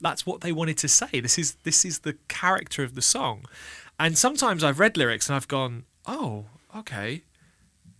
that's 0.00 0.26
what 0.26 0.40
they 0.42 0.52
wanted 0.52 0.78
to 0.78 0.88
say. 0.88 1.20
This 1.20 1.38
is 1.38 1.54
this 1.62 1.84
is 1.84 2.00
the 2.00 2.16
character 2.28 2.82
of 2.82 2.94
the 2.94 3.02
song. 3.02 3.44
And 3.98 4.18
sometimes 4.18 4.62
I've 4.64 4.78
read 4.80 4.96
lyrics 4.96 5.28
and 5.28 5.36
I've 5.36 5.48
gone, 5.48 5.84
"Oh, 6.06 6.46
okay. 6.76 7.22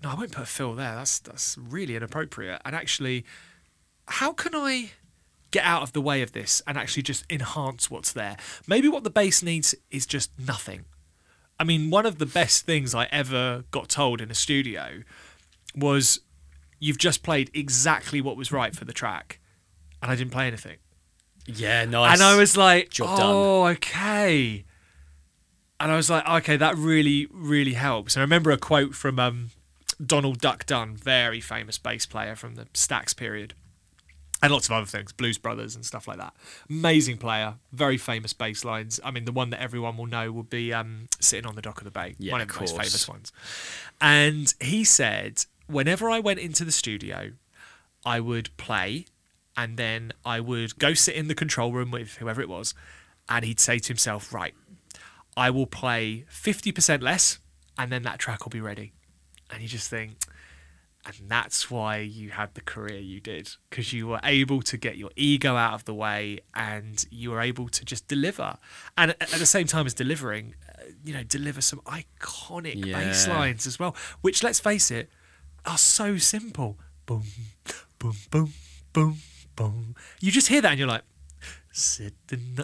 No, 0.02 0.10
I 0.10 0.14
won't 0.14 0.32
put 0.32 0.42
a 0.42 0.46
fill 0.46 0.74
there. 0.74 0.94
That's 0.94 1.18
that's 1.18 1.56
really 1.58 1.96
inappropriate." 1.96 2.60
And 2.66 2.76
actually, 2.76 3.24
how 4.08 4.32
can 4.32 4.54
I 4.54 4.90
get 5.56 5.64
out 5.64 5.82
of 5.82 5.92
the 5.92 6.02
way 6.02 6.20
of 6.20 6.32
this 6.32 6.60
and 6.66 6.76
actually 6.76 7.02
just 7.02 7.24
enhance 7.30 7.90
what's 7.90 8.12
there? 8.12 8.36
Maybe 8.66 8.88
what 8.88 9.04
the 9.04 9.10
bass 9.10 9.42
needs 9.42 9.74
is 9.90 10.06
just 10.06 10.30
nothing. 10.38 10.84
I 11.58 11.64
mean, 11.64 11.88
one 11.90 12.04
of 12.04 12.18
the 12.18 12.26
best 12.26 12.66
things 12.66 12.94
I 12.94 13.08
ever 13.10 13.64
got 13.70 13.88
told 13.88 14.20
in 14.20 14.30
a 14.30 14.34
studio 14.34 15.02
was 15.74 16.20
you've 16.78 16.98
just 16.98 17.22
played 17.22 17.50
exactly 17.54 18.20
what 18.20 18.36
was 18.36 18.52
right 18.52 18.76
for 18.76 18.84
the 18.84 18.92
track 18.92 19.40
and 20.02 20.12
I 20.12 20.14
didn't 20.14 20.32
play 20.32 20.46
anything. 20.46 20.76
Yeah, 21.46 21.86
nice. 21.86 22.12
And 22.14 22.22
I 22.22 22.36
was 22.36 22.56
like, 22.56 22.90
Job 22.90 23.18
done. 23.18 23.26
oh, 23.26 23.66
okay. 23.68 24.64
And 25.80 25.90
I 25.90 25.96
was 25.96 26.10
like, 26.10 26.28
okay, 26.28 26.56
that 26.58 26.76
really, 26.76 27.28
really 27.30 27.74
helps. 27.74 28.14
And 28.14 28.20
I 28.20 28.24
remember 28.24 28.50
a 28.50 28.58
quote 28.58 28.94
from 28.94 29.18
um, 29.18 29.50
Donald 30.04 30.38
Duck 30.40 30.66
Dunn, 30.66 30.96
very 30.96 31.40
famous 31.40 31.78
bass 31.78 32.04
player 32.04 32.36
from 32.36 32.56
the 32.56 32.66
Stax 32.74 33.16
period, 33.16 33.54
and 34.42 34.52
lots 34.52 34.66
of 34.66 34.72
other 34.72 34.86
things, 34.86 35.12
Blues 35.12 35.38
Brothers 35.38 35.74
and 35.74 35.84
stuff 35.84 36.06
like 36.06 36.18
that. 36.18 36.34
Amazing 36.68 37.18
player, 37.18 37.54
very 37.72 37.96
famous 37.96 38.32
bass 38.32 38.64
lines. 38.64 39.00
I 39.04 39.10
mean, 39.10 39.24
the 39.24 39.32
one 39.32 39.50
that 39.50 39.62
everyone 39.62 39.96
will 39.96 40.06
know 40.06 40.30
would 40.32 40.50
be 40.50 40.72
um, 40.72 41.08
"Sitting 41.20 41.46
on 41.46 41.54
the 41.54 41.62
Dock 41.62 41.78
of 41.78 41.84
the 41.84 41.90
Bay," 41.90 42.14
Yeah, 42.18 42.32
one 42.32 42.40
of 42.40 42.48
of 42.48 42.54
the 42.54 42.60
most 42.60 42.76
famous 42.76 43.08
ones. 43.08 43.32
And 44.00 44.52
he 44.60 44.84
said, 44.84 45.44
whenever 45.66 46.10
I 46.10 46.20
went 46.20 46.38
into 46.38 46.64
the 46.64 46.72
studio, 46.72 47.32
I 48.04 48.20
would 48.20 48.56
play 48.56 49.06
and 49.56 49.76
then 49.76 50.12
I 50.24 50.40
would 50.40 50.78
go 50.78 50.94
sit 50.94 51.14
in 51.14 51.28
the 51.28 51.34
control 51.34 51.72
room 51.72 51.90
with 51.90 52.16
whoever 52.16 52.42
it 52.42 52.48
was, 52.48 52.74
and 53.28 53.44
he'd 53.44 53.58
say 53.58 53.78
to 53.78 53.88
himself, 53.88 54.32
Right, 54.32 54.54
I 55.36 55.50
will 55.50 55.66
play 55.66 56.26
50% 56.30 57.02
less, 57.02 57.38
and 57.78 57.90
then 57.90 58.02
that 58.02 58.18
track 58.18 58.44
will 58.44 58.50
be 58.50 58.60
ready. 58.60 58.92
And 59.50 59.62
you 59.62 59.68
just 59.68 59.88
think, 59.88 60.16
and 61.06 61.28
that's 61.28 61.70
why 61.70 61.98
you 61.98 62.30
had 62.30 62.54
the 62.54 62.60
career 62.60 62.98
you 62.98 63.20
did, 63.20 63.50
because 63.70 63.92
you 63.92 64.06
were 64.06 64.20
able 64.24 64.62
to 64.62 64.76
get 64.76 64.96
your 64.96 65.10
ego 65.16 65.56
out 65.56 65.74
of 65.74 65.84
the 65.84 65.94
way 65.94 66.40
and 66.54 67.04
you 67.10 67.30
were 67.30 67.40
able 67.40 67.68
to 67.68 67.84
just 67.84 68.08
deliver. 68.08 68.56
And 68.96 69.12
at 69.12 69.28
the 69.28 69.46
same 69.46 69.66
time 69.66 69.86
as 69.86 69.94
delivering, 69.94 70.54
uh, 70.68 70.82
you 71.04 71.14
know, 71.14 71.22
deliver 71.22 71.60
some 71.60 71.80
iconic 71.80 72.82
bass 72.82 73.28
lines 73.28 73.66
as 73.66 73.78
well, 73.78 73.94
which, 74.20 74.42
let's 74.42 74.60
face 74.60 74.90
it, 74.90 75.10
are 75.64 75.78
so 75.78 76.16
simple. 76.18 76.78
Boom, 77.06 77.24
boom, 77.98 78.16
boom, 78.30 78.52
boom, 78.92 79.18
boom. 79.54 79.94
You 80.20 80.32
just 80.32 80.48
hear 80.48 80.60
that 80.60 80.70
and 80.70 80.78
you're 80.78 80.88
like. 80.88 81.02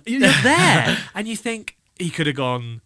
You're 0.06 0.20
there. 0.20 0.98
and 1.14 1.28
you 1.28 1.36
think 1.36 1.76
he 1.98 2.10
could 2.10 2.26
have 2.26 2.36
gone 2.36 2.80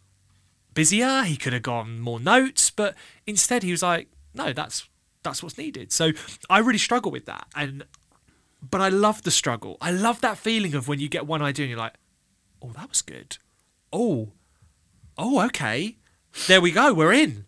busier, 0.74 1.22
he 1.22 1.36
could 1.36 1.52
have 1.52 1.62
gone 1.62 2.00
more 2.00 2.20
notes, 2.20 2.70
but 2.70 2.94
instead 3.26 3.62
he 3.62 3.70
was 3.70 3.82
like, 3.82 4.08
no, 4.34 4.52
that's 4.52 4.88
that's 5.26 5.42
what's 5.42 5.58
needed. 5.58 5.92
So 5.92 6.12
I 6.48 6.58
really 6.58 6.78
struggle 6.78 7.10
with 7.12 7.26
that. 7.26 7.46
And 7.54 7.84
but 8.62 8.80
I 8.80 8.88
love 8.88 9.22
the 9.22 9.30
struggle. 9.30 9.76
I 9.80 9.90
love 9.90 10.20
that 10.22 10.38
feeling 10.38 10.74
of 10.74 10.88
when 10.88 10.98
you 10.98 11.08
get 11.08 11.26
one 11.26 11.42
idea 11.42 11.64
and 11.64 11.70
you're 11.70 11.78
like, 11.78 11.94
oh, 12.62 12.70
that 12.70 12.88
was 12.88 13.02
good. 13.02 13.36
Oh, 13.92 14.32
oh, 15.18 15.44
okay. 15.46 15.96
There 16.48 16.60
we 16.60 16.70
go. 16.72 16.92
We're 16.94 17.12
in. 17.12 17.44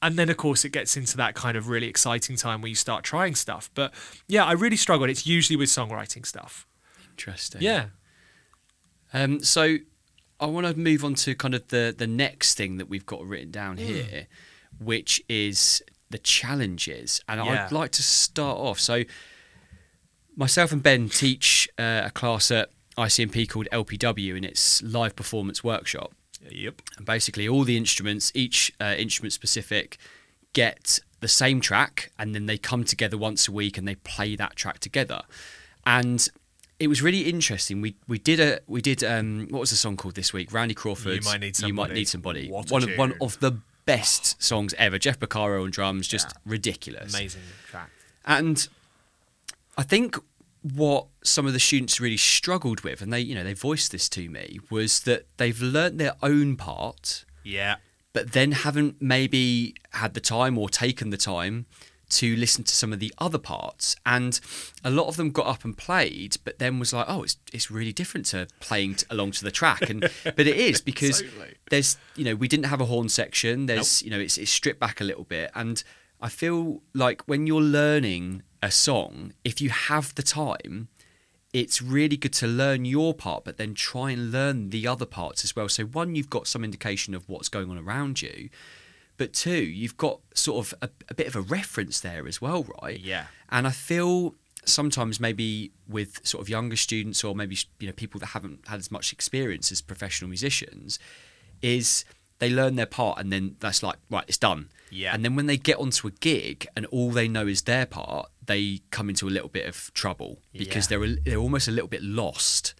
And 0.00 0.18
then, 0.18 0.28
of 0.28 0.36
course, 0.36 0.64
it 0.64 0.70
gets 0.70 0.96
into 0.96 1.16
that 1.16 1.34
kind 1.34 1.56
of 1.56 1.68
really 1.68 1.86
exciting 1.86 2.36
time 2.36 2.60
where 2.60 2.68
you 2.68 2.74
start 2.74 3.04
trying 3.04 3.34
stuff. 3.34 3.70
But 3.74 3.94
yeah, 4.28 4.44
I 4.44 4.52
really 4.52 4.76
struggle. 4.76 5.08
It's 5.08 5.26
usually 5.26 5.56
with 5.56 5.68
songwriting 5.68 6.26
stuff. 6.26 6.66
Interesting. 7.10 7.62
Yeah. 7.62 7.86
Um, 9.12 9.40
so 9.44 9.76
I 10.40 10.46
want 10.46 10.66
to 10.66 10.76
move 10.78 11.04
on 11.04 11.14
to 11.14 11.34
kind 11.34 11.54
of 11.54 11.68
the 11.68 11.94
the 11.96 12.06
next 12.06 12.56
thing 12.56 12.78
that 12.78 12.88
we've 12.88 13.06
got 13.06 13.24
written 13.24 13.50
down 13.50 13.76
Hmm. 13.76 13.84
here, 13.84 14.26
which 14.80 15.22
is 15.28 15.82
the 16.12 16.18
challenges, 16.18 17.20
and 17.28 17.44
Yeah. 17.44 17.66
I'd 17.66 17.72
like 17.72 17.90
to 17.92 18.02
start 18.02 18.58
off. 18.58 18.78
So 18.78 19.04
myself 20.36 20.72
and 20.72 20.82
Ben 20.82 21.08
teach 21.08 21.68
uh, 21.78 22.02
a 22.04 22.10
class 22.10 22.50
at 22.50 22.70
ICMP 22.96 23.48
called 23.48 23.68
LPW, 23.72 24.36
and 24.36 24.44
it's 24.44 24.82
live 24.82 25.16
performance 25.16 25.64
workshop. 25.64 26.12
Yep. 26.50 26.82
And 26.96 27.06
basically, 27.06 27.48
all 27.48 27.64
the 27.64 27.76
instruments, 27.76 28.32
each 28.34 28.72
uh, 28.80 28.94
instrument 28.98 29.32
specific, 29.32 29.98
get 30.52 31.00
the 31.20 31.28
same 31.28 31.60
track, 31.60 32.10
and 32.18 32.34
then 32.34 32.46
they 32.46 32.58
come 32.58 32.84
together 32.84 33.16
once 33.16 33.48
a 33.48 33.52
week 33.52 33.78
and 33.78 33.86
they 33.86 33.94
play 33.94 34.36
that 34.36 34.56
track 34.56 34.80
together. 34.80 35.22
And 35.86 36.28
it 36.78 36.88
was 36.88 37.00
really 37.00 37.20
interesting. 37.22 37.80
We 37.80 37.94
we 38.08 38.18
did 38.18 38.40
a 38.40 38.60
we 38.66 38.80
did 38.80 39.04
um 39.04 39.46
what 39.50 39.60
was 39.60 39.70
the 39.70 39.76
song 39.76 39.96
called 39.96 40.16
this 40.16 40.32
week? 40.32 40.52
Randy 40.52 40.74
Crawford. 40.74 41.24
You 41.24 41.30
Might 41.30 41.40
Need 41.40 41.56
somebody. 41.56 41.68
You 41.68 41.74
Might. 41.74 41.92
Need 41.94 42.08
Somebody. 42.08 42.50
What 42.50 42.70
a 42.70 42.74
one 42.74 42.96
one 42.96 43.14
of 43.20 43.38
the 43.38 43.58
best 43.84 44.40
songs 44.42 44.74
ever. 44.78 44.98
Jeff 44.98 45.18
Porcaro 45.18 45.62
on 45.64 45.70
drums, 45.70 46.06
just 46.08 46.28
Yeah. 46.28 46.40
ridiculous. 46.44 47.14
Amazing 47.14 47.42
track. 47.70 47.90
And 48.24 48.68
I 49.76 49.82
think 49.82 50.16
what 50.62 51.06
some 51.24 51.46
of 51.46 51.52
the 51.52 51.58
students 51.60 52.00
really 52.00 52.16
struggled 52.16 52.82
with, 52.82 53.02
and 53.02 53.12
they, 53.12 53.20
you 53.20 53.34
know, 53.34 53.42
they 53.42 53.54
voiced 53.54 53.90
this 53.90 54.08
to 54.10 54.28
me, 54.28 54.60
was 54.70 55.00
that 55.00 55.26
they've 55.36 55.60
learnt 55.60 55.98
their 55.98 56.14
own 56.22 56.56
part, 56.56 57.24
Yeah. 57.42 57.76
but 58.12 58.32
then 58.32 58.52
haven't 58.52 59.02
maybe 59.02 59.74
had 59.94 60.14
the 60.14 60.20
time 60.20 60.56
or 60.56 60.68
taken 60.68 61.10
the 61.10 61.16
time 61.16 61.66
to 62.12 62.36
listen 62.36 62.64
to 62.64 62.74
some 62.74 62.92
of 62.92 63.00
the 63.00 63.12
other 63.18 63.38
parts. 63.38 63.96
And 64.04 64.38
a 64.84 64.90
lot 64.90 65.08
of 65.08 65.16
them 65.16 65.30
got 65.30 65.46
up 65.46 65.64
and 65.64 65.76
played, 65.76 66.36
but 66.44 66.58
then 66.58 66.78
was 66.78 66.92
like, 66.92 67.06
oh, 67.08 67.22
it's 67.22 67.36
it's 67.52 67.70
really 67.70 67.92
different 67.92 68.26
to 68.26 68.46
playing 68.60 68.96
t- 68.96 69.06
along 69.10 69.32
to 69.32 69.44
the 69.44 69.50
track. 69.50 69.88
And 69.88 70.00
but 70.24 70.46
it 70.46 70.56
is 70.56 70.80
because 70.92 71.22
Totally. 71.22 71.54
there's 71.70 71.96
you 72.16 72.24
know 72.24 72.34
we 72.34 72.48
didn't 72.48 72.66
have 72.66 72.80
a 72.80 72.86
horn 72.86 73.08
section. 73.08 73.66
There's 73.66 74.02
you 74.02 74.10
know 74.10 74.18
it's 74.18 74.38
it's 74.38 74.50
stripped 74.50 74.80
back 74.80 75.00
a 75.00 75.04
little 75.04 75.24
bit, 75.24 75.50
and 75.54 75.82
I 76.20 76.28
feel 76.28 76.82
like 76.94 77.22
when 77.22 77.46
you're 77.46 77.60
learning 77.60 78.42
a 78.62 78.70
song, 78.70 79.32
if 79.44 79.60
you 79.60 79.70
have 79.70 80.14
the 80.14 80.22
time, 80.22 80.88
it's 81.52 81.82
really 81.82 82.16
good 82.16 82.32
to 82.34 82.46
learn 82.46 82.84
your 82.84 83.12
part, 83.12 83.44
but 83.44 83.58
then 83.58 83.74
try 83.74 84.10
and 84.12 84.30
learn 84.30 84.70
the 84.70 84.86
other 84.86 85.04
parts 85.04 85.44
as 85.44 85.54
well. 85.54 85.68
So 85.68 85.84
one, 85.84 86.14
you've 86.14 86.30
got 86.30 86.46
some 86.46 86.64
indication 86.64 87.14
of 87.14 87.28
what's 87.28 87.48
going 87.48 87.70
on 87.70 87.76
around 87.76 88.22
you, 88.22 88.48
but 89.22 89.32
two, 89.32 89.62
you've 89.80 89.96
got 90.06 90.16
sort 90.34 90.58
of 90.66 90.74
a, 90.82 90.88
a 91.08 91.14
bit 91.14 91.26
of 91.26 91.36
a 91.36 91.40
reference 91.58 92.00
there 92.00 92.26
as 92.26 92.40
well, 92.40 92.60
right? 92.82 92.98
Yeah. 92.98 93.26
And 93.50 93.66
I 93.66 93.70
feel 93.70 94.34
sometimes 94.64 95.18
maybe 95.20 95.70
with 95.88 96.10
sort 96.26 96.40
of 96.42 96.48
younger 96.48 96.76
students 96.76 97.22
or 97.24 97.34
maybe 97.34 97.56
you 97.80 97.86
know 97.88 97.92
people 97.92 98.18
that 98.20 98.26
haven't 98.36 98.60
had 98.68 98.78
as 98.78 98.90
much 98.90 99.12
experience 99.12 99.70
as 99.72 99.80
professional 99.80 100.28
musicians, 100.28 100.98
is 101.60 102.04
they 102.40 102.50
learn 102.50 102.74
their 102.76 102.86
part 102.86 103.18
and 103.20 103.32
then 103.32 103.56
that's 103.60 103.82
like 103.82 103.98
right, 104.10 104.24
it's 104.26 104.38
done. 104.38 104.68
Yeah. 104.90 105.14
And 105.14 105.24
then 105.24 105.36
when 105.36 105.46
they 105.46 105.56
get 105.56 105.78
onto 105.78 106.06
a 106.08 106.10
gig 106.10 106.66
and 106.76 106.84
all 106.86 107.10
they 107.12 107.28
know 107.28 107.46
is 107.46 107.62
their 107.62 107.86
part, 107.86 108.28
they 108.44 108.80
come 108.90 109.08
into 109.08 109.28
a 109.28 109.32
little 109.36 109.48
bit 109.48 109.66
of 109.68 109.92
trouble 109.94 110.38
because 110.52 110.84
Yeah. 110.90 110.98
they're 110.98 111.04
a- 111.10 111.20
they're 111.24 111.36
almost 111.46 111.68
a 111.68 111.70
little 111.70 111.88
bit 111.96 112.02
lost. 112.02 112.74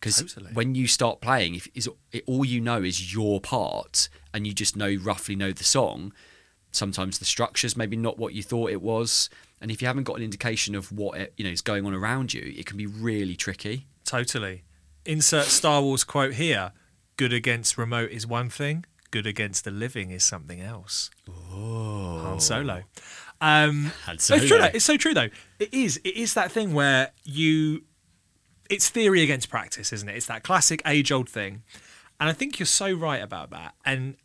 Because 0.00 0.16
Totally. 0.18 0.52
when 0.52 0.74
you 0.74 0.86
start 0.86 1.20
playing, 1.20 1.54
if 1.54 1.68
is 1.74 1.88
it, 2.12 2.24
all 2.26 2.44
you 2.44 2.60
know 2.60 2.82
is 2.82 3.14
your 3.14 3.40
part, 3.40 4.08
and 4.32 4.46
you 4.46 4.52
just 4.52 4.76
know 4.76 4.94
roughly 5.02 5.34
know 5.34 5.52
the 5.52 5.64
song, 5.64 6.12
sometimes 6.72 7.18
the 7.18 7.24
structure's 7.24 7.76
maybe 7.76 7.96
not 7.96 8.18
what 8.18 8.34
you 8.34 8.42
thought 8.42 8.70
it 8.70 8.82
was, 8.82 9.30
and 9.60 9.70
if 9.70 9.80
you 9.80 9.86
haven't 9.86 10.04
got 10.04 10.16
an 10.16 10.22
indication 10.22 10.74
of 10.74 10.92
what 10.92 11.18
it, 11.18 11.32
you 11.36 11.44
know 11.44 11.50
is 11.50 11.62
going 11.62 11.86
on 11.86 11.94
around 11.94 12.34
you, 12.34 12.42
it 12.56 12.66
can 12.66 12.76
be 12.76 12.86
really 12.86 13.36
tricky. 13.36 13.86
Totally. 14.04 14.64
Insert 15.06 15.46
Star 15.46 15.82
Wars 15.82 16.04
quote 16.04 16.34
here. 16.34 16.72
Good 17.16 17.32
against 17.32 17.78
remote 17.78 18.10
is 18.10 18.26
one 18.26 18.50
thing. 18.50 18.84
Good 19.10 19.26
against 19.26 19.64
the 19.64 19.70
living 19.70 20.10
is 20.10 20.24
something 20.24 20.60
else. 20.60 21.10
Oh. 21.28 22.18
Han 22.24 22.40
Solo. 22.40 22.82
Um, 23.40 23.92
Han 24.06 24.16
It's 24.16 24.26
true. 24.26 24.58
It's 24.74 24.84
so 24.84 24.96
true 24.96 25.14
though. 25.14 25.28
It 25.58 25.72
is. 25.72 25.98
It 25.98 26.16
is 26.16 26.34
that 26.34 26.50
thing 26.50 26.74
where 26.74 27.12
you. 27.22 27.84
It's 28.70 28.88
theory 28.88 29.22
against 29.22 29.48
practice, 29.48 29.92
isn't 29.92 30.08
it? 30.08 30.16
It's 30.16 30.26
that 30.26 30.42
classic 30.42 30.80
age-old 30.86 31.28
thing, 31.28 31.62
and 32.18 32.28
I 32.28 32.32
think 32.32 32.58
you're 32.58 32.66
so 32.66 32.92
right 32.92 33.22
about 33.22 33.50
that. 33.50 33.74
And 33.84 34.16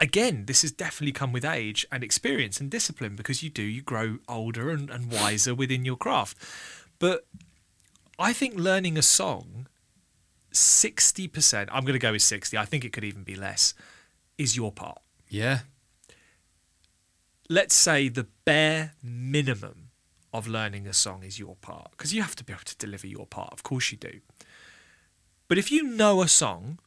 again, 0.00 0.46
this 0.46 0.62
has 0.62 0.72
definitely 0.72 1.12
come 1.12 1.32
with 1.32 1.44
age 1.44 1.86
and 1.90 2.02
experience 2.02 2.60
and 2.60 2.70
discipline 2.70 3.16
because 3.16 3.42
you 3.42 3.50
do, 3.50 3.62
you 3.62 3.82
grow 3.82 4.18
older 4.28 4.70
and, 4.70 4.90
and 4.90 5.10
wiser 5.10 5.54
within 5.54 5.84
your 5.84 5.96
craft. 5.96 6.36
But 6.98 7.26
I 8.18 8.32
think 8.32 8.54
learning 8.56 8.98
a 8.98 9.02
song, 9.02 9.66
60%, 10.52 11.68
I'm 11.72 11.84
going 11.84 11.94
to 11.94 11.98
go 11.98 12.12
with 12.12 12.22
60, 12.22 12.58
I 12.58 12.64
think 12.64 12.84
it 12.84 12.92
could 12.92 13.04
even 13.04 13.22
be 13.22 13.34
less, 13.34 13.74
is 14.36 14.56
your 14.56 14.72
part. 14.72 14.98
Yeah. 15.28 15.60
Let's 17.48 17.74
say 17.74 18.08
the 18.08 18.26
bare 18.44 18.92
minimum 19.02 19.81
of 20.32 20.46
learning 20.48 20.86
a 20.86 20.92
song 20.92 21.22
is 21.22 21.38
your 21.38 21.56
part 21.56 21.90
because 21.92 22.14
you 22.14 22.22
have 22.22 22.34
to 22.36 22.44
be 22.44 22.52
able 22.52 22.62
to 22.64 22.76
deliver 22.76 23.06
your 23.06 23.26
part. 23.26 23.52
Of 23.52 23.62
course 23.62 23.90
you 23.92 23.98
do. 23.98 24.20
But 25.48 25.58
if 25.58 25.70
you 25.70 25.82
know 25.82 26.22
a 26.22 26.28
song, 26.28 26.78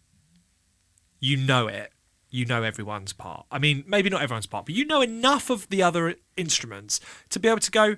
you 1.20 1.38
know 1.38 1.68
it, 1.68 1.92
you 2.30 2.46
know 2.46 2.64
everyone's 2.64 3.14
part. 3.14 3.46
I 3.52 3.60
mean, 3.60 3.84
maybe 3.88 4.10
not 4.10 4.22
everyone's 4.22 4.48
part, 4.48 4.66
but 4.66 4.76
you 4.76 4.86
know 4.86 5.02
enough 5.02 5.50
of 5.50 5.70
the 5.70 5.84
other 5.84 6.16
instruments 6.36 7.00
to 7.30 7.40
be 7.40 7.48
able 7.48 7.60
to 7.60 7.72
go, 7.72 7.96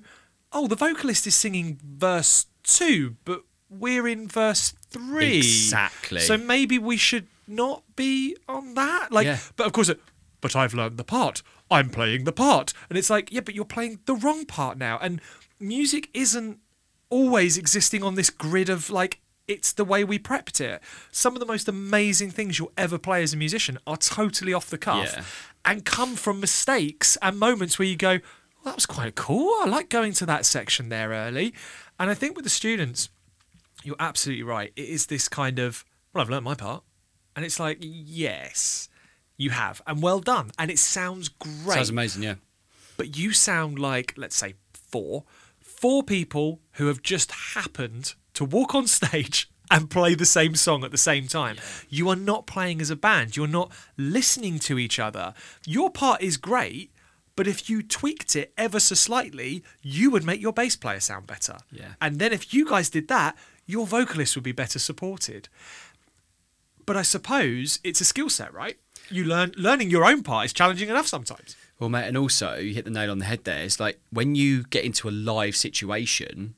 oh, 0.51 0.67
the 0.67 0.75
vocalist 0.75 1.25
is 1.27 1.35
singing 1.35 1.79
verse 1.83 2.45
two, 2.63 3.15
but 3.25 3.43
we're 3.69 4.07
in 4.07 4.27
verse 4.27 4.73
three. 4.89 5.37
Exactly. 5.37 6.21
So 6.21 6.37
maybe 6.37 6.77
we 6.77 6.97
should 6.97 7.27
not 7.47 7.83
be 7.95 8.35
on 8.47 8.73
that. 8.75 9.11
Like, 9.11 9.25
Yeah. 9.25 9.39
but 9.55 9.67
of 9.67 9.73
course, 9.73 9.89
but 10.41 10.55
I've 10.55 10.73
learned 10.73 10.97
the 10.97 11.03
part. 11.03 11.41
I'm 11.69 11.89
playing 11.89 12.23
the 12.23 12.31
part, 12.31 12.73
and 12.89 12.97
it's 12.97 13.09
like, 13.09 13.31
yeah, 13.31 13.41
but 13.41 13.55
you're 13.55 13.65
playing 13.65 13.99
the 14.05 14.15
wrong 14.15 14.45
part 14.45 14.77
now. 14.77 14.97
And 15.01 15.21
music 15.59 16.09
isn't 16.13 16.59
always 17.09 17.57
existing 17.57 18.03
on 18.03 18.15
this 18.15 18.29
grid 18.29 18.69
of 18.69 18.89
like 18.89 19.19
it's 19.47 19.71
the 19.71 19.85
way 19.85 20.03
we 20.03 20.19
prepped 20.19 20.59
it. 20.59 20.81
Some 21.09 21.33
of 21.33 21.39
the 21.39 21.45
most 21.45 21.69
amazing 21.69 22.31
things 22.31 22.59
you'll 22.59 22.73
ever 22.77 22.97
play 22.97 23.23
as 23.23 23.33
a 23.33 23.37
musician 23.37 23.77
are 23.87 23.95
totally 23.95 24.53
off 24.53 24.69
the 24.69 24.77
cuff 24.77 25.13
Yeah. 25.15 25.23
and 25.63 25.85
come 25.85 26.17
from 26.17 26.41
mistakes 26.41 27.17
and 27.21 27.39
moments 27.39 27.79
where 27.79 27.87
you 27.87 27.95
go, 27.95 28.09
well, 28.19 28.65
that 28.65 28.75
was 28.75 28.85
quite 28.85 29.15
cool. 29.15 29.49
I 29.63 29.65
like 29.69 29.87
going 29.87 30.11
to 30.15 30.25
that 30.25 30.45
section 30.45 30.89
there 30.89 31.11
early. 31.11 31.53
And 31.97 32.09
I 32.09 32.13
think 32.13 32.35
with 32.35 32.43
the 32.43 32.49
students, 32.49 33.07
you're 33.85 33.95
absolutely 34.01 34.43
right. 34.43 34.73
It 34.75 34.89
is 34.89 35.05
this 35.05 35.29
kind 35.29 35.59
of, 35.59 35.85
well, 36.13 36.23
I've 36.23 36.29
learned 36.29 36.43
my 36.43 36.55
part. 36.55 36.83
And 37.33 37.45
it's 37.45 37.57
like, 37.57 37.77
yes, 37.79 38.89
you 39.37 39.51
have. 39.51 39.81
And 39.87 40.01
well 40.01 40.19
done. 40.19 40.51
And 40.57 40.69
it 40.71 40.79
sounds 40.79 41.29
great 41.29 41.75
Sounds 41.75 41.89
amazing, 41.89 42.23
yeah. 42.23 42.35
but 42.97 43.15
you 43.17 43.31
sound 43.33 43.79
like 43.79 44.13
let's 44.17 44.35
say 44.35 44.55
four 44.73 45.23
four 45.59 46.01
people 46.03 46.59
who 46.73 46.87
have 46.87 47.01
just 47.03 47.31
happened 47.53 48.15
to 48.33 48.43
walk 48.43 48.73
on 48.73 48.87
stage 48.87 49.49
and 49.71 49.89
play 49.89 50.15
the 50.15 50.25
same 50.25 50.55
song 50.55 50.83
at 50.83 50.91
the 50.91 50.97
same 50.97 51.27
time 51.27 51.57
you 51.89 52.07
are 52.09 52.15
not 52.15 52.47
playing 52.47 52.79
as 52.81 52.89
a 52.89 52.95
band 52.95 53.35
you're 53.37 53.45
not 53.47 53.69
listening 53.97 54.57
to 54.57 54.79
each 54.79 54.97
other 54.97 55.33
your 55.65 55.89
part 55.91 56.21
is 56.21 56.37
great 56.37 56.89
but 57.35 57.47
if 57.47 57.69
you 57.69 57.83
tweaked 57.83 58.35
it 58.35 58.53
ever 58.57 58.79
so 58.79 58.95
slightly 58.95 59.61
you 59.83 60.09
would 60.09 60.23
make 60.23 60.41
your 60.41 60.53
bass 60.53 60.75
player 60.77 60.99
sound 61.01 61.27
better 61.27 61.57
Yeah. 61.71 61.89
and 62.01 62.17
then 62.17 62.31
if 62.33 62.53
you 62.53 62.65
guys 62.67 62.89
did 62.89 63.07
that 63.09 63.37
your 63.67 63.85
vocalist 63.85 64.35
would 64.35 64.43
be 64.45 64.53
better 64.53 64.79
supported 64.79 65.49
but 66.85 66.95
i 66.95 67.01
suppose 67.01 67.79
it's 67.83 68.01
a 68.01 68.05
skill 68.05 68.29
set 68.29 68.53
right 68.53 68.77
you 69.09 69.23
learn 69.23 69.51
learning 69.57 69.89
your 69.89 70.05
own 70.05 70.23
part 70.23 70.45
is 70.45 70.53
challenging 70.53 70.89
enough 70.89 71.07
sometimes 71.07 71.55
Well, 71.79 71.89
mate, 71.89 72.07
and 72.07 72.17
also 72.17 72.55
you 72.55 72.73
hit 72.73 72.85
the 72.85 72.91
nail 72.91 73.11
on 73.11 73.19
the 73.19 73.25
head 73.25 73.43
there. 73.43 73.63
It's 73.63 73.79
like 73.79 73.99
when 74.11 74.35
you 74.35 74.63
get 74.63 74.83
into 74.83 75.07
a 75.07 75.11
live 75.11 75.55
situation, 75.55 76.55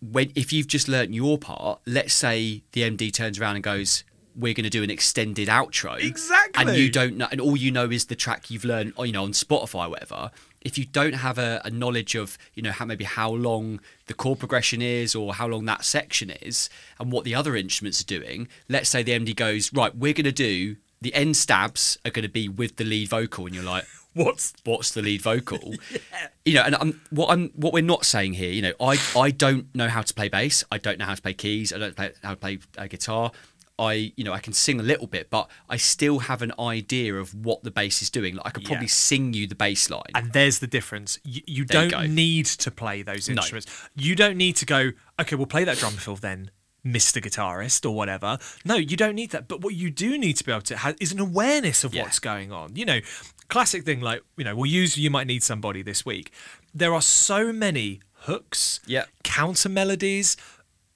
when 0.00 0.30
if 0.34 0.52
you've 0.52 0.66
just 0.66 0.88
learnt 0.88 1.14
your 1.14 1.38
part, 1.38 1.80
let's 1.86 2.12
say 2.14 2.62
the 2.72 2.82
MD 2.82 3.12
turns 3.12 3.38
around 3.38 3.54
and 3.56 3.64
goes, 3.64 4.04
"We're 4.36 4.52
going 4.54 4.64
to 4.64 4.70
do 4.70 4.82
an 4.82 4.90
extended 4.90 5.48
outro," 5.48 6.02
Exactly. 6.02 6.60
and 6.66 6.76
you 6.76 6.90
don't 6.90 7.16
know, 7.16 7.28
and 7.30 7.40
all 7.40 7.56
you 7.56 7.70
know 7.70 7.90
is 7.90 8.06
the 8.06 8.16
track 8.16 8.50
you've 8.50 8.64
learned, 8.64 8.92
you 8.98 9.12
know, 9.12 9.22
on 9.24 9.32
Spotify 9.32 9.86
or 9.86 9.90
whatever. 9.90 10.30
If 10.60 10.78
you 10.78 10.86
don't 10.86 11.12
have 11.14 11.36
a, 11.38 11.60
a 11.64 11.70
knowledge 11.70 12.14
of, 12.14 12.38
you 12.54 12.62
know, 12.62 12.70
how 12.72 12.86
maybe 12.86 13.04
how 13.04 13.30
long 13.30 13.80
the 14.06 14.14
chord 14.14 14.38
progression 14.38 14.80
is 14.80 15.14
or 15.14 15.34
how 15.34 15.46
long 15.46 15.66
that 15.66 15.84
section 15.84 16.30
is, 16.30 16.68
and 16.98 17.12
what 17.12 17.24
the 17.24 17.34
other 17.34 17.54
instruments 17.54 18.00
are 18.00 18.06
doing, 18.06 18.48
let's 18.68 18.88
say 18.88 19.02
the 19.02 19.12
MD 19.12 19.34
goes, 19.36 19.72
"Right, 19.72 19.94
we're 19.94 20.12
going 20.14 20.24
to 20.24 20.32
do." 20.32 20.76
The 21.04 21.14
end 21.14 21.36
stabs 21.36 21.98
are 22.04 22.10
going 22.10 22.24
to 22.24 22.28
be 22.28 22.48
with 22.48 22.76
the 22.76 22.84
lead 22.84 23.08
vocal, 23.10 23.46
and 23.46 23.54
you're 23.54 23.62
like, 23.64 23.84
what's 24.14 24.52
what's 24.64 24.92
the 24.92 25.02
lead 25.02 25.20
vocal 25.20 25.74
yeah. 25.92 26.28
you 26.44 26.54
know 26.54 26.62
and 26.62 26.76
I'm, 26.76 27.00
what 27.10 27.30
i'm 27.32 27.48
what 27.56 27.72
we're 27.72 27.82
not 27.82 28.06
saying 28.06 28.34
here 28.34 28.52
you 28.52 28.62
know 28.62 28.72
i 28.80 28.96
i 29.16 29.32
don't 29.32 29.74
know 29.74 29.88
how 29.88 30.02
to 30.02 30.14
play 30.14 30.28
bass 30.28 30.62
i 30.70 30.78
don't 30.78 30.98
know 31.00 31.04
how 31.04 31.16
to 31.16 31.20
play 31.20 31.34
keys 31.34 31.72
i 31.72 31.78
don't 31.78 31.96
play 31.96 32.12
how 32.22 32.30
to 32.30 32.36
play 32.36 32.60
uh, 32.78 32.86
guitar 32.86 33.32
i 33.76 34.12
you 34.16 34.22
know 34.22 34.32
i 34.32 34.38
can 34.38 34.52
sing 34.52 34.78
a 34.78 34.84
little 34.84 35.08
bit 35.08 35.30
but 35.30 35.50
i 35.68 35.76
still 35.76 36.20
have 36.20 36.42
an 36.42 36.52
idea 36.60 37.12
of 37.16 37.34
what 37.34 37.64
the 37.64 37.72
bass 37.72 38.02
is 38.02 38.08
doing 38.08 38.36
like 38.36 38.46
i 38.46 38.50
could 38.50 38.64
probably 38.64 38.86
Yeah. 38.86 38.90
sing 39.08 39.34
you 39.34 39.48
the 39.48 39.56
bass 39.56 39.90
line 39.90 40.12
And 40.14 40.32
there's 40.32 40.60
the 40.60 40.68
difference. 40.68 41.18
You, 41.24 41.42
you 41.48 41.64
don't 41.64 41.90
go. 41.90 42.02
need 42.06 42.46
to 42.46 42.70
play 42.70 43.02
those 43.02 43.28
instruments. 43.28 43.66
You 43.96 44.14
don't 44.14 44.36
need 44.36 44.54
to 44.62 44.64
go, 44.64 44.92
okay, 45.20 45.34
we'll 45.34 45.46
play 45.46 45.64
that 45.64 45.78
drum 45.78 45.94
fill 45.94 46.14
then, 46.14 46.52
Mr. 46.84 47.22
Guitarist 47.22 47.84
or 47.88 47.94
whatever. 47.94 48.38
No, 48.64 48.74
you 48.76 48.96
don't 48.96 49.14
need 49.14 49.30
that. 49.30 49.48
But 49.48 49.60
what 49.62 49.74
you 49.74 49.90
do 49.90 50.18
need 50.18 50.34
to 50.36 50.44
be 50.44 50.52
able 50.52 50.62
to 50.62 50.76
have 50.76 50.96
is 51.00 51.12
an 51.12 51.20
awareness 51.20 51.82
of 51.84 51.94
Yeah. 51.94 52.02
what's 52.02 52.18
going 52.18 52.52
on. 52.52 52.76
You 52.76 52.84
know, 52.84 53.00
classic 53.48 53.84
thing 53.84 54.00
like, 54.00 54.22
you 54.36 54.44
know, 54.44 54.54
we'll 54.54 54.70
use 54.70 54.96
You 54.98 55.10
Might 55.10 55.26
Need 55.26 55.42
Somebody 55.42 55.82
this 55.82 56.04
week. 56.04 56.32
There 56.74 56.92
are 56.94 57.02
so 57.02 57.52
many 57.52 58.00
hooks, 58.20 58.80
Yeah. 58.86 59.04
counter 59.22 59.68
melodies, 59.68 60.36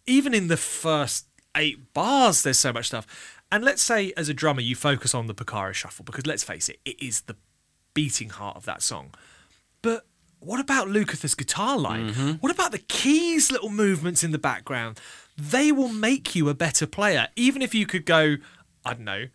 even 0.07 0.35
in 0.35 0.49
the 0.49 0.57
first 0.57 1.27
eight 1.57 1.93
bars, 1.95 2.43
there's 2.43 2.59
so 2.59 2.73
much 2.73 2.87
stuff. 2.87 3.07
And 3.51 3.65
let's 3.65 3.83
say, 3.83 4.13
as 4.17 4.29
a 4.29 4.35
drummer, 4.35 4.61
you 4.61 4.77
focus 4.77 5.15
on 5.15 5.27
the 5.27 5.35
Porcaro 5.35 5.73
shuffle 5.73 6.05
because 6.05 6.27
let's 6.27 6.45
face 6.45 6.69
it, 6.69 6.81
it 6.85 7.03
is 7.03 7.23
the 7.23 7.37
beating 7.95 8.29
heart 8.31 8.57
of 8.57 8.65
that 8.67 8.83
song. 8.83 9.15
But 9.83 10.07
what 10.41 10.61
about 10.61 10.89
Lukather's 10.89 11.35
guitar 11.35 11.79
line? 11.79 12.11
Mm-hmm. 12.11 12.31
What 12.41 12.53
about 12.53 12.73
the 12.73 12.79
keys 12.79 13.51
little 13.51 13.71
movements 13.71 14.23
in 14.23 14.31
the 14.33 14.39
background? 14.39 15.01
They 15.39 15.71
will 15.71 15.89
make 15.93 16.35
you 16.35 16.49
a 16.49 16.55
better 16.55 16.87
player, 16.87 17.29
even 17.37 17.63
if 17.63 17.73
you 17.73 17.87
could 17.87 18.05
go, 18.05 18.37
I 18.85 18.95
don't 18.95 19.05
know, 19.05 19.27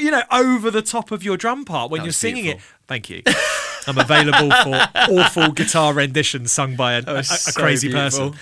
you 0.00 0.10
know, 0.10 0.22
over 0.30 0.70
the 0.70 0.82
top 0.82 1.10
of 1.10 1.24
your 1.24 1.36
drum 1.36 1.64
part 1.64 1.90
when 1.90 2.00
That 2.00 2.04
you're 2.04 2.12
singing 2.12 2.46
it. 2.46 2.60
Thank 2.86 3.10
you. 3.10 3.22
I'm 3.88 3.98
available 3.98 4.50
for 4.50 4.88
awful 5.10 5.50
guitar 5.52 5.92
renditions 5.92 6.52
sung 6.52 6.76
by 6.76 6.94
a, 6.94 7.02
a, 7.06 7.14
a 7.16 7.24
so 7.24 7.60
crazy 7.60 7.88
beautiful. 7.88 8.30
person. 8.30 8.40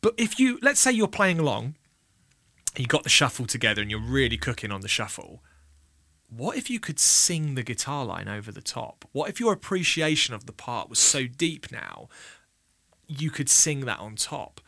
But 0.00 0.14
if 0.16 0.40
you, 0.40 0.58
let's 0.62 0.80
say 0.80 0.90
you're 0.90 1.06
playing 1.06 1.38
along, 1.38 1.76
you 2.76 2.86
got 2.86 3.04
the 3.04 3.08
shuffle 3.08 3.46
together 3.46 3.82
and 3.82 3.90
you're 3.90 4.00
really 4.00 4.36
cooking 4.38 4.72
on 4.72 4.80
the 4.80 4.88
shuffle. 4.88 5.42
What 6.28 6.56
if 6.56 6.70
you 6.70 6.80
could 6.80 6.98
sing 6.98 7.54
the 7.54 7.62
guitar 7.62 8.04
line 8.04 8.26
over 8.26 8.50
the 8.50 8.62
top? 8.62 9.04
What 9.12 9.28
if 9.28 9.38
your 9.38 9.52
appreciation 9.52 10.34
of 10.34 10.46
the 10.46 10.52
part 10.52 10.88
was 10.88 10.98
so 10.98 11.26
deep 11.26 11.70
now, 11.70 12.08
you 13.06 13.30
could 13.30 13.48
sing 13.48 13.80
that 13.86 13.98
on 13.98 14.16
top? 14.16 14.60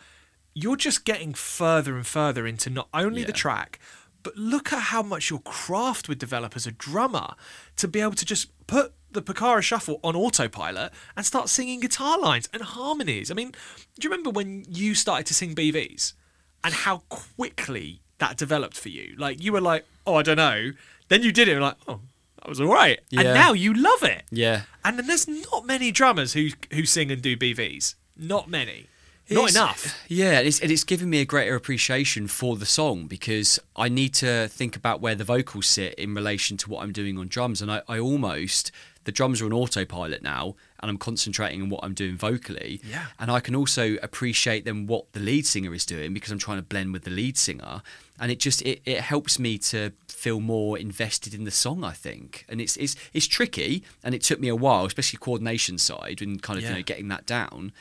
You're 0.54 0.76
just 0.76 1.04
getting 1.04 1.34
further 1.34 1.96
and 1.96 2.06
further 2.06 2.46
into 2.46 2.70
not 2.70 2.88
only 2.94 3.24
the 3.24 3.32
track, 3.32 3.78
but 4.22 4.36
look 4.36 4.72
at 4.72 4.78
how 4.84 5.02
much 5.02 5.30
your 5.30 5.40
craft 5.40 6.08
would 6.08 6.18
develop 6.18 6.56
as 6.56 6.66
a 6.66 6.72
drummer 6.72 7.34
to 7.76 7.88
be 7.88 8.00
able 8.00 8.12
to 8.12 8.24
just 8.24 8.48
put 8.66 8.94
the 9.10 9.22
Porcaro 9.22 9.60
Shuffle 9.62 10.00
on 10.02 10.16
autopilot 10.16 10.92
and 11.16 11.24
start 11.26 11.48
singing 11.48 11.80
guitar 11.80 12.18
lines 12.18 12.48
and 12.52 12.62
harmonies. 12.62 13.30
I 13.30 13.34
mean, 13.34 13.50
do 13.50 14.06
you 14.06 14.10
remember 14.10 14.30
when 14.30 14.64
you 14.68 14.94
started 14.94 15.26
to 15.26 15.34
sing 15.34 15.54
BVs 15.54 16.14
and 16.62 16.72
how 16.72 16.98
quickly 17.08 18.00
that 18.18 18.36
developed 18.36 18.76
for 18.76 18.88
you? 18.88 19.14
Like, 19.18 19.42
you 19.42 19.52
were 19.52 19.60
like, 19.60 19.84
oh, 20.06 20.14
I 20.14 20.22
don't 20.22 20.36
know. 20.36 20.72
Then 21.08 21.22
you 21.22 21.32
did 21.32 21.48
it, 21.48 21.52
and 21.52 21.62
like, 21.62 21.76
oh, 21.86 22.00
that 22.36 22.48
was 22.48 22.60
all 22.60 22.72
right. 22.72 22.98
And 23.12 23.34
now 23.34 23.52
you 23.52 23.74
love 23.74 24.02
it. 24.02 24.22
yeah 24.30 24.62
And 24.84 24.98
then 24.98 25.06
there's 25.06 25.28
not 25.28 25.66
many 25.66 25.90
drummers 25.92 26.32
who 26.32 26.48
who 26.72 26.84
sing 26.86 27.10
and 27.10 27.20
do 27.20 27.36
BVs. 27.36 27.94
Not 28.16 28.48
many. 28.48 28.86
Not 29.30 29.48
It's- 29.48 29.54
enough. 29.54 30.04
Yeah, 30.06 30.38
and 30.38 30.46
it's, 30.46 30.60
and 30.60 30.70
it's 30.70 30.84
given 30.84 31.08
me 31.08 31.20
a 31.20 31.24
greater 31.24 31.54
appreciation 31.54 32.26
for 32.28 32.56
the 32.56 32.66
song 32.66 33.06
because 33.06 33.58
I 33.74 33.88
need 33.88 34.12
to 34.14 34.48
think 34.48 34.76
about 34.76 35.00
where 35.00 35.14
the 35.14 35.24
vocals 35.24 35.66
sit 35.66 35.94
in 35.94 36.14
relation 36.14 36.56
to 36.58 36.68
what 36.70 36.82
I'm 36.82 36.92
doing 36.92 37.16
on 37.18 37.28
drums. 37.28 37.62
And 37.62 37.72
I, 37.72 37.80
I 37.88 37.98
almost, 37.98 38.70
the 39.04 39.12
drums 39.12 39.40
are 39.40 39.46
on 39.46 39.52
autopilot 39.54 40.22
now 40.22 40.56
and 40.80 40.90
I'm 40.90 40.98
concentrating 40.98 41.62
on 41.62 41.70
what 41.70 41.82
I'm 41.82 41.94
doing 41.94 42.18
vocally. 42.18 42.82
Yeah. 42.86 43.06
And 43.18 43.30
I 43.30 43.40
can 43.40 43.56
also 43.56 43.96
appreciate 44.02 44.66
then 44.66 44.86
what 44.86 45.10
the 45.14 45.20
lead 45.20 45.46
singer 45.46 45.72
is 45.72 45.86
doing 45.86 46.12
because 46.12 46.30
I'm 46.30 46.38
trying 46.38 46.58
to 46.58 46.62
blend 46.62 46.92
with 46.92 47.04
the 47.04 47.10
lead 47.10 47.38
singer. 47.38 47.80
And 48.20 48.30
it 48.30 48.38
just, 48.38 48.60
it, 48.60 48.82
it 48.84 49.00
helps 49.00 49.38
me 49.38 49.56
to 49.58 49.92
feel 50.06 50.38
more 50.38 50.76
invested 50.78 51.32
in 51.32 51.44
the 51.44 51.50
song, 51.50 51.82
I 51.82 51.92
think. 51.92 52.44
And 52.46 52.60
it's, 52.60 52.76
it's, 52.76 52.94
it's 53.14 53.26
tricky 53.26 53.84
and 54.02 54.14
it 54.14 54.20
took 54.22 54.38
me 54.38 54.48
a 54.48 54.54
while, 54.56 54.84
especially 54.84 55.18
coordination 55.18 55.78
side 55.78 56.20
and 56.20 56.42
kind 56.42 56.58
of, 56.58 56.64
Yeah. 56.64 56.70
you 56.72 56.76
know, 56.76 56.82
getting 56.82 57.08
that 57.08 57.24
down. 57.24 57.72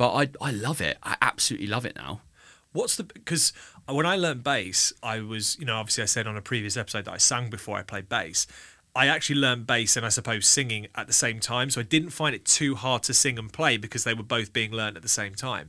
But 0.00 0.14
I, 0.14 0.28
I 0.40 0.50
love 0.50 0.80
it. 0.80 0.96
I 1.02 1.16
absolutely 1.20 1.66
love 1.66 1.84
it 1.84 1.94
now. 1.94 2.22
What's 2.72 2.96
the 2.96 3.04
because 3.04 3.52
when 3.86 4.06
I 4.06 4.16
learned 4.16 4.42
bass, 4.42 4.94
I 5.02 5.20
was 5.20 5.58
you 5.60 5.66
know 5.66 5.76
obviously 5.76 6.02
I 6.04 6.06
said 6.06 6.26
on 6.26 6.38
a 6.38 6.40
previous 6.40 6.74
episode 6.78 7.04
that 7.04 7.12
I 7.12 7.18
sang 7.18 7.50
before 7.50 7.76
I 7.76 7.82
played 7.82 8.08
bass. 8.08 8.46
I 8.96 9.08
actually 9.08 9.40
learned 9.40 9.66
bass 9.66 9.98
and 9.98 10.06
I 10.06 10.08
suppose 10.08 10.46
singing 10.46 10.86
at 10.94 11.06
the 11.06 11.12
same 11.12 11.38
time, 11.38 11.68
so 11.68 11.82
I 11.82 11.84
didn't 11.84 12.10
find 12.10 12.34
it 12.34 12.46
too 12.46 12.76
hard 12.76 13.02
to 13.04 13.12
sing 13.14 13.38
and 13.38 13.52
play 13.52 13.76
because 13.76 14.04
they 14.04 14.14
were 14.14 14.22
both 14.22 14.54
being 14.54 14.72
learned 14.72 14.96
at 14.96 15.02
the 15.02 15.08
same 15.08 15.34
time. 15.34 15.68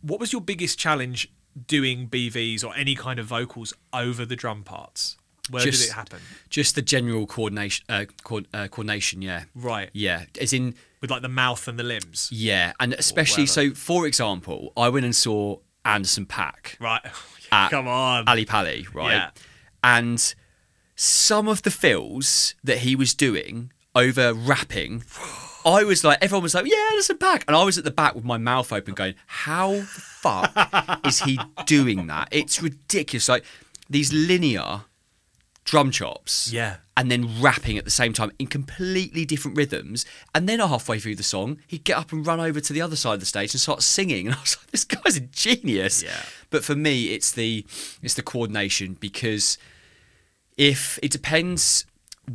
What 0.00 0.20
was 0.20 0.32
your 0.32 0.40
biggest 0.40 0.78
challenge 0.78 1.30
doing 1.66 2.08
BVs 2.08 2.64
or 2.64 2.74
any 2.74 2.94
kind 2.94 3.18
of 3.20 3.26
vocals 3.26 3.74
over 3.92 4.24
the 4.24 4.36
drum 4.36 4.62
parts? 4.64 5.18
Where 5.50 5.62
Just- 5.62 5.82
did 5.82 5.90
it 5.90 5.94
happen? 5.94 6.20
Just 6.48 6.76
the 6.76 6.82
general 6.82 7.26
coordination, 7.26 7.84
uh, 7.90 8.06
co- 8.24 8.44
uh, 8.54 8.68
coordination, 8.68 9.20
yeah, 9.20 9.44
Right. 9.54 9.90
yeah. 9.92 10.24
As 10.40 10.54
in, 10.54 10.74
With 11.00 11.10
like 11.10 11.22
the 11.22 11.28
mouth 11.28 11.66
and 11.66 11.78
the 11.78 11.82
limbs. 11.82 12.28
yeah, 12.30 12.72
and 12.78 12.92
especially 12.92 13.46
so. 13.46 13.70
For 13.72 14.06
example, 14.06 14.72
I 14.76 14.88
went 14.90 15.04
and 15.06 15.16
saw 15.16 15.58
Anderson 15.84 16.26
Paak, 16.26 16.78
Right. 16.78 17.00
At 17.52 17.70
Come 17.70 17.88
on. 17.88 18.24
Ally 18.28 18.44
Pally, 18.44 18.86
right? 18.92 19.10
Yeah. 19.12 19.30
And 19.82 20.34
some 20.94 21.48
of 21.48 21.62
the 21.62 21.70
fills 21.70 22.54
that 22.62 22.78
he 22.78 22.94
was 22.94 23.14
doing 23.14 23.72
over 23.94 24.32
rapping, 24.34 25.02
I 25.64 25.82
was 25.84 26.04
like, 26.04 26.18
everyone 26.20 26.42
was 26.44 26.54
like, 26.54 26.66
yeah, 26.66 26.88
Anderson 26.90 27.16
Paak. 27.18 27.44
And 27.48 27.56
I 27.56 27.64
was 27.64 27.76
at 27.78 27.84
the 27.84 27.90
back 27.90 28.14
with 28.14 28.24
my 28.24 28.38
mouth 28.38 28.72
open 28.72 28.94
going, 28.94 29.14
how 29.26 29.72
the 29.72 29.82
fuck 29.82 31.00
is 31.06 31.20
he 31.22 31.40
doing 31.66 32.06
that? 32.08 32.28
It's 32.30 32.62
ridiculous. 32.62 33.28
Like 33.28 33.44
these 33.88 34.12
linear 34.12 34.82
drum 35.64 35.90
chops. 35.90 36.52
Yeah. 36.52 36.76
And 36.96 37.10
then 37.10 37.40
rapping 37.40 37.78
at 37.78 37.84
the 37.84 37.90
same 37.90 38.12
time 38.12 38.30
in 38.38 38.46
completely 38.46 39.24
different 39.24 39.56
rhythms. 39.56 40.04
And 40.34 40.48
then 40.48 40.58
halfway 40.60 40.98
through 40.98 41.16
the 41.16 41.22
song, 41.22 41.58
he'd 41.66 41.84
get 41.84 41.96
up 41.96 42.12
and 42.12 42.26
run 42.26 42.40
over 42.40 42.60
to 42.60 42.72
the 42.72 42.82
other 42.82 42.96
side 42.96 43.14
of 43.14 43.20
the 43.20 43.26
stage 43.26 43.54
and 43.54 43.60
start 43.60 43.82
singing. 43.82 44.26
And 44.30 44.34
I 44.36 44.40
was 44.40 44.56
like, 44.58 44.70
this 44.70 44.84
guy's 44.84 45.16
a 45.16 45.20
genius. 45.20 46.02
Yeah. 46.02 46.22
But 46.50 46.64
for 46.64 46.74
me, 46.74 47.14
it's 47.14 47.30
the 47.32 47.64
it's 48.02 48.14
the 48.14 48.22
coordination 48.22 48.94
because 49.00 49.56
if 50.56 50.98
it 51.02 51.10
depends 51.10 51.86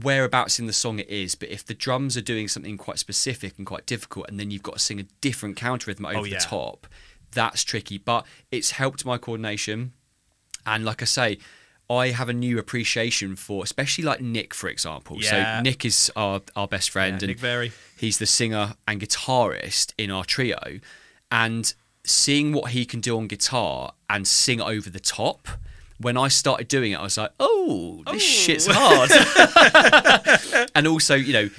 whereabouts 0.01 0.59
in 0.59 0.65
the 0.65 0.73
song 0.73 0.99
it 0.99 1.09
is, 1.09 1.35
but 1.35 1.49
if 1.49 1.65
the 1.65 1.73
drums 1.73 2.17
are 2.17 2.21
doing 2.21 2.47
something 2.47 2.77
quite 2.77 2.99
specific 2.99 3.53
and 3.57 3.65
quite 3.67 3.85
difficult, 3.85 4.27
and 4.29 4.39
then 4.39 4.51
you've 4.51 4.63
got 4.63 4.73
to 4.73 4.79
sing 4.79 4.99
a 4.99 5.03
different 5.21 5.55
counter 5.55 5.89
rhythm 5.89 6.05
over 6.05 6.19
Oh, 6.19 6.23
yeah. 6.23 6.39
the 6.39 6.43
top, 6.43 6.87
that's 7.31 7.63
tricky. 7.63 7.97
But 7.97 8.25
it's 8.51 8.71
helped 8.71 9.05
my 9.05 9.17
coordination, 9.17 9.93
and 10.65 10.85
like 10.85 11.01
I 11.01 11.05
say. 11.05 11.37
I 11.89 12.09
have 12.09 12.29
a 12.29 12.33
new 12.33 12.57
appreciation 12.57 13.35
for, 13.35 13.63
especially 13.63 14.03
like 14.03 14.21
Nick, 14.21 14.53
for 14.53 14.69
example. 14.69 15.17
Yeah. 15.21 15.57
So 15.59 15.61
Nick 15.63 15.85
is 15.85 16.11
our, 16.15 16.41
our 16.55 16.67
best 16.67 16.89
friend, 16.89 17.21
Yeah, 17.21 17.27
and. 17.29 17.71
He's 17.97 18.17
the 18.17 18.25
singer 18.25 18.73
and 18.87 18.99
guitarist 19.01 19.93
in 19.97 20.09
our 20.11 20.25
trio, 20.25 20.79
and 21.31 21.73
seeing 22.03 22.53
what 22.53 22.71
he 22.71 22.85
can 22.85 22.99
do 23.01 23.17
on 23.17 23.27
guitar 23.27 23.93
and 24.09 24.27
sing 24.27 24.61
over 24.61 24.89
the 24.89 24.99
top. 24.99 25.47
When 25.97 26.17
I 26.17 26.27
started 26.27 26.67
doing 26.67 26.91
it, 26.91 26.99
I 26.99 27.03
was 27.03 27.17
like, 27.17 27.31
"Oh, 27.39 28.03
this 28.11 28.21
shit's 28.21 28.67
hard." 28.69 29.09
and 30.75 30.87
also, 30.87 31.15
you 31.15 31.33
know, 31.33 31.49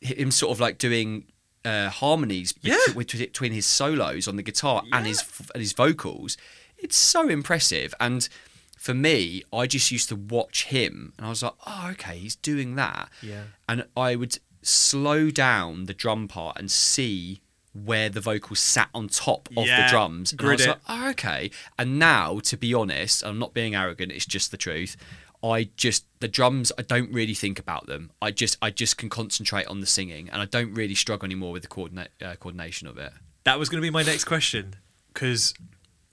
him 0.00 0.30
sort 0.30 0.50
of 0.52 0.60
like 0.60 0.78
doing 0.78 1.24
uh, 1.64 1.88
harmonies 1.90 2.54
Yeah. 2.60 2.76
bet- 2.94 2.96
between 2.96 3.52
his 3.52 3.66
solos 3.66 4.26
on 4.28 4.36
the 4.36 4.42
guitar 4.42 4.82
and 4.92 5.06
his 5.06 5.22
and 5.54 5.60
his 5.60 5.72
vocals. 5.72 6.36
It's 6.76 6.96
so 6.96 7.28
impressive. 7.28 7.94
And 8.00 8.28
for 8.84 8.92
me, 8.92 9.42
I 9.50 9.66
just 9.66 9.90
used 9.90 10.10
to 10.10 10.16
watch 10.16 10.64
him, 10.66 11.14
and 11.16 11.26
I 11.26 11.30
was 11.30 11.42
like, 11.42 11.54
"Oh, 11.66 11.88
okay, 11.92 12.18
he's 12.18 12.36
doing 12.36 12.74
that." 12.76 13.08
Yeah. 13.22 13.44
and 13.66 13.86
I 13.96 14.14
would 14.14 14.38
slow 14.60 15.30
down 15.30 15.84
the 15.86 15.94
drum 15.94 16.28
part 16.28 16.58
and 16.58 16.70
see 16.70 17.40
where 17.72 18.08
the 18.10 18.20
vocals 18.20 18.60
sat 18.60 18.88
on 18.94 19.08
top 19.08 19.48
of 19.56 19.66
Yeah, 19.66 19.86
the 19.86 19.90
drums. 19.90 20.32
And 20.32 20.40
I 20.42 20.52
was 20.52 20.60
it. 20.60 20.68
like, 20.68 20.80
oh, 20.88 21.10
okay. 21.10 21.50
And 21.78 21.98
now, 21.98 22.38
to 22.40 22.56
be 22.58 22.72
honest, 22.74 23.24
I'm 23.24 23.38
not 23.38 23.52
being 23.54 23.74
arrogant, 23.74 24.12
it's 24.12 24.26
just 24.26 24.50
the 24.50 24.56
truth. 24.58 24.96
I 25.42 25.68
just 25.76 26.04
the 26.20 26.28
drums 26.28 26.70
I 26.78 26.82
don't 26.82 27.10
really 27.12 27.34
think 27.34 27.58
about 27.58 27.86
them. 27.86 28.10
I 28.22 28.30
just 28.32 28.56
I 28.62 28.70
just 28.70 28.96
can 28.98 29.08
concentrate 29.08 29.66
on 29.66 29.80
the 29.80 29.86
singing 29.86 30.28
and 30.30 30.40
I 30.42 30.44
don't 30.44 30.72
really 30.74 30.94
struggle 30.94 31.24
anymore 31.26 31.52
with 31.52 31.62
the 31.62 31.68
coordinate 31.68 32.10
uh, 32.22 32.34
coordination 32.36 32.86
of 32.86 32.96
it. 32.98 33.12
That 33.44 33.58
was 33.58 33.68
going 33.70 33.80
to 33.82 33.86
be 33.86 33.90
my 33.90 34.02
next 34.02 34.24
question 34.24 34.76
because 35.12 35.52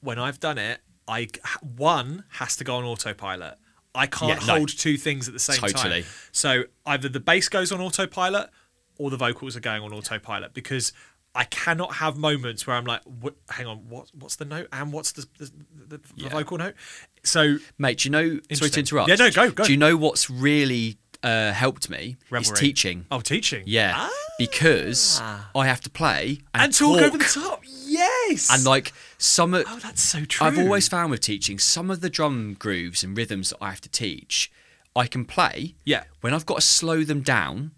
when 0.02 0.18
I've 0.20 0.40
done 0.40 0.58
it, 0.58 0.80
I 1.08 1.28
one 1.76 2.24
has 2.30 2.56
to 2.58 2.64
go 2.64 2.76
on 2.78 2.84
autopilot. 2.84 3.58
I 3.94 4.08
can't 4.08 4.40
Yeah, 4.42 4.48
no. 4.48 4.54
hold 4.60 4.70
two 4.70 4.98
things 4.98 5.28
at 5.28 5.34
the 5.34 5.40
same 5.40 5.58
Totally. 5.60 6.04
time. 6.04 6.12
So 6.32 6.64
either 6.86 7.10
the 7.10 7.20
bass 7.20 7.50
goes 7.50 7.72
on 7.74 7.82
autopilot 7.82 8.50
or 8.98 9.10
the 9.10 9.18
vocals 9.18 9.58
are 9.58 9.60
going 9.62 9.84
on 9.84 9.92
autopilot 9.92 10.54
because 10.54 10.94
I 11.36 11.44
cannot 11.46 11.96
have 11.96 12.18
moments 12.18 12.66
where 12.68 12.76
I'm 12.76 12.86
like, 12.86 13.02
hang 13.50 13.66
on, 13.68 13.78
what 13.90 14.08
what's 14.14 14.36
the 14.38 14.46
note 14.46 14.68
and 14.72 14.94
what's 14.94 15.12
the 15.14 15.26
the, 15.38 15.46
the, 15.88 15.98
the 15.98 16.02
Yeah. 16.16 16.30
vocal 16.30 16.58
note? 16.58 16.76
So 17.24 17.58
Mate, 17.78 18.00
do 18.00 18.08
you 18.08 18.12
know 18.12 18.40
sorry 18.54 18.70
to 18.72 18.80
interrupt. 18.80 19.10
Yeah, 19.10 19.16
no, 19.16 19.30
go, 19.32 19.52
go. 19.52 19.64
Do 19.66 19.72
you 19.72 19.78
know 19.78 19.98
what's 19.98 20.30
really 20.30 20.98
uh, 21.24 21.52
helped 21.52 21.90
me? 21.90 22.18
Revelry. 22.30 22.52
It's 22.52 22.60
teaching. 22.60 23.06
oh, 23.12 23.22
teaching, 23.22 23.64
Yeah. 23.66 23.94
Ah. 23.96 24.10
Because 24.40 25.22
I 25.22 25.68
have 25.68 25.82
to 25.82 25.90
play 25.92 26.40
and, 26.56 26.64
and 26.64 26.74
talk, 26.74 27.00
over 27.00 27.16
the 27.18 27.24
top. 27.24 27.62
Yes, 27.86 28.50
And 28.52 28.66
like 28.66 28.92
some 29.20 29.54
of 29.54 29.66
oh, 29.68 29.78
that's 29.80 30.02
so 30.02 30.26
true. 30.26 30.48
I've 30.48 30.58
always 30.58 30.88
found 30.88 31.12
with 31.12 31.22
teaching 31.22 31.60
some 31.60 31.92
of 31.92 32.02
the 32.02 32.10
drum 32.10 32.56
grooves 32.58 33.04
and 33.04 33.16
rhythms 33.16 33.52
that 33.52 33.58
I 33.62 33.70
have 33.70 33.82
to 33.82 33.90
teach, 33.90 34.52
I 34.96 35.06
can 35.06 35.26
play. 35.26 35.76
Yeah. 35.86 36.06
When 36.22 36.34
I've 36.34 36.46
got 36.48 36.56
to 36.56 36.62
slow 36.62 37.04
them 37.04 37.22
down 37.22 37.72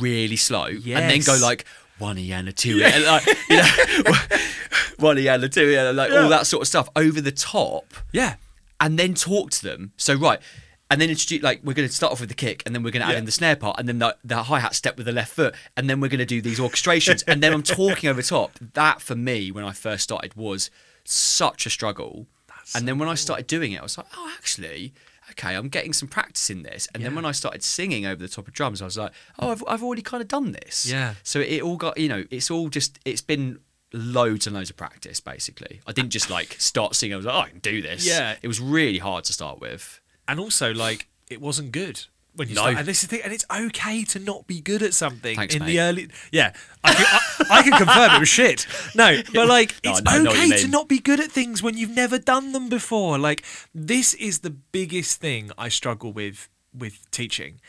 really 0.00 0.36
slow 0.36 0.66
and 0.66 0.82
then 0.84 1.20
go 1.20 1.36
like 1.40 1.64
one 1.98 2.16
e 2.18 2.32
and 2.32 2.48
a 2.48 2.52
two 2.52 2.78
e 2.78 2.84
and 2.84 3.04
like 3.04 3.26
you 3.48 3.56
know 3.56 4.14
one 4.98 5.18
e 5.18 5.28
and 5.28 5.42
a 5.44 5.48
two 5.48 5.68
e 5.70 5.76
and 5.76 5.96
like 5.96 6.10
Yeah. 6.10 6.22
all 6.22 6.28
that 6.30 6.46
sort 6.46 6.62
of 6.62 6.68
stuff 6.68 6.88
over 6.96 7.20
the 7.20 7.32
top 7.32 7.94
yeah. 8.12 8.36
and 8.80 8.98
then 8.98 9.14
talk 9.14 9.50
to 9.52 9.62
them. 9.62 9.92
So 9.96 10.14
right. 10.14 10.40
And 10.92 11.00
then 11.00 11.10
introduce 11.10 11.42
like 11.42 11.60
we're 11.64 11.72
going 11.74 11.88
to 11.88 11.94
start 11.94 12.12
off 12.12 12.20
with 12.20 12.28
the 12.28 12.34
kick, 12.34 12.62
and 12.66 12.74
then 12.74 12.82
we're 12.82 12.90
going 12.90 13.00
to 13.02 13.06
add 13.08 13.12
Yeah. 13.12 13.18
in 13.18 13.24
the 13.24 13.32
snare 13.32 13.56
part, 13.56 13.78
and 13.78 13.88
then 13.88 13.98
the, 13.98 14.16
the 14.22 14.42
hi 14.44 14.60
hat 14.60 14.74
step 14.74 14.96
with 14.96 15.06
the 15.06 15.12
left 15.12 15.32
foot, 15.32 15.54
and 15.76 15.88
then 15.88 16.00
we're 16.00 16.08
going 16.08 16.18
to 16.18 16.24
do 16.26 16.40
these 16.42 16.60
orchestrations, 16.60 17.24
and 17.26 17.42
then 17.42 17.52
I'm 17.52 17.62
talking 17.62 18.10
over 18.10 18.22
top. 18.22 18.58
That 18.74 19.00
for 19.00 19.14
me, 19.14 19.50
when 19.50 19.64
I 19.64 19.72
first 19.72 20.04
started, 20.04 20.34
was 20.34 20.70
such 21.04 21.66
a 21.66 21.70
struggle. 21.70 22.26
and 22.74 22.86
then 22.86 22.98
when 22.98 23.08
I 23.08 23.14
started 23.14 23.46
doing 23.46 23.72
it, 23.72 23.80
I 23.80 23.82
was 23.82 23.96
like, 23.98 24.06
oh, 24.16 24.32
actually, 24.36 24.92
okay, 25.30 25.54
I'm 25.56 25.68
getting 25.68 25.92
some 25.92 26.08
practice 26.08 26.50
in 26.50 26.62
this. 26.62 26.86
And 26.94 27.02
then 27.04 27.14
when 27.14 27.24
I 27.24 27.32
started 27.32 27.62
singing 27.62 28.04
over 28.06 28.20
the 28.22 28.28
top 28.28 28.46
of 28.46 28.52
drums, 28.54 28.82
I 28.82 28.84
was 28.84 28.98
like, 28.98 29.12
oh, 29.38 29.50
I've, 29.50 29.64
I've 29.66 29.82
already 29.82 30.02
kind 30.02 30.20
of 30.22 30.28
done 30.28 30.52
this. 30.52 30.86
Yeah. 30.86 31.14
So 31.22 31.40
it 31.40 31.62
all 31.62 31.76
got, 31.76 31.96
you 31.98 32.08
know, 32.08 32.24
it's 32.30 32.50
all 32.50 32.68
just, 32.68 32.98
it's 33.04 33.20
been 33.22 33.58
loads 33.94 34.46
and 34.46 34.54
loads 34.54 34.70
of 34.70 34.76
practice, 34.76 35.20
basically. 35.20 35.80
I 35.86 35.92
didn't 35.92 36.10
just 36.10 36.30
like 36.30 36.54
start 36.58 36.94
singing. 36.94 37.14
I 37.14 37.16
was 37.16 37.26
like, 37.26 37.34
oh, 37.34 37.38
I 37.40 37.48
can 37.48 37.58
do 37.60 37.82
this. 37.82 38.06
Yeah. 38.06 38.36
It 38.42 38.48
was 38.48 38.60
really 38.60 38.98
hard 38.98 39.24
to 39.24 39.32
start 39.32 39.60
with. 39.60 40.00
And 40.28 40.38
also 40.40 40.72
like 40.74 41.08
it 41.30 41.40
wasn't 41.40 41.72
good 41.72 42.04
when 42.34 42.48
you 42.48 42.54
No. 42.54 42.62
start. 42.62 42.76
And 42.78 42.86
this 42.86 43.02
is 43.02 43.08
the 43.08 43.16
thing, 43.16 43.24
and 43.24 43.32
it's 43.32 43.44
okay 43.50 44.04
to 44.04 44.18
not 44.18 44.46
be 44.46 44.60
good 44.60 44.82
at 44.82 44.94
something 44.94 45.36
Thanks, 45.36 45.54
in 45.54 45.60
mate. 45.64 45.66
the 45.72 45.80
early. 45.80 46.08
Yeah, 46.30 46.52
I 46.82 46.94
can, 46.94 47.06
I, 47.06 47.58
I 47.58 47.62
can 47.62 47.72
confirm 47.72 48.10
it 48.16 48.20
was 48.20 48.28
shit. 48.28 48.66
No, 48.94 49.20
but 49.34 49.48
like 49.48 49.74
No, 49.84 49.90
it's 49.90 50.02
I 50.06 50.18
know 50.18 50.30
what 50.30 50.36
you 50.38 50.54
okay 50.54 50.62
to 50.62 50.68
not 50.68 50.88
be 50.88 50.98
good 50.98 51.20
at 51.20 51.30
things 51.30 51.62
when 51.62 51.76
you've 51.76 51.90
never 51.90 52.18
done 52.18 52.52
them 52.52 52.68
before. 52.68 53.18
Like 53.18 53.44
this 53.74 54.14
is 54.14 54.40
the 54.40 54.50
biggest 54.50 55.20
thing 55.20 55.50
I 55.58 55.68
struggle 55.68 56.12
with 56.12 56.48
with 56.74 57.10
teaching, 57.10 57.60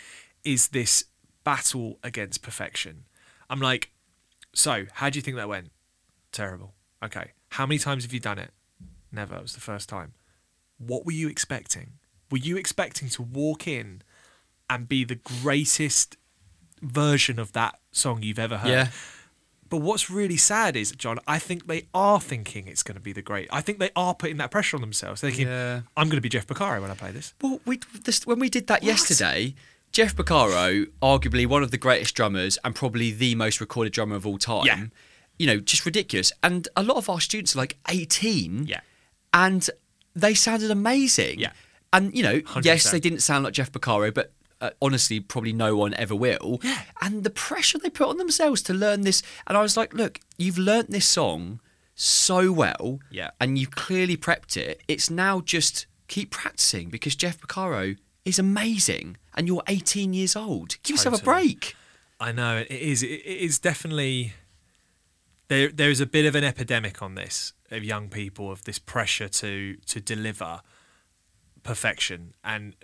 is 0.45 0.69
this 0.69 1.05
battle 1.43 1.99
against 2.03 2.41
perfection. 2.41 3.03
I'm 3.49 3.59
like, 3.59 3.91
so 4.53 4.85
how 4.93 5.09
do 5.09 5.17
you 5.19 5.21
think 5.21 5.35
that 5.35 5.49
went? 5.49 5.71
Terrible. 6.31 6.73
Okay. 7.03 7.31
How 7.49 7.65
many 7.65 7.77
times 7.79 8.03
have 8.03 8.13
you 8.13 8.21
done 8.21 8.39
it? 8.39 8.51
Never. 9.11 9.35
It 9.35 9.41
was 9.41 9.53
the 9.53 9.59
first 9.59 9.89
time. 9.89 10.13
What 10.77 11.05
were 11.05 11.11
you 11.11 11.27
expecting? 11.27 11.93
Were 12.33 12.39
you 12.39 12.57
expecting 12.57 13.09
to 13.09 13.21
walk 13.21 13.67
in 13.67 14.01
and 14.67 14.89
be 14.89 15.03
the 15.03 15.13
greatest 15.43 16.17
version 16.81 17.37
of 17.37 17.51
that 17.51 17.79
song 17.91 18.23
you've 18.23 18.39
ever 18.39 18.57
heard? 18.57 18.71
Yeah. 18.71 18.87
But 19.69 19.81
what's 19.81 20.09
really 20.09 20.37
sad 20.37 20.75
is, 20.75 20.91
Jon, 20.93 21.19
I 21.27 21.37
think 21.37 21.67
they 21.67 21.85
are 21.93 22.19
thinking 22.19 22.67
it's 22.67 22.81
going 22.81 22.95
to 22.95 23.01
be 23.01 23.13
the 23.13 23.21
great. 23.21 23.49
I 23.51 23.61
think 23.61 23.77
they 23.77 23.91
are 23.95 24.15
putting 24.15 24.37
that 24.37 24.49
pressure 24.49 24.75
on 24.75 24.81
themselves. 24.81 25.21
They're 25.21 25.29
thinking, 25.29 25.47
Yeah. 25.47 25.81
I'm 25.95 26.07
going 26.07 26.17
to 26.17 26.21
be 26.21 26.29
Jeff 26.29 26.47
Porcaro 26.47 26.81
when 26.81 26.89
I 26.89 26.95
play 26.95 27.11
this. 27.11 27.35
Well, 27.39 27.61
we 27.67 27.79
this, 28.03 28.25
when 28.25 28.39
we 28.39 28.49
did 28.49 28.65
that 28.65 28.81
yesterday, 28.81 29.53
Jeff 29.91 30.15
Porcaro, 30.15 30.87
arguably 31.03 31.45
one 31.45 31.61
of 31.61 31.69
the 31.69 31.77
greatest 31.77 32.15
drummers 32.15 32.57
and 32.63 32.73
probably 32.73 33.11
the 33.11 33.35
most 33.35 33.61
recorded 33.61 33.93
drummer 33.93 34.15
of 34.15 34.25
all 34.25 34.39
time. 34.39 34.65
Yeah. 34.65 34.85
You 35.37 35.45
know, 35.45 35.59
just 35.59 35.85
ridiculous. 35.85 36.31
And 36.41 36.67
a 36.75 36.81
lot 36.81 36.97
of 36.97 37.11
our 37.11 37.21
students 37.21 37.55
are 37.55 37.59
like 37.59 37.77
18. 37.89 38.65
Yeah. 38.65 38.79
And 39.35 39.69
they 40.15 40.33
sounded 40.33 40.71
amazing. 40.71 41.39
Yeah. 41.39 41.51
And, 41.93 42.13
you 42.15 42.23
know, 42.23 42.41
yes, 42.61 42.87
100%. 42.87 42.91
they 42.91 42.99
didn't 42.99 43.19
sound 43.19 43.43
like 43.45 43.53
Jeff 43.53 43.71
Porcaro, 43.71 44.13
but 44.13 44.33
uh, 44.59 44.71
honestly, 44.81 45.19
probably 45.19 45.53
no 45.53 45.75
one 45.75 45.93
ever 45.93 46.15
will. 46.15 46.59
Yeah. 46.63 46.81
And 47.01 47.23
the 47.23 47.29
pressure 47.29 47.77
they 47.77 47.89
put 47.89 48.09
on 48.09 48.17
themselves 48.17 48.61
to 48.63 48.73
learn 48.73 49.01
this. 49.01 49.21
And 49.45 49.57
I 49.57 49.61
was 49.61 49.77
like, 49.77 49.93
look, 49.93 50.19
you've 50.37 50.57
learnt 50.57 50.89
this 50.89 51.05
song 51.05 51.59
so 51.95 52.51
well. 52.51 52.99
Yeah. 53.11 53.31
And 53.39 53.57
you've 53.57 53.71
clearly 53.71 54.17
prepped 54.17 54.57
it. 54.57 54.81
It's 54.87 55.09
now 55.09 55.41
just 55.41 55.85
keep 56.07 56.31
practicing 56.31 56.89
because 56.89 57.15
Jeff 57.15 57.39
Porcaro 57.39 57.97
is 58.25 58.39
amazing 58.39 59.17
and 59.35 59.47
you're 59.47 59.63
18 59.67 60.13
years 60.13 60.35
old. 60.35 60.77
Give 60.83 60.95
yourself 60.95 61.21
a 61.21 61.23
break. 61.23 61.75
I 62.19 62.31
know 62.31 62.57
it 62.57 62.71
is. 62.71 63.03
It 63.03 63.25
is 63.25 63.59
definitely 63.59 64.33
there. 65.49 65.69
There 65.69 65.89
is 65.89 65.99
a 65.99 66.05
bit 66.05 66.25
of 66.25 66.35
an 66.35 66.43
epidemic 66.43 67.01
on 67.01 67.15
this 67.15 67.53
of 67.69 67.83
young 67.83 68.07
people 68.07 68.51
of 68.51 68.63
this 68.63 68.79
pressure 68.79 69.27
to 69.27 69.75
to 69.87 69.99
deliver 69.99 70.61
perfection, 71.63 72.33
and 72.43 72.75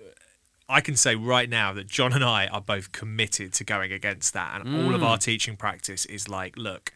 I 0.68 0.82
can 0.82 0.96
say 0.96 1.16
right 1.16 1.50
now 1.50 1.74
that 1.74 1.88
Jon 1.88 2.14
and 2.14 2.24
I 2.24 2.48
are 2.48 2.62
both 2.62 2.92
committed 2.92 3.54
to 3.54 3.64
going 3.64 3.92
against 3.92 4.34
that, 4.34 4.62
and 4.62 4.76
all 4.76 4.96
of 4.96 5.02
mm. 5.02 5.06
our 5.06 5.18
teaching 5.18 5.58
practice 5.58 6.06
is 6.06 6.30
like, 6.30 6.58
look, 6.58 6.94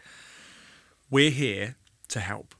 we're 1.10 1.32
here 1.32 1.76
to 2.10 2.20
help. 2.20 2.56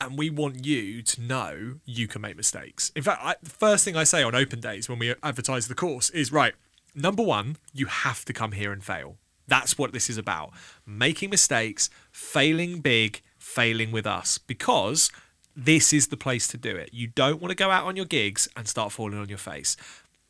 and 0.00 0.18
we 0.18 0.30
want 0.30 0.64
you 0.64 1.02
to 1.02 1.20
know 1.20 1.76
you 1.84 2.06
can 2.06 2.20
make 2.20 2.36
mistakes. 2.36 2.92
In 2.94 3.02
fact, 3.02 3.20
I, 3.22 3.34
the 3.42 3.50
first 3.50 3.84
thing 3.84 3.96
I 3.96 4.04
say 4.04 4.22
on 4.22 4.34
open 4.34 4.60
days 4.60 4.88
when 4.88 4.98
we 4.98 5.14
advertise 5.22 5.68
the 5.68 5.74
course 5.74 6.10
is 6.10 6.30
right, 6.30 6.54
number 6.94 7.22
one, 7.22 7.56
you 7.72 7.86
have 7.86 8.24
to 8.26 8.32
come 8.32 8.52
here 8.52 8.72
and 8.72 8.84
fail. 8.84 9.16
That's 9.48 9.78
what 9.78 9.92
this 9.92 10.10
is 10.10 10.18
about. 10.18 10.50
Making 10.84 11.30
mistakes, 11.30 11.88
failing 12.10 12.80
big, 12.80 13.22
failing 13.38 13.92
with 13.92 14.06
us, 14.06 14.38
because 14.38 15.10
this 15.56 15.92
is 15.92 16.08
the 16.08 16.16
place 16.16 16.46
to 16.48 16.58
do 16.58 16.76
it. 16.76 16.90
You 16.92 17.06
don't 17.06 17.40
want 17.40 17.50
to 17.50 17.56
go 17.56 17.70
out 17.70 17.84
on 17.84 17.96
your 17.96 18.04
gigs 18.04 18.46
and 18.54 18.68
start 18.68 18.92
falling 18.92 19.18
on 19.18 19.30
your 19.30 19.38
face 19.38 19.76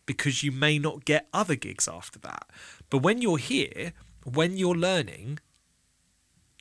because 0.07 0.45
you 0.45 0.53
may 0.53 0.79
not 0.79 1.05
get 1.05 1.27
other 1.33 1.57
gigs 1.57 1.89
after 1.89 2.21
that. 2.21 2.47
But 2.91 2.99
when 2.99 3.21
you're 3.21 3.39
here, 3.39 3.93
when 4.23 4.57
you're 4.57 4.77
learning, 4.77 5.41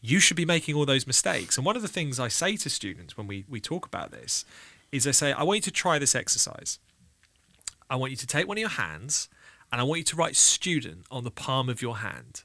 you 0.01 0.19
should 0.19 0.37
be 0.37 0.45
making 0.45 0.75
all 0.75 0.85
those 0.85 1.05
mistakes. 1.05 1.57
And 1.57 1.65
one 1.65 1.75
of 1.75 1.83
the 1.83 1.87
things 1.87 2.19
I 2.19 2.27
say 2.27 2.57
to 2.57 2.69
students 2.69 3.15
when 3.15 3.27
we, 3.27 3.45
we 3.47 3.59
talk 3.59 3.85
about 3.85 4.11
this 4.11 4.45
is 4.91 5.05
I 5.05 5.11
say, 5.11 5.31
I 5.31 5.43
want 5.43 5.57
you 5.57 5.61
to 5.63 5.71
try 5.71 5.99
this 5.99 6.15
exercise. 6.15 6.79
I 7.87 7.95
want 7.97 8.11
you 8.11 8.17
to 8.17 8.27
take 8.27 8.47
one 8.47 8.57
of 8.57 8.61
your 8.61 8.69
hands 8.69 9.29
and 9.71 9.79
I 9.79 9.83
want 9.83 9.99
you 9.99 10.05
to 10.05 10.15
write 10.15 10.35
student 10.35 11.05
on 11.11 11.23
the 11.23 11.31
palm 11.31 11.69
of 11.69 11.81
your 11.81 11.97
hand. 11.97 12.43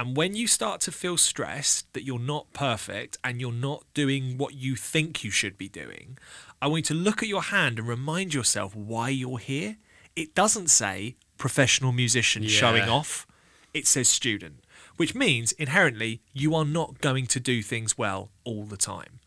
And 0.00 0.16
when 0.16 0.34
you 0.34 0.46
start 0.46 0.80
to 0.82 0.92
feel 0.92 1.18
stressed 1.18 1.92
that 1.92 2.04
you're 2.04 2.18
not 2.18 2.50
perfect 2.54 3.18
and 3.22 3.38
you're 3.38 3.52
not 3.52 3.84
doing 3.92 4.38
what 4.38 4.54
you 4.54 4.74
think 4.74 5.22
you 5.22 5.30
should 5.30 5.58
be 5.58 5.68
doing, 5.68 6.16
I 6.62 6.68
want 6.68 6.88
you 6.88 6.94
to 6.96 7.02
look 7.02 7.22
at 7.22 7.28
your 7.28 7.42
hand 7.42 7.78
and 7.78 7.86
remind 7.86 8.32
yourself 8.32 8.74
why 8.74 9.10
you're 9.10 9.36
here. 9.36 9.76
It 10.16 10.34
doesn't 10.34 10.68
say 10.70 11.16
professional 11.36 11.92
musician 11.92 12.44
Yeah. 12.44 12.48
showing 12.48 12.88
off, 12.88 13.26
it 13.74 13.86
says 13.86 14.08
student, 14.08 14.64
which 14.96 15.14
means 15.14 15.52
inherently 15.52 16.22
you 16.32 16.54
are 16.54 16.64
not 16.64 17.02
going 17.02 17.26
to 17.26 17.38
do 17.38 17.62
things 17.62 17.98
well 17.98 18.30
all 18.44 18.64
the 18.64 18.78
time. 18.78 19.20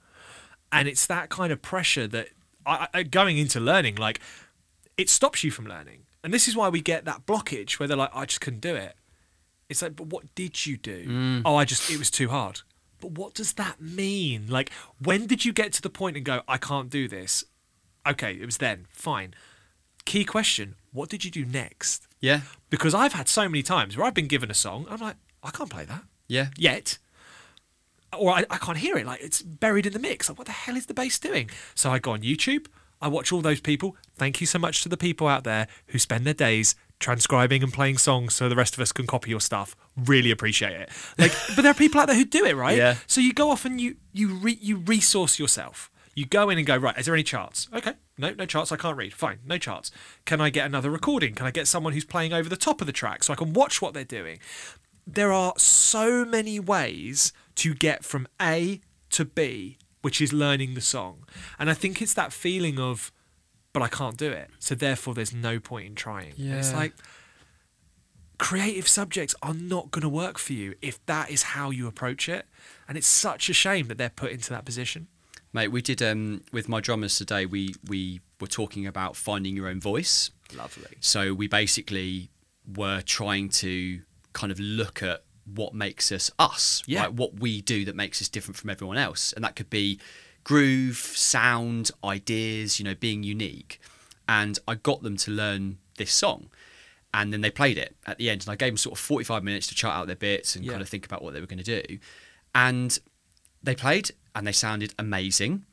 And 0.71 0.87
it's 0.87 1.05
that 1.05 1.29
kind 1.29 1.53
of 1.53 1.61
pressure 1.61 2.07
that 2.07 2.29
I, 2.65 2.87
I, 2.95 3.03
going 3.03 3.37
into 3.37 3.59
learning, 3.59 3.97
like, 3.97 4.19
it 4.97 5.07
stops 5.07 5.43
you 5.43 5.51
from 5.51 5.67
learning. 5.67 6.07
And 6.23 6.33
this 6.33 6.47
is 6.47 6.55
why 6.55 6.69
we 6.69 6.81
get 6.81 7.05
that 7.05 7.27
blockage 7.27 7.73
where 7.73 7.87
they're 7.87 7.95
like, 7.95 8.15
I 8.15 8.25
just 8.25 8.41
couldn't 8.41 8.61
do 8.61 8.75
it. 8.75 8.95
It's 9.73 9.81
like, 9.81 9.95
but 9.95 10.07
what 10.07 10.33
did 10.35 10.65
you 10.65 10.77
do? 10.77 11.05
Mm. 11.07 11.41
Oh, 11.45 11.55
I 11.55 11.65
just, 11.65 11.89
it 11.89 11.97
was 11.99 12.09
too 12.09 12.29
hard. 12.29 12.61
But 13.01 13.11
what 13.11 13.33
does 13.33 13.53
that 13.53 13.81
mean? 13.81 14.45
Like, 14.47 14.71
when 14.99 15.27
did 15.27 15.43
you 15.43 15.51
get 15.51 15.73
to 15.73 15.81
the 15.81 15.89
point 15.89 16.15
and 16.15 16.25
go, 16.25 16.41
I 16.47 16.57
can't 16.57 16.89
do 16.89 17.07
this? 17.07 17.43
Okay, 18.07 18.33
it 18.39 18.45
was 18.45 18.57
then. 18.57 18.85
Fine. 18.91 19.33
Key 20.05 20.25
question 20.25 20.75
What 20.91 21.09
did 21.09 21.25
you 21.25 21.31
do 21.31 21.43
next? 21.45 22.07
Yeah. 22.19 22.41
Because 22.69 22.93
I've 22.93 23.13
had 23.13 23.27
so 23.27 23.49
many 23.49 23.63
times 23.63 23.97
where 23.97 24.05
I've 24.05 24.13
been 24.13 24.27
given 24.27 24.49
a 24.51 24.53
song, 24.53 24.85
I'm 24.89 24.99
like, 24.99 25.15
I 25.41 25.49
can't 25.51 25.69
play 25.69 25.85
that 25.85 26.03
Yeah. 26.27 26.47
yet. 26.57 26.97
Or 28.17 28.31
I, 28.31 28.45
I 28.49 28.57
can't 28.57 28.77
hear 28.77 28.95
it. 28.97 29.05
Like 29.05 29.21
it's 29.21 29.41
buried 29.41 29.85
in 29.85 29.93
the 29.93 29.99
mix. 29.99 30.29
Like, 30.29 30.37
what 30.37 30.45
the 30.47 30.53
hell 30.53 30.77
is 30.77 30.85
the 30.85 30.93
bass 30.93 31.17
doing? 31.19 31.49
So 31.75 31.91
I 31.91 31.99
go 31.99 32.11
on 32.11 32.21
YouTube. 32.21 32.67
I 33.01 33.07
watch 33.07 33.31
all 33.31 33.41
those 33.41 33.59
people. 33.59 33.97
Thank 34.15 34.39
you 34.39 34.47
so 34.47 34.59
much 34.59 34.81
to 34.83 34.89
the 34.89 34.97
people 34.97 35.27
out 35.27 35.43
there 35.43 35.67
who 35.87 35.99
spend 35.99 36.25
their 36.25 36.33
days 36.33 36.75
transcribing 37.03 37.61
and 37.61 37.71
playing 37.71 37.99
songs 37.99 38.33
so 38.33 38.49
the 38.49 38.55
rest 38.55 38.73
of 38.73 38.79
us 38.79 38.91
can 38.91 39.05
copy 39.05 39.29
your 39.29 39.41
stuff. 39.41 39.75
Really 39.95 40.31
appreciate 40.31 40.73
it. 40.73 40.89
Like, 41.17 41.33
but 41.55 41.61
there 41.61 41.71
are 41.71 41.75
people 41.75 42.01
out 42.01 42.07
there 42.07 42.15
who 42.15 42.25
do 42.25 42.45
it, 42.45 42.55
right? 42.55 42.77
Yeah. 42.77 42.95
So 43.05 43.21
you 43.21 43.33
go 43.33 43.51
off 43.51 43.65
and 43.65 43.79
you 43.79 43.97
you 44.13 44.33
re, 44.33 44.57
you 44.59 44.77
resource 44.77 45.37
yourself. 45.37 45.91
You 46.15 46.25
go 46.25 46.49
in 46.49 46.57
and 46.57 46.65
go 46.65 46.77
right. 46.77 46.97
Is 46.97 47.05
there 47.05 47.15
any 47.15 47.23
charts? 47.23 47.67
Okay, 47.73 47.93
no, 48.17 48.31
no 48.31 48.45
charts. 48.45 48.71
I 48.71 48.77
can't 48.77 48.97
read. 48.97 49.13
Fine, 49.13 49.39
no 49.45 49.57
charts. 49.57 49.91
Can 50.25 50.39
I 50.41 50.49
get 50.49 50.65
another 50.65 50.89
recording? 50.89 51.33
Can 51.35 51.45
I 51.45 51.51
get 51.51 51.67
someone 51.67 51.93
who's 51.93 52.05
playing 52.05 52.33
over 52.33 52.47
the 52.47 52.57
top 52.57 52.81
of 52.81 52.87
the 52.87 52.93
track 52.93 53.23
so 53.23 53.33
I 53.33 53.35
can 53.35 53.53
watch 53.53 53.81
what 53.81 53.93
they're 53.93 54.03
doing? 54.03 54.39
There 55.05 55.33
are 55.33 55.53
so 55.57 56.23
many 56.23 56.59
ways 56.59 57.33
to 57.55 57.73
get 57.73 58.05
from 58.05 58.27
A 58.41 58.79
to 59.09 59.25
B, 59.25 59.77
which 60.01 60.21
is 60.21 60.31
learning 60.31 60.75
the 60.75 60.81
song. 60.81 61.25
And 61.59 61.69
I 61.69 61.73
think 61.73 62.01
it's 62.01 62.13
that 62.13 62.31
feeling 62.31 62.79
of, 62.79 63.11
but 63.73 63.81
I 63.81 63.87
can't 63.87 64.17
do 64.17 64.31
it. 64.31 64.49
So 64.59 64.75
therefore, 64.75 65.13
there's 65.13 65.33
no 65.33 65.59
point 65.59 65.87
in 65.87 65.95
trying. 65.95 66.33
And 66.37 66.53
it's 66.53 66.73
like, 66.73 66.93
creative 68.37 68.87
subjects 68.87 69.35
are 69.41 69.53
not 69.53 69.91
going 69.91 70.01
to 70.01 70.09
work 70.09 70.37
for 70.37 70.53
you 70.53 70.75
if 70.81 71.03
that 71.05 71.29
is 71.29 71.43
how 71.43 71.69
you 71.69 71.87
approach 71.87 72.27
it. 72.27 72.45
And 72.87 72.97
it's 72.97 73.07
such 73.07 73.49
a 73.49 73.53
shame 73.53 73.87
that 73.87 73.97
they're 73.97 74.09
put 74.09 74.31
into 74.31 74.49
that 74.49 74.65
position. 74.65 75.07
Mate, 75.53 75.69
we 75.69 75.81
did 75.81 76.01
um, 76.01 76.43
with 76.51 76.67
my 76.67 76.79
drummers 76.79 77.15
today. 77.15 77.45
We 77.45 77.75
we 77.87 78.21
were 78.41 78.47
talking 78.47 78.87
about 78.87 79.15
finding 79.15 79.55
your 79.55 79.67
own 79.67 79.79
voice. 79.79 80.31
Lovely. 80.55 80.97
So 80.99 81.33
we 81.33 81.47
basically 81.47 82.29
were 82.75 83.01
trying 83.01 83.49
to 83.49 84.01
kind 84.33 84.51
of 84.51 84.59
look 84.59 85.03
at 85.03 85.23
what 85.45 85.73
makes 85.75 86.11
us 86.11 86.31
us, 86.39 86.81
Yeah. 86.87 87.01
right? 87.01 87.13
What 87.13 87.39
we 87.39 87.61
do 87.61 87.85
that 87.85 87.95
makes 87.95 88.21
us 88.21 88.29
different 88.29 88.57
from 88.57 88.69
everyone 88.71 88.97
else, 88.97 89.31
and 89.33 89.43
that 89.43 89.55
could 89.55 89.69
be 89.69 89.99
groove, 90.43 90.97
sound, 90.97 91.91
ideas, 92.03 92.79
you 92.79 92.85
know, 92.85 92.95
being 92.95 93.23
unique. 93.23 93.79
And 94.27 94.57
I 94.67 94.75
got 94.75 95.03
them 95.03 95.17
to 95.17 95.31
learn 95.31 95.77
this 95.97 96.11
song, 96.11 96.49
and 97.13 97.31
then 97.33 97.41
they 97.41 97.51
played 97.51 97.77
it 97.77 97.95
at 98.05 98.17
the 98.17 98.29
end, 98.29 98.41
and 98.41 98.49
I 98.49 98.55
gave 98.55 98.69
them 98.71 98.77
sort 98.77 98.93
of 98.97 98.99
forty-five 98.99 99.43
minutes 99.43 99.67
to 99.67 99.75
chart 99.75 99.95
out 99.95 100.07
their 100.07 100.15
bits 100.15 100.55
and 100.55 100.63
Yeah. 100.65 100.71
kind 100.71 100.81
of 100.81 100.89
think 100.89 101.05
about 101.05 101.21
what 101.21 101.33
they 101.33 101.41
were 101.41 101.45
going 101.47 101.63
to 101.63 101.81
do, 101.81 101.99
and 102.55 102.97
they 103.61 103.75
played 103.75 104.11
and 104.35 104.47
they 104.47 104.51
sounded 104.51 104.93
amazing. 104.97 105.65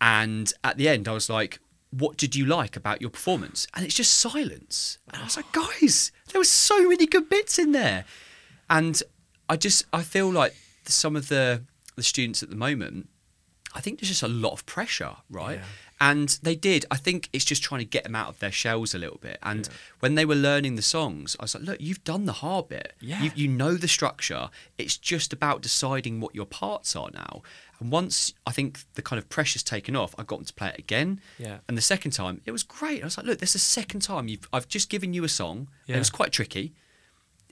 And 0.00 0.52
at 0.64 0.76
the 0.78 0.88
end, 0.88 1.06
I 1.06 1.12
was 1.12 1.28
like, 1.30 1.60
"What 1.90 2.16
did 2.16 2.34
you 2.34 2.44
like 2.46 2.76
about 2.76 3.00
your 3.00 3.10
performance?" 3.10 3.66
And 3.74 3.84
it's 3.84 3.94
just 3.94 4.14
silence. 4.14 4.98
And 5.12 5.22
I 5.22 5.24
was 5.24 5.36
like, 5.36 5.52
"Guys, 5.52 6.10
there 6.32 6.40
were 6.40 6.44
so 6.44 6.88
many 6.88 7.06
good 7.06 7.28
bits 7.28 7.58
in 7.58 7.72
there." 7.72 8.04
And 8.68 9.00
I 9.48 9.56
just 9.56 9.84
I 9.92 10.02
feel 10.02 10.30
like 10.32 10.54
some 10.86 11.14
of 11.14 11.28
the 11.28 11.62
the 11.94 12.02
students 12.02 12.42
at 12.42 12.48
the 12.50 12.56
moment, 12.56 13.08
I 13.74 13.80
think 13.80 14.00
there's 14.00 14.08
just 14.08 14.22
a 14.22 14.28
lot 14.28 14.52
of 14.52 14.66
pressure, 14.66 15.16
right? 15.30 15.58
Yeah. 15.58 15.64
And 16.00 16.36
they 16.42 16.56
did. 16.56 16.84
I 16.90 16.96
think 16.96 17.28
it's 17.32 17.44
just 17.44 17.62
trying 17.62 17.78
to 17.78 17.84
get 17.84 18.02
them 18.02 18.16
out 18.16 18.28
of 18.28 18.40
their 18.40 18.50
shells 18.50 18.92
a 18.92 18.98
little 18.98 19.18
bit. 19.18 19.38
And 19.42 19.68
when 20.00 20.16
they 20.16 20.24
were 20.24 20.34
learning 20.34 20.74
the 20.74 20.82
songs, 20.82 21.36
I 21.38 21.44
was 21.44 21.54
like, 21.54 21.62
"Look, 21.64 21.80
you've 21.80 22.02
done 22.02 22.24
the 22.24 22.32
hard 22.32 22.68
bit. 22.68 22.94
Yeah. 23.00 23.22
You, 23.22 23.30
you 23.36 23.48
know 23.48 23.74
the 23.74 23.86
structure. 23.86 24.50
It's 24.78 24.96
just 24.96 25.32
about 25.32 25.62
deciding 25.62 26.20
what 26.20 26.34
your 26.34 26.46
parts 26.46 26.96
are 26.96 27.10
now." 27.14 27.42
And 27.78 27.92
once 27.92 28.34
I 28.46 28.50
think 28.50 28.80
the 28.94 29.02
kind 29.02 29.18
of 29.18 29.28
pressure's 29.28 29.62
taken 29.62 29.94
off, 29.94 30.12
I 30.18 30.24
got 30.24 30.38
them 30.38 30.46
to 30.46 30.54
play 30.54 30.70
it 30.70 30.78
again. 30.78 31.20
Yeah. 31.38 31.58
And 31.68 31.78
the 31.78 31.82
second 31.82 32.10
time, 32.10 32.40
it 32.44 32.50
was 32.50 32.64
great. 32.64 33.02
I 33.02 33.04
was 33.04 33.16
like, 33.16 33.26
"Look, 33.26 33.38
this 33.38 33.54
is 33.54 33.62
the 33.62 33.72
second 33.80 34.00
time 34.00 34.26
you've 34.26 34.48
I've 34.52 34.66
just 34.66 34.90
given 34.90 35.14
you 35.14 35.22
a 35.22 35.28
song. 35.28 35.68
Yeah. 35.86 35.96
It 35.96 35.98
was 36.00 36.10
quite 36.10 36.32
tricky. 36.32 36.74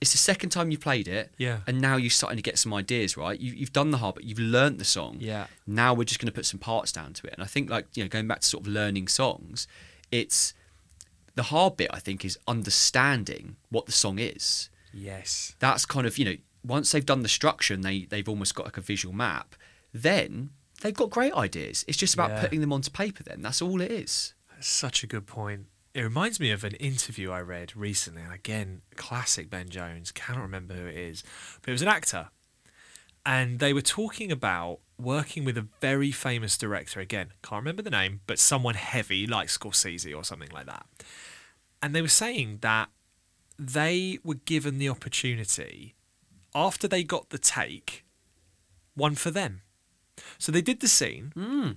It's 0.00 0.12
the 0.12 0.18
second 0.18 0.48
time 0.50 0.70
you 0.70 0.78
played 0.78 1.08
it. 1.08 1.32
Yeah. 1.36 1.58
And 1.66 1.80
now 1.80 1.96
you're 1.96 2.08
starting 2.10 2.36
to 2.38 2.42
get 2.42 2.58
some 2.58 2.72
ideas, 2.72 3.16
right? 3.16 3.38
You, 3.38 3.52
you've 3.52 3.72
done 3.72 3.90
the 3.90 3.98
hard, 3.98 4.14
but 4.14 4.24
you've 4.24 4.38
learnt 4.38 4.78
the 4.78 4.84
song. 4.84 5.18
Yeah. 5.20 5.46
Now 5.66 5.92
we're 5.92 6.04
just 6.04 6.20
going 6.20 6.28
to 6.28 6.32
put 6.32 6.46
some 6.46 6.58
parts 6.60 6.90
down 6.90 7.12
to 7.14 7.26
it. 7.26 7.34
And 7.34 7.42
I 7.42 7.46
think, 7.46 7.68
like, 7.68 7.86
you 7.94 8.02
know, 8.02 8.08
going 8.08 8.26
back 8.26 8.40
to 8.40 8.46
sort 8.46 8.64
of 8.66 8.72
learning 8.72 9.08
songs, 9.08 9.66
it's 10.10 10.54
the 11.34 11.42
hard 11.44 11.76
bit, 11.76 11.90
I 11.92 11.98
think, 11.98 12.24
is 12.24 12.38
understanding 12.48 13.56
what 13.68 13.86
the 13.86 13.92
song 13.92 14.18
is. 14.18 14.70
Yes. 14.92 15.54
That's 15.58 15.84
kind 15.84 16.06
of, 16.06 16.16
you 16.18 16.24
know, 16.24 16.36
once 16.64 16.92
they've 16.92 17.04
done 17.06 17.22
the 17.22 17.28
structure 17.28 17.74
and 17.74 17.84
they, 17.84 18.04
they've 18.06 18.28
almost 18.28 18.54
got 18.54 18.64
like 18.66 18.76
a 18.76 18.80
visual 18.82 19.14
map, 19.14 19.54
then 19.92 20.50
they've 20.82 20.94
got 20.94 21.10
great 21.10 21.32
ideas. 21.34 21.84
It's 21.86 21.98
just 21.98 22.14
about 22.14 22.30
Yeah. 22.30 22.40
putting 22.40 22.60
them 22.62 22.72
onto 22.72 22.90
paper, 22.90 23.22
then. 23.22 23.42
That's 23.42 23.60
all 23.60 23.80
it 23.80 23.90
is. 23.92 24.34
That's 24.50 24.66
such 24.68 25.04
a 25.04 25.06
good 25.06 25.26
point. 25.26 25.66
It 25.92 26.02
reminds 26.02 26.38
me 26.38 26.52
of 26.52 26.62
an 26.62 26.74
interview 26.74 27.32
I 27.32 27.40
read 27.40 27.76
recently, 27.76 28.22
and 28.22 28.32
again, 28.32 28.82
classic 28.94 29.50
Ben 29.50 29.68
Jones. 29.68 30.12
Cannot 30.12 30.42
remember 30.42 30.74
who 30.74 30.86
it 30.86 30.96
is, 30.96 31.24
but 31.60 31.70
it 31.70 31.72
was 31.72 31.82
an 31.82 31.88
actor, 31.88 32.28
and 33.26 33.58
they 33.58 33.72
were 33.72 33.82
talking 33.82 34.30
about 34.30 34.78
working 34.98 35.44
with 35.44 35.58
a 35.58 35.66
very 35.80 36.12
famous 36.12 36.56
director. 36.56 37.00
Again, 37.00 37.30
can't 37.42 37.60
remember 37.60 37.82
the 37.82 37.90
name, 37.90 38.20
but 38.28 38.38
someone 38.38 38.76
heavy 38.76 39.26
like 39.26 39.48
Scorsese 39.48 40.16
or 40.16 40.22
something 40.22 40.50
like 40.52 40.66
that. 40.66 40.86
And 41.82 41.94
they 41.94 42.02
were 42.02 42.08
saying 42.08 42.58
that 42.60 42.90
they 43.58 44.18
were 44.22 44.34
given 44.34 44.78
the 44.78 44.88
opportunity 44.88 45.96
after 46.54 46.86
they 46.86 47.02
got 47.02 47.30
the 47.30 47.38
take, 47.38 48.04
one 48.94 49.16
for 49.16 49.30
them. 49.30 49.62
So 50.38 50.52
they 50.52 50.62
did 50.62 50.80
the 50.80 50.88
scene, 50.88 51.32
hmm. 51.34 51.70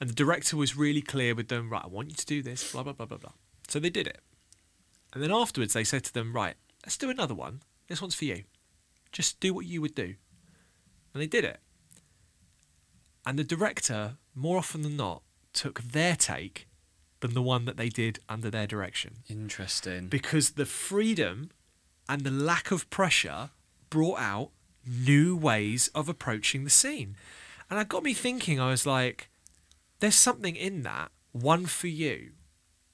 and 0.00 0.10
the 0.10 0.14
director 0.14 0.56
was 0.56 0.76
really 0.76 1.02
clear 1.02 1.34
with 1.34 1.48
them, 1.48 1.70
right, 1.70 1.84
I 1.84 1.88
want 1.88 2.10
you 2.10 2.14
to 2.14 2.26
do 2.26 2.42
this, 2.42 2.70
blah, 2.70 2.84
blah, 2.84 2.92
blah, 2.92 3.06
blah, 3.06 3.18
blah. 3.18 3.32
So 3.76 3.80
they 3.80 3.90
did 3.90 4.06
it. 4.06 4.20
And 5.12 5.22
then 5.22 5.30
afterwards, 5.30 5.74
they 5.74 5.84
said 5.84 6.02
to 6.04 6.14
them, 6.14 6.32
right, 6.32 6.54
let's 6.82 6.96
do 6.96 7.10
another 7.10 7.34
one. 7.34 7.60
This 7.88 8.00
one's 8.00 8.14
for 8.14 8.24
you. 8.24 8.44
Just 9.12 9.38
do 9.38 9.52
what 9.52 9.66
you 9.66 9.82
would 9.82 9.94
do. 9.94 10.14
And 11.12 11.22
they 11.22 11.26
did 11.26 11.44
it. 11.44 11.58
And 13.26 13.38
the 13.38 13.44
director, 13.44 14.16
more 14.34 14.56
often 14.56 14.80
than 14.80 14.96
not, 14.96 15.20
took 15.52 15.82
their 15.82 16.16
take 16.16 16.68
than 17.20 17.34
the 17.34 17.42
one 17.42 17.66
that 17.66 17.76
they 17.76 17.90
did 17.90 18.18
under 18.30 18.50
their 18.50 18.66
direction 18.66 19.16
Interesting. 19.28 20.06
because 20.06 20.52
the 20.52 20.64
freedom 20.64 21.50
and 22.08 22.22
the 22.22 22.30
lack 22.30 22.70
of 22.70 22.88
pressure 22.88 23.50
brought 23.90 24.18
out 24.18 24.52
new 24.86 25.36
ways 25.36 25.88
of 25.88 26.08
approaching 26.08 26.64
the 26.64 26.70
scene. 26.70 27.14
And 27.68 27.78
it 27.78 27.90
got 27.90 28.02
me 28.02 28.14
thinking, 28.14 28.58
I 28.58 28.70
was 28.70 28.86
like, 28.86 29.28
there's 30.00 30.14
something 30.14 30.56
in 30.56 30.80
that, 30.84 31.10
one 31.32 31.66
for 31.66 31.88
you. 31.88 32.30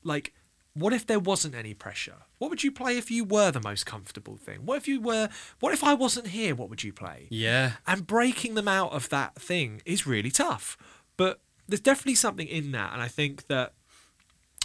Like, 0.03 0.33
what 0.75 0.93
if 0.93 1.07
there 1.07 1.20
wasn't 1.20 1.55
any 1.55 1.75
pressure? 1.75 2.16
What 2.39 2.51
would 2.51 2.64
you 2.64 2.73
play 2.73 2.97
if 2.97 3.11
you 3.11 3.25
were 3.25 3.51
the 3.51 3.61
most 3.61 3.85
comfortable 3.85 4.37
thing? 4.37 4.61
What 4.64 4.79
if 4.79 4.89
you 4.89 5.01
were, 5.01 5.29
what 5.61 5.73
if 5.73 5.85
I 5.85 5.95
wasn't 5.95 6.29
here? 6.29 6.55
What 6.55 6.70
would 6.70 6.83
you 6.83 6.93
play? 6.93 7.27
Yeah. 7.31 7.73
And 7.87 8.07
breaking 8.07 8.55
them 8.55 8.68
out 8.68 8.93
of 8.93 9.09
that 9.11 9.35
thing 9.37 9.83
is 9.85 10.07
really 10.07 10.31
tough. 10.31 10.79
But 11.16 11.41
there's 11.68 11.81
definitely 11.81 12.16
something 12.16 12.49
in 12.49 12.73
that, 12.73 12.93
and 12.93 13.03
I 13.03 13.09
think 13.09 13.47
that 13.47 13.75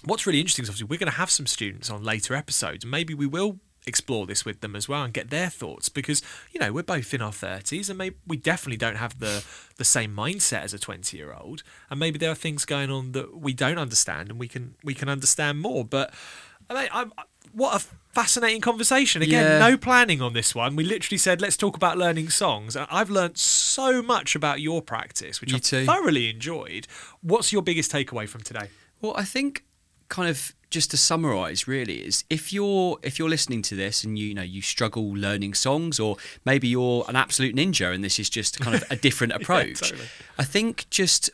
what's 0.05 0.25
really 0.25 0.39
interesting 0.39 0.63
is 0.63 0.69
obviously 0.69 0.87
we're 0.87 0.99
going 0.99 1.11
to 1.11 1.17
have 1.17 1.29
some 1.29 1.45
students 1.45 1.89
on 1.89 2.03
later 2.03 2.35
episodes. 2.35 2.85
Maybe 2.85 3.13
we 3.13 3.27
will 3.27 3.59
explore 3.87 4.25
this 4.27 4.43
with 4.45 4.61
them 4.61 4.75
as 4.75 4.87
well 4.89 5.03
and 5.03 5.13
get 5.13 5.29
their 5.29 5.49
thoughts 5.49 5.89
because 5.89 6.21
you 6.51 6.59
know 6.59 6.71
we're 6.73 6.83
both 6.83 7.13
in 7.13 7.21
our 7.21 7.31
30s 7.31 7.89
and 7.89 7.97
maybe 7.97 8.17
we 8.27 8.35
definitely 8.37 8.77
don't 8.77 8.97
have 8.97 9.17
the 9.19 9.43
the 9.77 9.85
same 9.85 10.13
mindset 10.15 10.61
as 10.63 10.73
a 10.73 10.79
20 10.79 11.15
year 11.17 11.33
old 11.33 11.63
and 11.89 11.99
maybe 11.99 12.19
there 12.19 12.31
are 12.31 12.35
things 12.35 12.65
going 12.65 12.91
on 12.91 13.13
that 13.13 13.37
we 13.37 13.53
don't 13.53 13.77
understand 13.77 14.29
and 14.29 14.37
we 14.39 14.47
can 14.47 14.75
we 14.83 14.93
can 14.93 15.07
understand 15.09 15.59
more. 15.61 15.85
But 15.85 16.13
I 16.69 16.73
mean, 16.73 16.89
I'm, 16.91 17.13
what 17.53 17.81
a 17.81 17.85
fascinating 18.13 18.59
conversation. 18.61 19.21
Again 19.21 19.43
Yeah. 19.61 19.69
no 19.69 19.77
planning 19.77 20.21
on 20.21 20.33
this 20.33 20.53
one. 20.53 20.75
We 20.75 20.83
literally 20.83 21.17
said 21.17 21.41
let's 21.41 21.55
talk 21.55 21.75
about 21.77 21.97
learning 21.97 22.29
songs. 22.29 22.75
And 22.75 22.85
i've 22.91 23.09
learned 23.09 23.37
so 23.37 24.01
much 24.01 24.35
about 24.35 24.59
your 24.59 24.81
practice 24.81 25.39
which 25.39 25.53
too. 25.61 25.85
thoroughly 25.85 26.29
enjoyed. 26.29 26.87
What's 27.21 27.53
your 27.53 27.61
biggest 27.61 27.91
takeaway 27.91 28.27
from 28.27 28.41
today? 28.41 28.67
Well, 29.01 29.13
I 29.15 29.23
think 29.23 29.63
kind 30.09 30.29
of 30.29 30.53
just 30.69 30.91
to 30.91 30.97
summarize 30.97 31.67
really 31.67 32.05
is 32.05 32.23
if 32.29 32.51
you're 32.51 32.97
if 33.01 33.17
you're 33.17 33.29
listening 33.29 33.61
to 33.61 33.75
this 33.75 34.03
and 34.03 34.19
you, 34.19 34.27
you 34.27 34.33
know 34.33 34.41
you 34.41 34.61
struggle 34.61 35.13
learning 35.15 35.53
songs 35.53 35.99
or 35.99 36.17
maybe 36.45 36.67
you're 36.67 37.05
an 37.07 37.15
absolute 37.15 37.55
ninja 37.55 37.93
and 37.93 38.03
this 38.03 38.19
is 38.19 38.29
just 38.29 38.59
kind 38.59 38.75
of 38.75 38.83
a 38.91 38.95
different 38.95 39.33
approach 39.39 39.79
totally. 39.79 40.07
i 40.37 40.43
think 40.43 40.89
just 40.89 41.29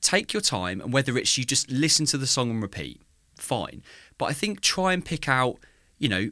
take 0.00 0.32
your 0.32 0.42
time 0.42 0.80
and 0.80 0.92
whether 0.92 1.16
it's 1.16 1.38
you 1.38 1.44
just 1.44 1.70
listen 1.70 2.04
to 2.04 2.18
the 2.18 2.26
song 2.26 2.50
and 2.50 2.62
repeat 2.62 3.00
fine 3.36 3.82
but 4.18 4.26
i 4.26 4.32
think 4.32 4.60
try 4.60 4.92
and 4.92 5.04
pick 5.04 5.28
out 5.28 5.58
you 5.98 6.08
know 6.08 6.30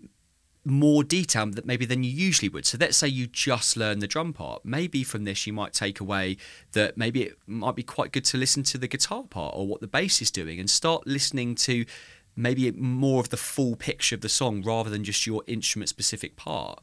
more 0.65 1.03
detail 1.03 1.47
that 1.47 1.67
maybe 1.67 1.85
than 1.85 2.05
you 2.05 2.11
usually 2.11 2.49
would. 2.49 2.65
So 2.65 2.79
let's 2.79 2.97
say 2.97 3.09
you 3.09 3.27
just 3.27 3.77
learn 3.77 3.99
the 3.99 4.07
drum 4.07 4.33
part. 4.33 4.65
Maybe 4.65 5.03
from 5.03 5.25
this 5.25 5.47
you 5.47 5.53
might 5.53 5.73
take 5.73 5.99
away 5.99 6.37
that 6.73 6.97
maybe 6.97 7.23
it 7.23 7.39
might 7.47 7.75
be 7.75 7.83
quite 7.83 8.13
good 8.13 8.25
to 8.27 8.37
listen 8.37 8.63
to 8.65 8.79
the 8.79 8.87
guitar 8.87 9.25
part 9.25 9.55
or 9.57 9.67
what 9.67 9.81
the 9.81 9.89
bass 9.89 10.23
is 10.23 10.31
doing 10.31 10.61
and 10.61 10.71
start 10.71 11.07
listening 11.07 11.55
to 11.57 11.85
maybe 12.37 12.71
more 12.73 13.21
of 13.21 13.29
the 13.29 13.37
full 13.37 13.77
picture 13.77 14.15
of 14.15 14.21
the 14.21 14.29
song 14.29 14.63
rather 14.63 14.91
than 14.91 15.05
just 15.05 15.27
your 15.27 15.43
instrument 15.47 15.89
specific 15.89 16.37
part. 16.37 16.83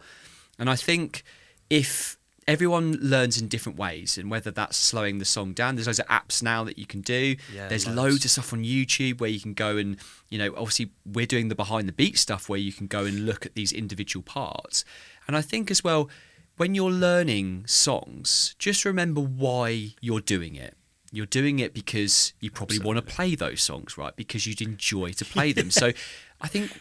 And 0.58 0.70
I 0.70 0.76
think 0.76 1.24
if 1.70 2.18
everyone 2.48 2.94
learns 2.94 3.40
in 3.40 3.48
different 3.48 3.78
ways 3.78 4.18
and 4.18 4.32
whether 4.32 4.50
that's 4.50 4.76
slowing 4.76 5.20
the 5.20 5.26
song 5.26 5.54
down 5.54 5.76
there's 5.76 5.86
loads 5.86 6.00
of 6.00 6.08
apps 6.08 6.42
now 6.42 6.64
that 6.64 6.80
you 6.80 6.86
can 6.86 7.00
do 7.02 7.36
Yeah, 7.54 7.68
there's 7.68 7.86
loads. 7.86 7.98
loads 7.98 8.26
of 8.26 8.32
stuff 8.32 8.54
on 8.54 8.64
youtube 8.64 9.20
where 9.22 9.30
you 9.30 9.40
can 9.40 9.54
go 9.54 9.78
and 9.78 9.98
you 10.30 10.40
know 10.40 10.52
obviously 10.58 10.90
we're 11.06 11.28
doing 11.28 11.50
the 11.50 11.54
behind 11.56 11.88
the 11.88 11.92
beat 11.94 12.18
stuff 12.18 12.50
where 12.50 12.58
you 12.58 12.74
can 12.74 12.88
go 12.88 13.06
and 13.06 13.24
look 13.28 13.46
at 13.46 13.54
these 13.54 13.72
individual 13.72 14.24
parts 14.24 14.84
and 15.28 15.38
i 15.38 15.42
think 15.44 15.70
as 15.70 15.84
well 15.84 16.10
when 16.58 16.74
you're 16.74 16.90
learning 16.90 17.66
songs 17.68 18.56
just 18.58 18.84
remember 18.84 19.22
why 19.22 19.90
you're 20.02 20.20
doing 20.22 20.56
it 20.56 20.76
you're 21.12 21.26
doing 21.26 21.60
it 21.60 21.74
because 21.74 22.34
you 22.40 22.52
probably 22.52 22.80
want 22.80 22.98
to 22.98 23.02
play 23.02 23.36
those 23.36 23.62
songs 23.62 23.98
right? 23.98 24.16
Because 24.16 24.46
you'd 24.48 24.62
enjoy 24.62 25.12
to 25.14 25.26
play 25.26 25.52
them. 25.54 25.72
So 25.72 25.92
i 26.42 26.48
think 26.48 26.72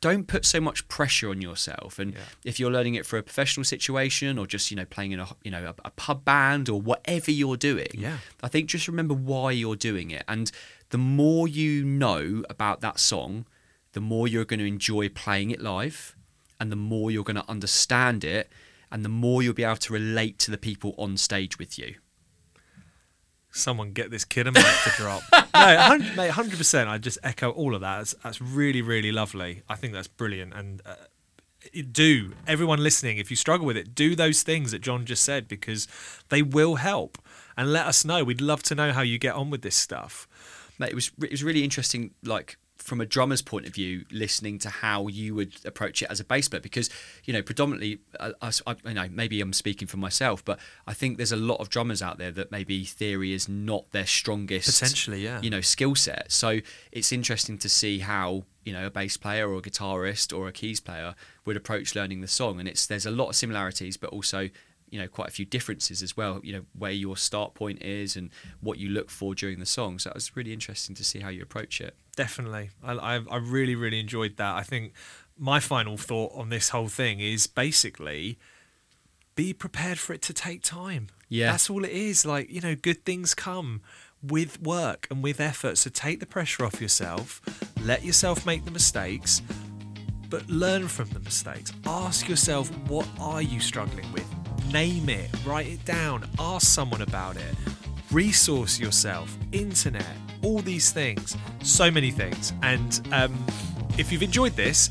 don't 0.00 0.28
put 0.28 0.44
so 0.44 0.60
much 0.60 0.86
pressure 0.86 1.28
on 1.30 1.40
yourself. 1.42 1.98
And 1.98 2.14
Yeah. 2.14 2.20
if 2.44 2.60
you're 2.60 2.70
learning 2.70 2.94
it 2.94 3.04
for 3.04 3.18
a 3.18 3.22
professional 3.22 3.64
situation 3.64 4.38
or 4.38 4.46
just 4.46 4.70
you 4.70 4.76
know 4.76 4.84
playing 4.84 5.10
in 5.12 5.18
a 5.20 5.28
you 5.42 5.50
know 5.50 5.64
a, 5.66 5.74
a 5.86 5.90
pub 5.90 6.24
band 6.24 6.68
or 6.68 6.80
whatever 6.80 7.30
you're 7.32 7.56
doing 7.56 7.88
Yeah. 7.94 8.18
i 8.42 8.48
think 8.48 8.68
just 8.68 8.86
remember 8.88 9.14
why 9.14 9.50
you're 9.52 9.76
doing 9.90 10.10
it. 10.12 10.22
And 10.28 10.52
the 10.90 10.98
more 10.98 11.48
you 11.48 11.84
know 11.84 12.44
about 12.48 12.80
that 12.80 12.98
song 13.00 13.44
the 13.94 14.00
more 14.00 14.28
you're 14.28 14.44
going 14.44 14.60
to 14.60 14.66
enjoy 14.66 15.08
playing 15.08 15.50
it 15.50 15.60
live 15.60 16.14
and 16.60 16.70
the 16.70 16.76
more 16.76 17.10
you're 17.10 17.24
going 17.24 17.36
to 17.42 17.50
understand 17.50 18.22
it 18.22 18.48
and 18.92 19.04
the 19.04 19.08
more 19.08 19.42
you'll 19.42 19.54
be 19.54 19.64
able 19.64 19.76
to 19.76 19.92
relate 19.92 20.38
to 20.38 20.50
the 20.50 20.58
people 20.58 20.94
on 20.98 21.16
stage 21.16 21.58
with 21.58 21.78
you 21.78 21.94
someone 23.58 23.92
get 23.92 24.10
this 24.10 24.24
kid 24.24 24.46
a 24.46 24.52
mic 24.52 24.64
to 24.84 24.90
drop. 24.96 25.22
No, 25.54 25.74
100, 25.74 26.16
mate, 26.16 26.30
hundred 26.30 26.56
percent. 26.56 26.88
I 26.88 26.98
just 26.98 27.18
echo 27.24 27.50
all 27.50 27.74
of 27.74 27.80
that. 27.80 27.98
That's, 27.98 28.14
that's 28.22 28.40
really, 28.40 28.80
really 28.80 29.10
lovely. 29.10 29.62
I 29.68 29.74
think 29.74 29.92
that's 29.92 30.06
brilliant. 30.06 30.54
And 30.54 30.80
uh, 30.86 30.94
do 31.90 32.34
everyone 32.46 32.82
listening, 32.82 33.18
if 33.18 33.30
you 33.30 33.36
struggle 33.36 33.66
with 33.66 33.76
it, 33.76 33.94
do 33.94 34.14
those 34.14 34.42
things 34.42 34.70
that 34.70 34.80
Jon 34.80 35.04
just 35.04 35.24
said 35.24 35.48
because 35.48 35.88
they 36.28 36.42
will 36.42 36.76
help. 36.76 37.18
And 37.56 37.72
let 37.72 37.86
us 37.86 38.04
know. 38.04 38.22
We'd 38.22 38.40
love 38.40 38.62
to 38.64 38.76
know 38.76 38.92
how 38.92 39.02
you 39.02 39.18
get 39.18 39.34
on 39.34 39.50
with 39.50 39.62
this 39.62 39.74
stuff. 39.74 40.28
Mate, 40.78 40.90
it 40.90 40.94
was 40.94 41.10
it 41.20 41.32
was 41.32 41.42
really 41.42 41.64
interesting, 41.64 42.12
like 42.22 42.56
from 42.78 43.00
a 43.00 43.06
drummer's 43.06 43.42
point 43.42 43.66
of 43.66 43.74
view, 43.74 44.04
listening 44.10 44.58
to 44.60 44.68
how 44.70 45.08
you 45.08 45.34
would 45.34 45.54
approach 45.64 46.00
it 46.02 46.06
as 46.10 46.20
a 46.20 46.24
bass 46.24 46.48
player, 46.48 46.60
because 46.60 46.88
you 47.24 47.32
know 47.32 47.42
predominantly, 47.42 47.98
uh, 48.18 48.32
us- 48.40 48.62
I, 48.66 48.76
you 48.84 48.94
know, 48.94 49.08
maybe 49.10 49.40
I'm 49.40 49.52
speaking 49.52 49.88
for 49.88 49.96
myself, 49.96 50.44
but 50.44 50.58
I 50.86 50.94
think 50.94 51.16
there's 51.16 51.32
a 51.32 51.36
lot 51.36 51.60
of 51.60 51.68
drummers 51.68 52.00
out 52.02 52.18
there 52.18 52.30
that 52.32 52.50
maybe 52.50 52.84
theory 52.84 53.32
is 53.32 53.48
not 53.48 53.90
their 53.90 54.06
strongest, 54.06 54.80
Potentially, 54.80 55.24
yeah. 55.24 55.40
you 55.42 55.50
know, 55.50 55.60
skill 55.60 55.94
set. 55.94 56.30
So 56.30 56.60
it's 56.92 57.12
interesting 57.12 57.58
to 57.58 57.68
see 57.68 57.98
how 58.00 58.44
you 58.64 58.72
know 58.72 58.86
a 58.86 58.90
bass 58.90 59.16
player 59.16 59.48
or 59.50 59.58
a 59.58 59.62
guitarist 59.62 60.36
or 60.36 60.46
a 60.48 60.52
keys 60.52 60.80
player 60.80 61.14
would 61.44 61.56
approach 61.56 61.94
learning 61.94 62.20
the 62.20 62.28
song, 62.28 62.58
and 62.60 62.68
it's 62.68 62.86
there's 62.86 63.06
a 63.06 63.10
lot 63.10 63.28
of 63.28 63.36
similarities, 63.36 63.96
but 63.96 64.10
also 64.10 64.50
you 64.90 64.98
know 64.98 65.08
quite 65.08 65.28
a 65.28 65.30
few 65.30 65.44
differences 65.44 66.02
as 66.02 66.16
well 66.16 66.40
you 66.42 66.52
know 66.52 66.62
where 66.76 66.90
your 66.90 67.16
start 67.16 67.54
point 67.54 67.82
is 67.82 68.16
and 68.16 68.30
what 68.60 68.78
you 68.78 68.88
look 68.88 69.10
for 69.10 69.34
during 69.34 69.58
the 69.58 69.66
song 69.66 69.98
so 69.98 70.08
that 70.08 70.14
was 70.14 70.36
really 70.36 70.52
interesting 70.52 70.94
to 70.94 71.04
see 71.04 71.20
how 71.20 71.28
you 71.28 71.42
approach 71.42 71.80
it 71.80 71.94
Definitely. 72.18 72.70
I, 72.82 72.94
I, 72.94 73.20
I 73.30 73.36
really, 73.36 73.76
really 73.76 74.00
enjoyed 74.00 74.38
that. 74.38 74.56
I 74.56 74.64
think 74.64 74.92
my 75.38 75.60
final 75.60 75.96
thought 75.96 76.32
on 76.34 76.48
this 76.48 76.70
whole 76.70 76.88
thing 76.88 77.20
is 77.20 77.46
basically 77.46 78.40
be 79.36 79.52
prepared 79.52 80.00
for 80.00 80.14
it 80.14 80.22
to 80.22 80.32
take 80.32 80.64
time. 80.64 81.10
Yeah. 81.28 81.52
That's 81.52 81.70
all 81.70 81.84
it 81.84 81.92
is. 81.92 82.26
Like, 82.26 82.50
you 82.50 82.60
know, 82.60 82.74
good 82.74 83.04
things 83.04 83.36
come 83.36 83.82
with 84.20 84.60
work 84.60 85.06
and 85.12 85.22
with 85.22 85.38
effort. 85.38 85.78
So 85.78 85.90
take 85.90 86.18
the 86.18 86.26
pressure 86.26 86.64
off 86.64 86.80
yourself, 86.80 87.40
let 87.84 88.04
yourself 88.04 88.44
make 88.44 88.64
the 88.64 88.72
mistakes, 88.72 89.40
but 90.28 90.44
learn 90.50 90.88
from 90.88 91.10
the 91.10 91.20
mistakes. 91.20 91.72
Ask 91.86 92.28
yourself, 92.28 92.68
what 92.88 93.06
are 93.20 93.42
you 93.42 93.60
struggling 93.60 94.10
with? 94.12 94.26
Name 94.72 95.08
it, 95.08 95.30
write 95.46 95.66
it 95.66 95.84
down, 95.84 96.28
ask 96.38 96.66
someone 96.66 97.02
about 97.02 97.36
it, 97.36 97.54
resource 98.10 98.78
yourself, 98.78 99.36
internet, 99.52 100.04
all 100.42 100.58
these 100.60 100.90
things, 100.90 101.36
so 101.62 101.90
many 101.90 102.10
things. 102.10 102.52
And 102.62 103.00
um, 103.12 103.46
if 103.96 104.12
you've 104.12 104.22
enjoyed 104.22 104.52
this, 104.56 104.90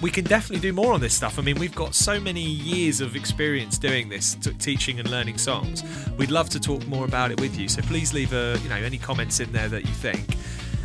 we 0.00 0.10
can 0.10 0.24
definitely 0.24 0.60
do 0.60 0.72
more 0.72 0.92
on 0.92 1.00
this 1.00 1.14
stuff. 1.14 1.38
I 1.38 1.42
mean, 1.42 1.58
we've 1.58 1.74
got 1.74 1.94
so 1.94 2.20
many 2.20 2.40
years 2.42 3.00
of 3.00 3.16
experience 3.16 3.78
doing 3.78 4.08
this, 4.08 4.34
t- 4.36 4.52
teaching 4.54 5.00
and 5.00 5.10
learning 5.10 5.38
songs. 5.38 5.82
We'd 6.18 6.30
love 6.30 6.48
to 6.50 6.60
talk 6.60 6.86
more 6.86 7.04
about 7.04 7.30
it 7.30 7.40
with 7.40 7.58
you. 7.58 7.68
So 7.68 7.82
please 7.82 8.12
leave 8.14 8.32
a, 8.32 8.58
you 8.62 8.68
know 8.68 8.76
any 8.76 8.98
comments 8.98 9.40
in 9.40 9.50
there 9.52 9.68
that 9.68 9.82
you 9.82 9.92
think, 9.92 10.36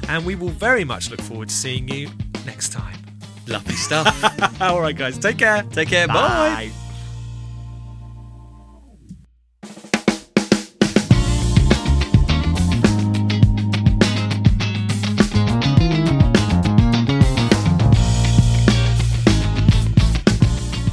and 0.09 0.25
we 0.25 0.35
will 0.35 0.49
very 0.49 0.83
much 0.83 1.11
look 1.11 1.21
forward 1.21 1.49
to 1.49 1.55
seeing 1.55 1.87
you 1.89 2.09
next 2.45 2.69
time. 2.71 2.97
lovely 3.47 3.75
stuff 3.75 4.07
All 4.61 4.81
right, 4.81 4.95
guys, 4.95 5.17
take 5.17 5.37
care. 5.37 5.63
take 5.71 5.89
care 5.89 6.07
bye. 6.07 6.71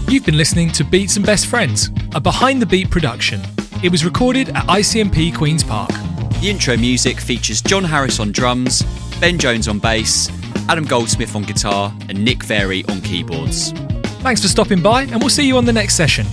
You've 0.08 0.24
been 0.24 0.38
listening 0.38 0.70
to 0.70 0.84
Beats 0.84 1.18
and 1.18 1.26
Best 1.26 1.48
Friends, 1.48 1.90
a 2.14 2.20
behind 2.20 2.62
the 2.62 2.66
beat 2.66 2.90
production. 2.90 3.42
It 3.82 3.90
was 3.90 4.06
recorded 4.06 4.48
at 4.48 4.64
ICMP 4.66 5.36
Queen's 5.36 5.62
Park. 5.62 5.90
The 6.40 6.48
intro 6.48 6.78
music 6.78 7.20
features 7.20 7.60
Jon 7.60 7.84
Harris 7.84 8.18
on 8.18 8.32
drums, 8.32 8.82
Ben 9.20 9.38
Jones 9.38 9.68
on 9.68 9.78
bass, 9.78 10.30
Adam 10.70 10.86
Goldsmith 10.86 11.36
on 11.36 11.42
guitar, 11.42 11.94
and 12.08 12.24
Nick 12.24 12.42
Very 12.42 12.86
on 12.86 13.02
keyboards. 13.02 13.72
Thanks 14.22 14.40
for 14.40 14.48
stopping 14.48 14.80
by, 14.80 15.02
and 15.02 15.20
we'll 15.20 15.28
see 15.28 15.46
you 15.46 15.58
on 15.58 15.66
the 15.66 15.74
next 15.74 15.94
session. 15.94 16.26